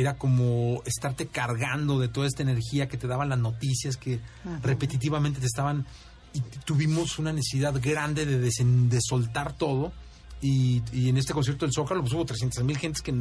era 0.00 0.16
como 0.16 0.82
estarte 0.84 1.26
cargando 1.26 1.98
de 1.98 2.08
toda 2.08 2.26
esta 2.26 2.42
energía 2.42 2.88
que 2.88 2.96
te 2.96 3.06
daban 3.06 3.28
las 3.28 3.38
noticias 3.38 3.96
que 3.96 4.20
repetitivamente 4.62 5.40
te 5.40 5.46
estaban 5.46 5.86
y 6.32 6.40
tuvimos 6.64 7.18
una 7.18 7.32
necesidad 7.32 7.74
grande 7.82 8.26
de, 8.26 8.40
desen- 8.46 8.88
de 8.88 8.98
soltar 9.00 9.54
todo 9.56 9.92
y, 10.42 10.82
y 10.92 11.08
en 11.08 11.16
este 11.16 11.32
concierto 11.32 11.64
del 11.64 11.72
Zócalo 11.72 12.02
pues 12.02 12.12
hubo 12.12 12.24
300 12.26 12.62
mil 12.64 12.76
gentes 12.76 13.00
que 13.02 13.12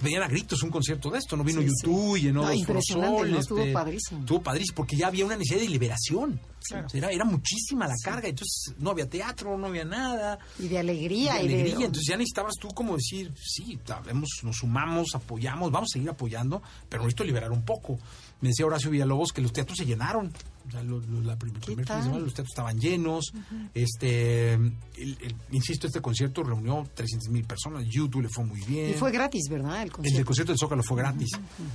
pedían 0.00 0.22
a 0.22 0.28
gritos 0.28 0.62
un 0.62 0.70
concierto 0.70 1.10
de 1.10 1.18
esto, 1.18 1.36
no 1.36 1.44
vino 1.44 1.60
Sí, 1.60 1.68
sí. 1.68 1.74
YouTube 1.82 2.16
y 2.16 2.20
llenó 2.22 2.42
No, 2.42 2.64
Forosol, 2.64 3.30
¿no? 3.30 3.38
Estuvo 3.38 3.72
padrísimo. 3.72 4.20
Estuvo 4.20 4.42
padrísimo 4.42 4.76
porque 4.76 4.96
ya 4.96 5.06
había 5.08 5.24
una 5.24 5.36
necesidad 5.36 5.60
de 5.60 5.68
liberación. 5.68 6.40
Claro. 6.66 6.86
O 6.86 6.88
sea, 6.90 6.98
era, 6.98 7.10
era 7.10 7.24
muchísima 7.24 7.86
la 7.86 7.94
carga, 8.02 8.26
entonces 8.28 8.74
no 8.78 8.90
había 8.90 9.08
teatro, 9.08 9.56
no 9.58 9.66
había 9.66 9.84
nada 9.84 10.38
Y 10.58 10.68
de 10.68 10.78
alegría. 10.78 11.34
de 11.34 11.44
y 11.44 11.48
de- 11.48 11.54
alegría. 11.54 11.86
Entonces 11.86 12.06
ya 12.08 12.16
necesitabas 12.16 12.54
tú 12.58 12.68
como 12.68 12.96
decir, 12.96 13.32
sí, 13.38 13.78
sabemos, 13.84 14.28
nos 14.42 14.56
sumamos, 14.56 15.08
apoyamos, 15.14 15.70
vamos 15.70 15.90
a 15.90 15.94
seguir 15.94 16.08
apoyando, 16.08 16.62
pero 16.88 17.02
necesito 17.02 17.24
liberar 17.24 17.52
un 17.52 17.62
poco. 17.64 17.98
Me 18.40 18.48
decía 18.48 18.64
Horacio 18.66 18.90
Villalobos 18.90 19.32
que 19.32 19.42
los 19.42 19.52
teatros 19.52 19.76
se 19.78 19.84
llenaron. 19.86 20.32
O 20.66 20.70
sea, 20.70 20.82
lo- 20.82 21.00
la 21.00 21.32
el 21.34 21.38
primer 21.38 21.86
los 21.86 22.32
teatros 22.34 22.48
estaban 22.48 22.78
llenos. 22.78 23.32
Este, 23.74 24.54
el- 24.54 24.72
el- 24.96 25.34
insisto, 25.52 25.86
este 25.86 26.00
concierto 26.00 26.42
reunió 26.42 26.88
300 26.94 27.28
mil 27.28 27.44
personas. 27.44 27.84
YouTube 27.88 28.22
le 28.22 28.28
fue 28.28 28.44
muy 28.44 28.60
bien. 28.62 28.90
Y 28.90 28.94
fue 28.94 29.10
gratis, 29.12 29.48
¿verdad? 29.50 29.74
El 29.76 29.78
El 29.78 29.84
del 29.84 29.92
concierto. 29.92 30.26
concierto 30.26 30.52
del 30.52 30.58
Zócalo 30.58 30.82
fue 30.82 30.96
gratis. 30.96 31.30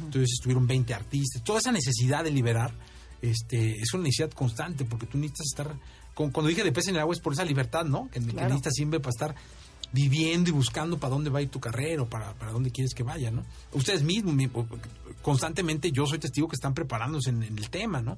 Entonces 0.05 0.31
estuvieron 0.33 0.65
20 0.65 0.93
artistas. 0.93 1.43
Toda 1.43 1.59
esa 1.59 1.71
necesidad 1.71 2.23
de 2.23 2.31
liberar 2.31 2.73
este, 3.21 3.73
es 3.75 3.93
una 3.93 4.03
necesidad 4.03 4.31
constante 4.31 4.85
porque 4.85 5.05
tú 5.05 5.17
necesitas 5.17 5.47
estar. 5.47 5.75
con- 6.15 6.31
cuando 6.31 6.49
dije 6.49 6.63
de 6.65 6.71
pez 6.73 6.87
en 6.89 6.95
el 6.95 7.01
agua 7.01 7.13
es 7.13 7.21
por 7.21 7.31
esa 7.31 7.45
libertad, 7.45 7.85
¿no? 7.85 8.09
Que, 8.11 8.19
necesitas 8.19 8.73
siempre 8.73 8.99
para 8.99 9.11
estar 9.11 9.35
viviendo 9.93 10.49
y 10.49 10.53
buscando 10.53 10.97
para 10.99 11.11
dónde 11.13 11.29
va 11.29 11.39
a 11.39 11.41
ir 11.41 11.49
tu 11.49 11.61
carrera 11.61 12.01
o 12.01 12.09
para, 12.09 12.33
para 12.33 12.51
dónde 12.51 12.71
quieres 12.71 12.93
que 12.93 13.03
vaya, 13.03 13.31
¿no? 13.31 13.45
Ustedes 13.71 14.03
mismos, 14.03 14.33
mi- 14.35 14.49
constantemente, 15.21 15.91
yo 15.91 16.05
soy 16.05 16.19
testigo 16.19 16.47
que 16.49 16.55
están 16.55 16.73
preparándose 16.73 17.29
en, 17.29 17.43
en 17.43 17.57
el 17.57 17.69
tema, 17.69 18.01
¿no? 18.01 18.17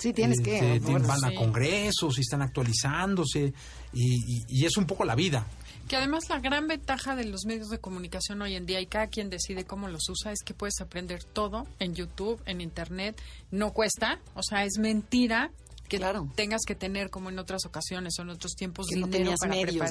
Sí, 0.00 0.12
tienes 0.12 0.38
Eh, 0.40 0.42
que. 0.42 0.78
van 0.80 1.20
sí. 1.20 1.26
a 1.26 1.34
congresos 1.34 2.16
y 2.18 2.22
están 2.22 2.42
actualizándose 2.42 3.52
y, 3.92 4.14
y- 4.14 4.44
y 4.48 4.64
es 4.64 4.76
un 4.76 4.86
poco 4.86 5.04
la 5.04 5.14
vida. 5.14 5.46
Que 5.88 5.96
además 5.96 6.28
la 6.28 6.38
gran 6.40 6.66
ventaja 6.68 7.16
de 7.16 7.24
los 7.24 7.44
medios 7.46 7.68
de 7.68 7.78
comunicación 7.78 8.40
hoy 8.42 8.54
en 8.54 8.64
día 8.64 8.80
y 8.80 8.86
cada 8.86 9.08
quien 9.08 9.28
decide 9.28 9.64
cómo 9.64 9.88
los 9.88 10.08
usa 10.08 10.32
es 10.32 10.38
que 10.44 10.54
puedes 10.54 10.80
aprender 10.80 11.24
todo 11.24 11.66
en 11.80 11.94
YouTube, 11.94 12.40
en 12.46 12.60
Internet, 12.60 13.20
no 13.50 13.72
cuesta, 13.72 14.20
o 14.34 14.42
sea, 14.42 14.64
es 14.64 14.78
mentira 14.78 15.50
que 15.88 15.98
Claro. 15.98 16.30
tengas 16.36 16.62
que 16.66 16.74
tener 16.76 17.10
como 17.10 17.28
en 17.30 17.38
otras 17.40 17.66
ocasiones 17.66 18.14
o 18.18 18.22
en 18.22 18.30
otros 18.30 18.54
tiempos 18.54 18.86
Que 18.88 18.94
dinero 18.96 19.34
para 19.40 19.52
medios. 19.54 19.90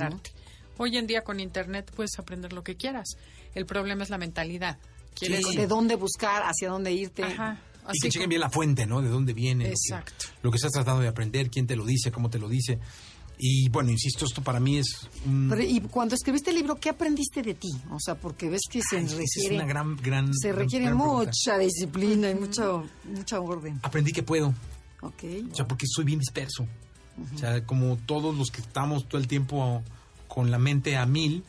Hoy 0.78 0.96
en 0.98 1.06
día 1.08 1.22
con 1.26 1.42
internet 1.42 1.92
puedes 1.94 2.18
aprender 2.18 2.54
lo 2.54 2.64
que 2.64 2.78
quieras. 2.78 3.10
El 3.54 3.66
problema 3.66 4.04
es 4.04 4.10
la 4.10 4.18
mentalidad. 4.18 4.78
¿Quieres 5.14 5.44
De 5.54 5.68
dónde 5.68 5.96
buscar, 5.96 6.44
hacia 6.44 6.70
dónde 6.70 6.94
irte. 6.94 7.24
Ajá. 7.24 7.60
Y 7.90 7.92
Así 7.92 8.00
que 8.02 8.10
chequen 8.10 8.22
como- 8.26 8.30
bien 8.30 8.42
la 8.42 8.50
fuente, 8.50 8.86
¿no? 8.86 9.02
De 9.02 9.10
dónde 9.10 9.34
viene. 9.34 9.66
lo 9.66 9.70
que- 9.70 9.76
Exacto. 9.76 10.26
Lo 10.44 10.52
que, 10.52 10.56
estás 10.58 10.72
tratando 10.72 11.02
de 11.02 11.08
aprender, 11.08 11.50
quién 11.50 11.68
te 11.68 11.76
lo 11.76 11.86
dice, 11.86 12.12
cómo 12.12 12.30
te 12.30 12.40
lo 12.40 12.48
dice. 12.48 12.80
Y 13.42 13.70
bueno, 13.70 13.90
insisto, 13.90 14.26
esto 14.26 14.42
para 14.44 14.60
mí 14.60 14.78
es 14.78 15.08
un... 15.26 15.48
Pero, 15.50 15.64
y 15.64 15.80
cuando 15.82 16.14
escribiste 16.14 16.50
el 16.50 16.58
libro, 16.58 16.76
¿qué 16.76 16.90
aprendiste 16.90 17.42
de 17.42 17.54
ti? 17.54 17.70
O 17.90 17.98
sea, 18.00 18.16
porque 18.16 18.50
ves 18.50 18.64
que 18.70 18.82
se 18.82 18.98
Ay, 18.98 19.04
requiere, 19.08 19.56
es 19.56 19.62
una 19.62 19.66
gran, 19.66 19.96
gran... 19.96 20.34
se 20.34 20.50
gran- 20.50 20.60
requiere 20.60 20.86
gran 20.86 20.98
pregunta. 20.98 21.26
mucha 21.32 21.58
disciplina 21.58 22.30
y 22.32 22.36
mucho, 22.36 22.84
mucha 23.06 23.40
orden. 23.40 23.80
Aprendí 23.82 24.12
que 24.12 24.24
puedo. 24.24 24.54
Ok. 25.02 25.24
O 25.52 25.56
sea, 25.56 25.66
porque 25.66 25.86
soy 25.88 26.04
bien 26.04 26.20
disperso. 26.20 26.68
O 27.34 27.38
sea, 27.38 27.66
como 27.66 27.96
todos 28.06 28.36
los 28.38 28.50
que 28.52 28.60
estamos 28.62 29.08
todo 29.08 29.22
el 29.22 29.28
tiempo 29.28 29.84
con 30.28 30.52
la 30.52 30.60
mente 30.60 30.98
a 30.98 31.06
mil, 31.06 31.44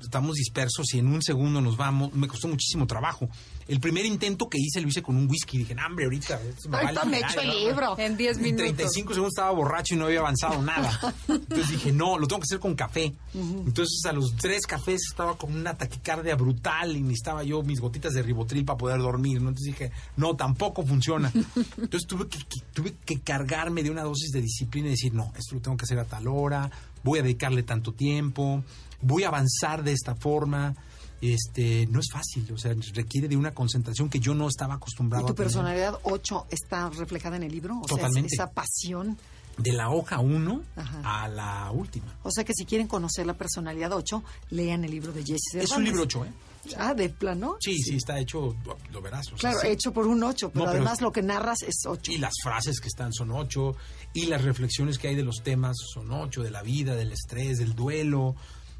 estamos 0.00 0.36
dispersos 0.36 0.94
y 0.94 0.98
en 0.98 1.08
un 1.08 1.22
segundo 1.22 1.60
nos 1.60 1.76
vamos. 1.76 2.12
Me 2.14 2.28
costó 2.28 2.48
muchísimo 2.48 2.86
trabajo. 2.86 3.28
El 3.66 3.80
primer 3.80 4.06
intento 4.06 4.48
que 4.48 4.56
hice 4.58 4.80
lo 4.80 4.88
hice 4.88 5.02
con 5.02 5.16
un 5.16 5.28
whisky. 5.28 5.58
Dije, 5.58 5.74
no, 5.74 5.84
hombre, 5.86 6.06
ahorita. 6.06 6.40
me 6.64 6.70
va 6.70 6.78
a 6.78 6.82
Ahorita 6.82 7.04
me 7.04 7.20
el 7.20 7.48
libro. 7.50 7.98
En 7.98 8.16
10 8.16 8.36
En 8.38 8.42
minutos. 8.42 8.64
35 8.66 9.12
segundos 9.12 9.32
estaba 9.34 9.50
borracho 9.50 9.94
y 9.94 9.98
no 9.98 10.06
había 10.06 10.20
avanzado 10.20 10.62
nada. 10.62 11.14
Entonces 11.28 11.68
dije, 11.70 11.92
no, 11.92 12.18
lo 12.18 12.26
tengo 12.26 12.40
que 12.40 12.44
hacer 12.44 12.60
con 12.60 12.74
café. 12.74 13.12
Entonces 13.34 14.00
a 14.06 14.12
los 14.12 14.34
tres 14.36 14.66
cafés 14.66 15.00
estaba 15.10 15.36
con 15.36 15.54
una 15.54 15.74
taquicardia 15.76 16.34
brutal 16.36 16.96
y 16.96 17.02
necesitaba 17.02 17.42
yo 17.44 17.62
mis 17.62 17.80
gotitas 17.80 18.14
de 18.14 18.22
ribotril 18.22 18.64
para 18.64 18.78
poder 18.78 18.98
dormir. 19.00 19.42
¿no? 19.42 19.50
Entonces 19.50 19.74
dije, 19.74 19.92
no, 20.16 20.34
tampoco 20.34 20.84
funciona. 20.86 21.30
Entonces 21.76 22.06
tuve 22.08 22.26
que, 22.28 22.38
que- 22.38 22.62
tuve 22.72 22.94
que 23.04 23.20
cargarme 23.20 23.82
de 23.82 23.90
una 23.90 24.02
dosis 24.04 24.30
de 24.30 24.40
disciplina 24.40 24.86
y 24.86 24.92
decir, 24.92 25.12
no, 25.12 25.32
esto 25.36 25.54
lo 25.56 25.60
tengo 25.60 25.76
que 25.76 25.84
hacer 25.84 25.98
a 25.98 26.04
tal 26.04 26.26
hora, 26.28 26.70
voy 27.04 27.18
a 27.18 27.22
dedicarle 27.22 27.62
tanto 27.64 27.92
tiempo, 27.92 28.62
voy 29.00 29.24
a 29.24 29.28
avanzar 29.28 29.82
de 29.82 29.92
esta 29.92 30.14
forma. 30.14 30.74
Este, 31.20 31.86
no 31.90 31.98
es 31.98 32.06
fácil, 32.12 32.46
o 32.52 32.58
sea, 32.58 32.72
requiere 32.94 33.26
de 33.26 33.36
una 33.36 33.52
concentración 33.52 34.08
que 34.08 34.20
yo 34.20 34.34
no 34.34 34.46
estaba 34.46 34.74
acostumbrado 34.74 35.24
¿Y 35.24 35.26
tu 35.26 35.32
a 35.32 35.36
personalidad 35.36 35.98
8 36.04 36.46
está 36.48 36.88
reflejada 36.90 37.36
en 37.36 37.42
el 37.42 37.50
libro? 37.50 37.74
O 37.80 37.88
sea, 37.88 37.96
Totalmente. 37.96 38.32
esa 38.32 38.50
pasión. 38.52 39.18
De 39.56 39.72
la 39.72 39.90
hoja 39.90 40.20
1 40.20 40.62
Ajá. 40.76 41.24
a 41.24 41.26
la 41.28 41.72
última. 41.72 42.06
O 42.22 42.30
sea 42.30 42.44
que 42.44 42.54
si 42.54 42.64
quieren 42.64 42.86
conocer 42.86 43.26
la 43.26 43.34
personalidad 43.36 43.92
8, 43.92 44.22
lean 44.50 44.84
el 44.84 44.92
libro 44.92 45.12
de 45.12 45.22
Jesse 45.24 45.34
Es 45.34 45.50
Cervantes. 45.70 45.76
un 45.78 45.84
libro 45.84 46.02
8, 46.04 46.24
¿eh? 46.26 46.32
Ah, 46.76 46.94
de 46.94 47.08
plano. 47.08 47.56
Sí, 47.58 47.76
sí, 47.78 47.96
está 47.96 48.20
hecho, 48.20 48.54
lo 48.92 49.02
verás. 49.02 49.26
o 49.26 49.30
sea, 49.30 49.50
Claro, 49.50 49.58
sí. 49.62 49.66
hecho 49.68 49.92
por 49.92 50.06
un 50.06 50.22
8, 50.22 50.50
pero 50.50 50.66
No, 50.66 50.70
pero- 50.70 50.82
además 50.82 51.00
lo 51.00 51.10
que 51.10 51.22
narras 51.22 51.62
es 51.62 51.84
8. 51.86 52.12
Y 52.12 52.18
las 52.18 52.34
frases 52.44 52.78
que 52.80 52.86
están 52.86 53.12
son 53.12 53.32
8, 53.32 53.74
y 54.12 54.26
las 54.26 54.42
reflexiones 54.44 54.98
que 54.98 55.08
hay 55.08 55.16
de 55.16 55.24
los 55.24 55.42
temas 55.42 55.76
son 55.92 56.12
8, 56.12 56.44
de 56.44 56.52
la 56.52 56.62
vida, 56.62 56.94
del 56.94 57.10
estrés, 57.10 57.58
del 57.58 57.74
duelo, 57.74 58.36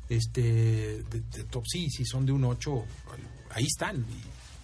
este, 0.09 1.03
de, 1.11 1.21
de 1.33 1.45
top, 1.45 1.65
sí, 1.67 1.89
sí, 1.91 2.05
son 2.05 2.25
de 2.27 2.33
un 2.33 2.45
8, 2.45 2.85
ahí 3.51 3.65
están. 3.67 4.05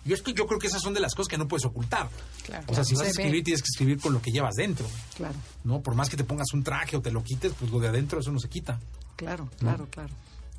Y 0.04 0.08
yo, 0.08 0.14
es 0.14 0.22
que 0.22 0.32
yo 0.34 0.46
creo 0.46 0.58
que 0.58 0.66
esas 0.66 0.82
son 0.82 0.92
de 0.94 1.00
las 1.00 1.14
cosas 1.14 1.28
que 1.30 1.38
no 1.38 1.48
puedes 1.48 1.64
ocultar. 1.64 2.08
Claro. 2.44 2.64
o 2.68 2.74
sea, 2.74 2.84
si 2.84 2.94
vas 2.94 3.02
a 3.02 3.04
ve. 3.04 3.10
escribir, 3.10 3.42
tienes 3.44 3.62
que 3.62 3.68
escribir 3.72 3.98
con 4.00 4.12
lo 4.12 4.20
que 4.20 4.30
llevas 4.30 4.54
dentro. 4.56 4.86
Claro, 5.16 5.34
¿no? 5.64 5.80
Por 5.80 5.94
más 5.94 6.10
que 6.10 6.16
te 6.16 6.24
pongas 6.24 6.52
un 6.52 6.62
traje 6.62 6.96
o 6.96 7.00
te 7.00 7.10
lo 7.10 7.22
quites, 7.24 7.52
pues 7.58 7.70
lo 7.70 7.78
de 7.80 7.88
adentro 7.88 8.20
eso 8.20 8.30
no 8.32 8.38
se 8.38 8.48
quita. 8.48 8.78
claro, 9.16 9.48
claro, 9.58 9.86
claro. 9.90 10.12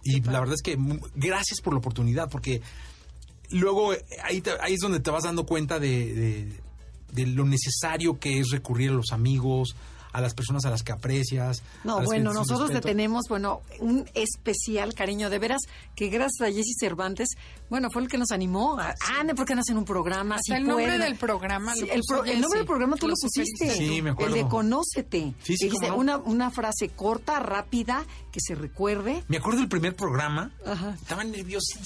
Y 0.04 0.22
la 0.22 0.40
verdad 0.40 0.54
es 0.56 0.62
que 0.62 0.78
gracias 1.16 1.62
por 1.62 1.74
la 1.74 1.80
oportunidad, 1.80 2.30
porque 2.30 2.62
luego 3.52 3.94
eh, 3.94 4.04
ahí, 4.24 4.42
te- 4.42 4.60
ahí 4.62 4.74
es 4.76 4.80
donde 4.80 5.00
te 5.00 5.10
vas 5.12 5.24
dando 5.24 5.46
cuenta 5.46 5.80
de, 5.80 6.14
de- 6.14 6.60
de 7.12 7.26
lo 7.28 7.46
necesario 7.46 8.20
que 8.20 8.40
es 8.40 8.50
recurrir 8.52 8.90
a 8.90 8.94
los 8.94 9.12
amigos, 9.12 9.76
a 10.16 10.22
las 10.22 10.34
personas 10.34 10.64
a 10.66 10.70
las 10.70 10.82
que 10.84 10.92
aprecias. 10.94 11.62
No, 11.84 12.02
bueno, 12.04 12.32
nosotros 12.34 12.72
le 12.72 12.80
tenemos, 12.82 13.26
bueno, 13.28 13.62
un 13.80 14.06
especial 14.14 14.94
cariño, 14.94 15.30
de 15.30 15.40
veras, 15.40 15.62
que 15.96 16.08
gracias 16.08 16.48
a 16.50 16.52
Jesse 16.54 16.76
Cervantes, 16.80 17.30
bueno, 17.70 17.90
fue 17.92 18.02
el 18.04 18.08
que 18.08 18.18
nos 18.18 18.32
animó. 18.32 18.80
a- 18.80 18.96
Ah, 19.02 19.24
¿por 19.36 19.46
qué 19.46 19.56
no 19.56 19.62
hacen 19.62 19.78
un 19.78 19.86
programa? 19.86 20.36
Hasta 20.36 20.54
Si 20.54 20.62
el 20.62 20.66
nombre 20.68 20.86
pueden. 20.86 21.02
del 21.02 21.16
programa 21.18 21.74
Sí, 21.76 21.88
el, 21.92 22.02
pro- 22.08 22.24
el 22.24 22.40
nombre 22.42 22.60
del 22.60 22.68
programa 22.68 22.96
tú 22.96 23.08
lo, 23.08 23.12
Lo 23.12 23.16
pusiste. 23.22 23.72
Sí, 23.72 24.02
me 24.02 24.12
acuerdo. 24.12 24.36
El 24.36 24.44
de 24.44 24.50
Conócete. 24.50 25.34
Sí, 25.44 25.58
sí, 25.58 25.70
no. 25.82 25.96
una, 25.98 26.18
una 26.18 26.50
frase 26.52 26.90
corta, 26.90 27.40
rápida, 27.40 28.06
que 28.36 28.42
se 28.42 28.54
recuerde. 28.54 29.24
Me 29.30 29.38
acuerdo 29.38 29.60
del 29.62 29.70
primer 29.70 29.96
programa. 29.96 30.52
Ajá. 30.66 30.94
Estaba 31.02 31.24
nerviosísima. 31.24 31.86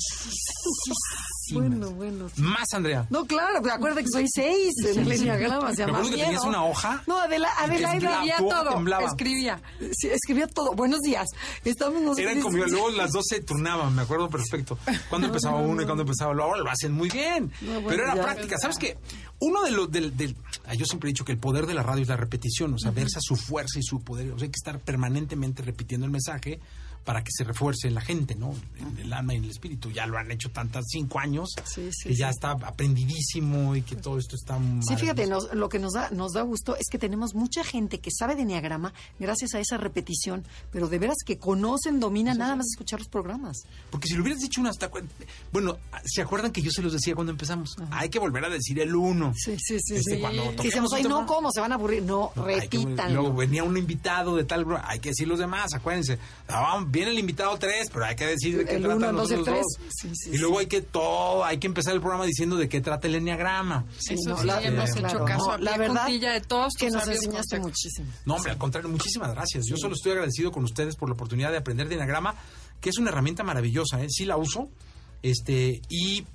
Bueno, 1.53 1.91
bueno. 1.91 2.27
sí. 2.29 2.41
Más, 2.41 2.73
Andrea. 2.73 3.05
No, 3.11 3.25
claro, 3.25 3.59
acuérdate 3.71 4.03
que 4.03 4.09
soy 4.11 4.25
seis 4.27 4.73
en 4.83 4.99
el 4.99 5.11
enneagrama, 5.11 5.73
se 5.75 5.85
Me 5.85 5.91
acuerdo 5.91 6.09
que 6.09 6.17
tenías 6.23 6.43
una 6.43 6.63
hoja 6.63 7.03
No, 7.05 7.19
Adela, 7.19 7.49
Escribía 7.71 8.35
hoja 8.41 8.63
todo. 8.63 8.73
temblaba. 8.73 9.05
Escribía. 9.07 9.61
Sí, 9.91 10.07
escribía 10.09 10.47
todo. 10.47 10.73
Buenos 10.73 11.01
días. 11.01 11.27
Estamos 11.63 12.01
nosotros. 12.01 12.19
Eran 12.31 12.41
como 12.41 12.57
luego 12.57 12.89
las 12.91 13.11
dos 13.11 13.25
se 13.29 13.41
turnaban, 13.41 13.95
me 13.95 14.01
acuerdo 14.01 14.27
perfecto. 14.27 14.79
Cuando 15.09 15.27
empezaba 15.27 15.57
uno 15.59 15.83
y 15.83 15.85
cuando 15.85 16.01
empezaba 16.01 16.31
otro. 16.31 16.43
Ahora 16.45 16.61
lo 16.63 16.71
hacen 16.71 16.93
muy 16.93 17.09
bien. 17.09 17.51
No, 17.61 17.73
bueno, 17.73 17.87
Pero 17.89 18.03
era 18.05 18.15
práctica. 18.15 18.57
¿Sabes 18.57 18.77
qué? 18.79 18.97
Uno 19.41 19.63
de 19.63 19.71
los 19.71 19.89
del, 19.91 20.15
del- 20.17 20.35
ah, 20.67 20.73
yo 20.73 20.85
siempre 20.85 21.09
he 21.09 21.13
dicho 21.13 21.23
que 21.25 21.31
el 21.31 21.37
poder 21.37 21.65
de 21.65 21.73
la 21.73 21.81
radio 21.83 22.01
es 22.03 22.09
la 22.09 22.17
repetición, 22.17 22.73
o 22.73 22.77
sea, 22.79 22.91
verse 22.91 23.19
a 23.19 23.21
su 23.21 23.35
fuerza 23.35 23.79
y 23.79 23.83
su 23.83 24.01
poder. 24.01 24.31
O 24.33 24.37
sea, 24.37 24.45
hay 24.45 24.51
que 24.51 24.57
estar 24.59 24.79
permanentemente 24.79 25.61
repitiendo 25.63 26.05
el 26.05 26.11
mensaje 26.11 26.59
para 27.05 27.23
que 27.23 27.31
se 27.31 27.43
refuerce 27.43 27.87
en 27.87 27.95
la 27.95 28.01
gente, 28.01 28.35
¿no? 28.35 28.53
En 28.77 28.97
el 28.99 29.13
alma 29.13 29.33
y 29.33 29.37
en 29.37 29.45
el 29.45 29.49
espíritu. 29.49 29.89
Ya 29.91 30.05
lo 30.05 30.17
han 30.17 30.29
hecho 30.31 30.51
tantas 30.51 30.85
cinco 30.89 31.19
años 31.19 31.49
Sí, 31.65 31.89
sí, 31.91 32.09
que 32.09 32.15
ya 32.15 32.29
está 32.29 32.51
aprendidísimo 32.51 33.75
y 33.75 33.81
que 33.81 33.95
todo 33.95 34.17
esto 34.17 34.35
está 34.35 34.59
Sí, 34.81 34.95
fíjate, 34.95 35.25
nos- 35.27 35.53
lo 35.53 35.69
que 35.69 35.79
nos 35.79 35.93
da, 35.93 36.09
nos 36.11 36.33
da 36.33 36.41
gusto 36.41 36.75
es 36.75 36.87
que 36.91 36.97
tenemos 36.97 37.33
mucha 37.35 37.63
gente 37.63 37.99
que 37.99 38.11
sabe 38.11 38.35
de 38.35 38.43
Enneagrama 38.43 38.93
gracias 39.19 39.53
a 39.55 39.59
esa 39.59 39.77
repetición, 39.77 40.43
pero 40.71 40.87
de 40.87 40.99
veras 40.99 41.17
que 41.25 41.37
conocen, 41.37 41.99
dominan 41.99 42.37
nada 42.37 42.55
más 42.55 42.67
escuchar 42.67 42.99
los 42.99 43.07
programas. 43.09 43.63
Porque 43.91 44.07
si 44.07 44.15
lo 44.15 44.21
hubieras 44.21 44.41
dicho 44.41 44.61
uno 44.61 44.69
hasta... 44.69 44.89
Bueno, 45.51 45.77
¿se 46.05 46.21
acuerdan 46.21 46.51
que 46.51 46.61
yo 46.61 46.71
se 46.71 46.81
los 46.81 46.93
decía 46.93 47.15
cuando 47.15 47.31
empezamos? 47.31 47.75
Hay 47.91 48.09
que 48.09 48.19
volver 48.19 48.45
a 48.45 48.49
decir 48.49 48.79
el 48.79 48.95
uno. 48.95 49.33
Sí, 49.35 49.55
sí, 49.59 49.77
sí. 49.79 49.95
Este, 49.95 50.15
sí. 50.15 50.21
cuando 50.21 50.51
decíamos, 50.61 50.91
ay, 50.93 51.03
no, 51.03 51.25
¿cómo? 51.25 51.51
Se 51.51 51.61
van 51.61 51.71
a 51.71 51.75
aburrir. 51.75 52.03
No, 52.03 52.31
No, 52.35 52.45
repitan. 52.45 53.13
luego 53.13 53.33
venía 53.33 53.63
un 53.63 53.77
invitado 53.77 54.35
de 54.35 54.43
tal, 54.43 54.65
hay 54.83 54.99
que 54.99 55.09
decir 55.09 55.27
los 55.27 55.39
demás, 55.39 55.73
acuérdense. 55.73 56.19
Ah, 56.47 56.83
viene 56.89 57.11
el 57.11 57.19
invitado 57.19 57.57
tres, 57.57 57.89
pero 57.91 58.05
hay 58.05 58.15
que 58.15 58.25
decir 58.25 58.57
de 58.57 58.65
qué 58.65 58.75
El 58.75 58.81
tratan 58.83 58.97
uno, 58.97 59.09
el 59.09 59.15
los 59.15 59.29
dos, 59.29 59.45
dos. 59.45 59.65
Sí, 59.89 60.09
sí, 60.13 60.29
y 60.33 60.37
luego 60.37 60.59
hay 60.59 60.67
que 60.67 60.81
todo, 60.81 61.43
hay 61.45 61.57
que 61.59 61.67
empezar 61.67 61.93
el 61.93 61.99
programa 62.01 62.25
diciendo 62.25 62.55
de 62.57 62.67
qué 62.69 62.81
trata 62.81 63.07
el 63.07 63.15
enneagrama. 63.15 63.85
Sí, 63.97 64.15
Eso 64.15 64.29
no, 64.31 64.37
sí, 64.39 64.47
la- 64.47 64.61
hemos 64.61 64.91
claro, 64.91 65.07
hecho 65.17 65.25
caso 65.25 65.51
no, 65.51 65.57
la 65.59 65.77
verdad 65.77 66.07
de 66.07 66.41
todos 66.41 66.73
que 66.77 66.89
nos 66.89 67.07
enseñaste 67.07 67.57
consejos. 67.59 67.65
muchísimo. 67.67 68.11
No, 68.25 68.35
hombre, 68.35 68.51
al 68.51 68.57
contrario, 68.57 68.89
muchísimas 68.89 69.31
gracias. 69.31 69.65
Yo 69.67 69.77
solo 69.77 69.93
estoy 69.95 70.11
agradecido 70.13 70.51
con 70.51 70.63
ustedes 70.63 70.95
por 70.95 71.09
la 71.09 71.13
oportunidad 71.13 71.51
de 71.51 71.57
aprender 71.57 71.87
de 71.87 71.95
enneagrama, 71.95 72.35
que 72.81 72.89
es 72.89 72.97
una 72.97 73.09
herramienta 73.11 73.43
maravillosa, 73.43 74.01
¿eh? 74.03 74.07
Sí 74.09 74.25
la 74.25 74.37
uso, 74.37 74.69
este, 75.21 75.81
y 75.89 76.25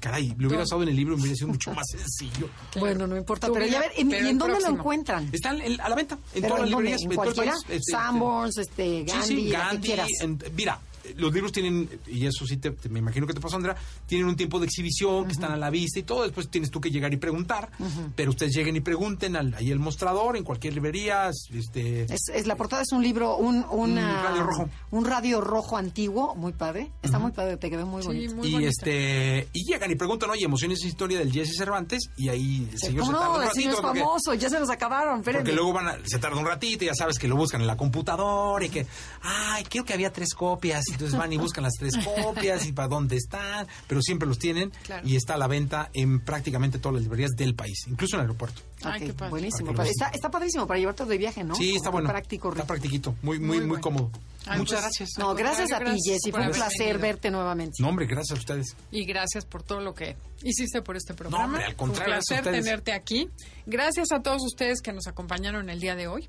caray, 0.00 0.34
lo 0.38 0.48
hubiera 0.48 0.62
usado 0.64 0.82
en 0.82 0.88
el 0.90 0.96
libro 0.96 1.16
me 1.16 1.22
hubiera 1.22 1.36
sido 1.36 1.48
mucho 1.48 1.72
más 1.72 1.86
sencillo. 1.90 2.48
Bueno, 2.78 3.06
no 3.06 3.16
importa. 3.16 3.48
Pero 3.52 3.66
ya 3.66 3.78
mira, 3.78 3.80
ver, 3.80 3.92
¿y, 3.98 4.04
pero 4.04 4.26
y 4.26 4.30
en 4.30 4.38
dónde 4.38 4.60
lo 4.60 4.68
encuentran? 4.68 5.28
Están 5.32 5.60
en- 5.60 5.80
a 5.80 5.88
la 5.88 5.94
venta 5.94 6.18
en 6.34 6.42
todas 6.42 6.60
las 6.60 6.68
¿en 6.70 6.76
librerías 6.76 7.02
¿En 7.02 7.10
el 7.10 7.16
cualquiera? 7.16 7.54
Este, 7.68 7.80
Sanborns, 7.92 8.58
este, 8.58 9.04
Sí, 9.06 9.12
Gandhi, 9.12 9.26
sí, 9.26 9.34
la 9.34 9.58
que 9.58 9.64
Gandhi. 9.66 9.86
quieras. 9.86 10.08
en- 10.20 10.38
mira, 10.54 10.80
los 11.16 11.32
libros 11.32 11.52
tienen, 11.52 11.88
y 12.06 12.26
eso 12.26 12.46
sí 12.46 12.56
te, 12.56 12.70
te- 12.70 12.88
me 12.88 12.98
imagino 12.98 13.26
que 13.26 13.34
te 13.34 13.40
pasó, 13.40 13.56
Andrea, 13.56 13.76
tienen 14.06 14.26
un 14.26 14.36
tiempo 14.36 14.58
de 14.58 14.66
exhibición, 14.66 15.26
que 15.26 15.32
están 15.32 15.52
a 15.52 15.56
la 15.56 15.70
vista 15.70 15.98
y 15.98 16.02
todo. 16.02 16.22
Después 16.22 16.48
tienes 16.48 16.70
tú 16.70 16.80
que 16.80 16.90
llegar 16.90 17.12
y 17.12 17.16
preguntar. 17.16 17.70
Pero 18.16 18.30
ustedes 18.30 18.54
lleguen 18.54 18.76
y 18.76 18.80
pregunten 18.80 19.36
al, 19.36 19.54
ahí 19.54 19.70
el 19.70 19.78
mostrador, 19.78 20.36
en 20.36 20.44
cualquier 20.44 20.74
librería. 20.74 21.30
Este, 21.52 22.02
Es, 22.04 22.28
es- 22.32 22.46
la 22.46 22.56
portada 22.56 22.82
es 22.82 22.92
un 22.92 23.02
libro, 23.02 23.36
un, 23.36 23.64
una- 23.70 24.22
radio 24.22 24.42
rojo. 24.44 24.68
un 24.90 25.04
radio 25.04 25.40
rojo 25.40 25.76
antiguo, 25.76 26.34
muy 26.34 26.52
padre. 26.52 26.90
Está 27.02 27.18
muy 27.18 27.32
padre, 27.32 27.56
te 27.56 27.70
quedó 27.70 27.86
muy 27.86 28.02
Sí, 28.02 28.08
bonito. 28.08 28.34
muy 28.36 28.48
y 28.48 28.52
bonito. 28.52 28.70
este 28.70 29.48
y 29.52 29.64
llegan 29.70 29.90
y 29.90 29.94
preguntan, 29.94 30.30
oye, 30.30 30.44
emociones 30.44 30.82
y 30.84 30.88
historia 30.88 31.18
del 31.18 31.32
Jesse 31.32 31.56
Cervantes, 31.56 32.10
y 32.16 32.28
ahí 32.28 32.68
el 32.72 32.78
señor 32.78 33.00
¿Cómo 33.00 33.12
se 33.12 33.18
tarda 33.18 33.28
no? 33.34 33.38
un 33.38 33.44
El 33.44 33.50
señor 33.52 33.74
es 33.74 33.80
porque- 33.80 34.00
famoso, 34.00 34.34
ya 34.34 34.48
se 34.50 34.60
nos 34.60 34.70
acabaron, 34.70 35.16
Porque 35.22 35.30
espérenme. 35.38 35.52
luego 35.56 35.72
van 35.72 35.88
a, 35.88 35.98
se 36.04 36.18
tarda 36.18 36.38
un 36.38 36.46
ratito 36.46 36.84
y 36.84 36.86
ya 36.88 36.94
sabes 36.94 37.18
que 37.18 37.28
lo 37.28 37.36
buscan 37.36 37.60
en 37.60 37.66
la 37.66 37.76
computadora 37.76 38.64
y 38.64 38.68
que, 38.68 38.86
ay, 39.22 39.64
creo 39.64 39.84
que 39.84 39.92
había 39.92 40.12
tres 40.12 40.34
copias. 40.34 40.84
Entonces 40.94 41.18
van 41.18 41.32
y 41.32 41.36
buscan 41.36 41.64
las 41.64 41.74
tres 41.78 41.94
copias 42.22 42.66
y 42.66 42.72
para 42.72 42.88
dónde 42.88 43.16
están, 43.16 43.66
pero 43.86 44.00
siempre 44.02 44.26
los 44.26 44.38
tienen 44.38 44.70
Claro. 44.84 45.06
y 45.06 45.16
está 45.16 45.34
a 45.34 45.38
la 45.38 45.46
venta 45.46 45.90
en 45.92 46.20
prácticamente 46.24 46.78
todas 46.78 46.94
las 46.94 47.02
librerías 47.02 47.32
del 47.36 47.54
país, 47.54 47.78
incluso 47.88 48.16
en 48.16 48.20
el 48.20 48.26
aeropuerto. 48.26 48.62
Ay, 48.82 49.00
Ok, 49.02 49.06
qué 49.08 49.12
padre. 49.14 49.30
buenísimo. 49.30 49.72
Para 49.74 49.88
está, 49.88 50.08
está 50.08 50.30
padrísimo 50.30 50.66
para 50.66 50.78
llevarte 50.78 51.04
de 51.04 51.18
viaje, 51.18 51.42
¿no? 51.44 51.54
Sí, 51.54 51.74
está 51.76 51.90
bueno. 51.90 52.08
Práctico, 52.08 52.50
está 52.50 52.66
practiquito, 52.66 53.14
muy, 53.22 53.38
muy, 53.38 53.46
Muy 53.48 53.58
muy 53.60 53.66
bueno. 53.68 53.82
cómodo. 53.82 54.10
Ay, 54.46 54.58
Muchas 54.58 54.80
pues, 54.82 54.82
gracias. 54.98 55.08
No, 55.18 55.34
gracias 55.34 55.72
a 55.72 55.78
ti, 55.78 55.96
Jessy. 56.04 56.30
Fue 56.30 56.40
un 56.42 56.50
placer 56.52 56.78
venido. 56.80 56.98
verte 57.00 57.30
nuevamente. 57.30 57.76
No, 57.80 57.88
hombre, 57.88 58.06
gracias 58.06 58.36
a 58.36 58.40
ustedes. 58.40 58.76
Y 58.90 59.04
gracias 59.06 59.46
por 59.46 59.62
todo 59.62 59.80
lo 59.80 59.94
que 59.94 60.16
hiciste 60.42 60.82
por 60.82 60.96
este 60.96 61.14
programa. 61.14 61.44
hombre, 61.46 61.64
al 61.64 61.76
contrario, 61.76 62.14
Un 62.16 62.20
placer 62.20 62.44
tenerte 62.52 62.92
aquí. 62.92 63.30
Gracias 63.64 64.12
a 64.12 64.20
todos 64.20 64.42
ustedes 64.44 64.82
que 64.82 64.92
nos 64.92 65.06
acompañaron 65.06 65.70
el 65.70 65.80
día 65.80 65.96
de 65.96 66.08
hoy. 66.08 66.28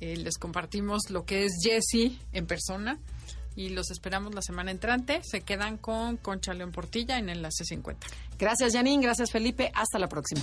Eh, 0.00 0.16
les 0.16 0.36
compartimos 0.38 1.10
lo 1.10 1.24
que 1.24 1.46
es 1.46 1.54
Jesse 1.60 2.12
en 2.32 2.46
persona 2.46 2.98
y 3.56 3.70
los 3.70 3.90
esperamos 3.90 4.34
la 4.34 4.42
semana 4.42 4.70
entrante. 4.70 5.20
Se 5.24 5.40
quedan 5.40 5.78
con 5.78 6.18
Concha 6.18 6.54
León 6.54 6.70
Portilla 6.70 7.18
en 7.18 7.30
Enlace 7.30 7.64
50. 7.64 8.06
Gracias, 8.38 8.74
Janine. 8.74 9.02
Gracias, 9.02 9.30
Felipe. 9.30 9.72
Hasta 9.74 9.98
la 9.98 10.08
próxima. 10.08 10.42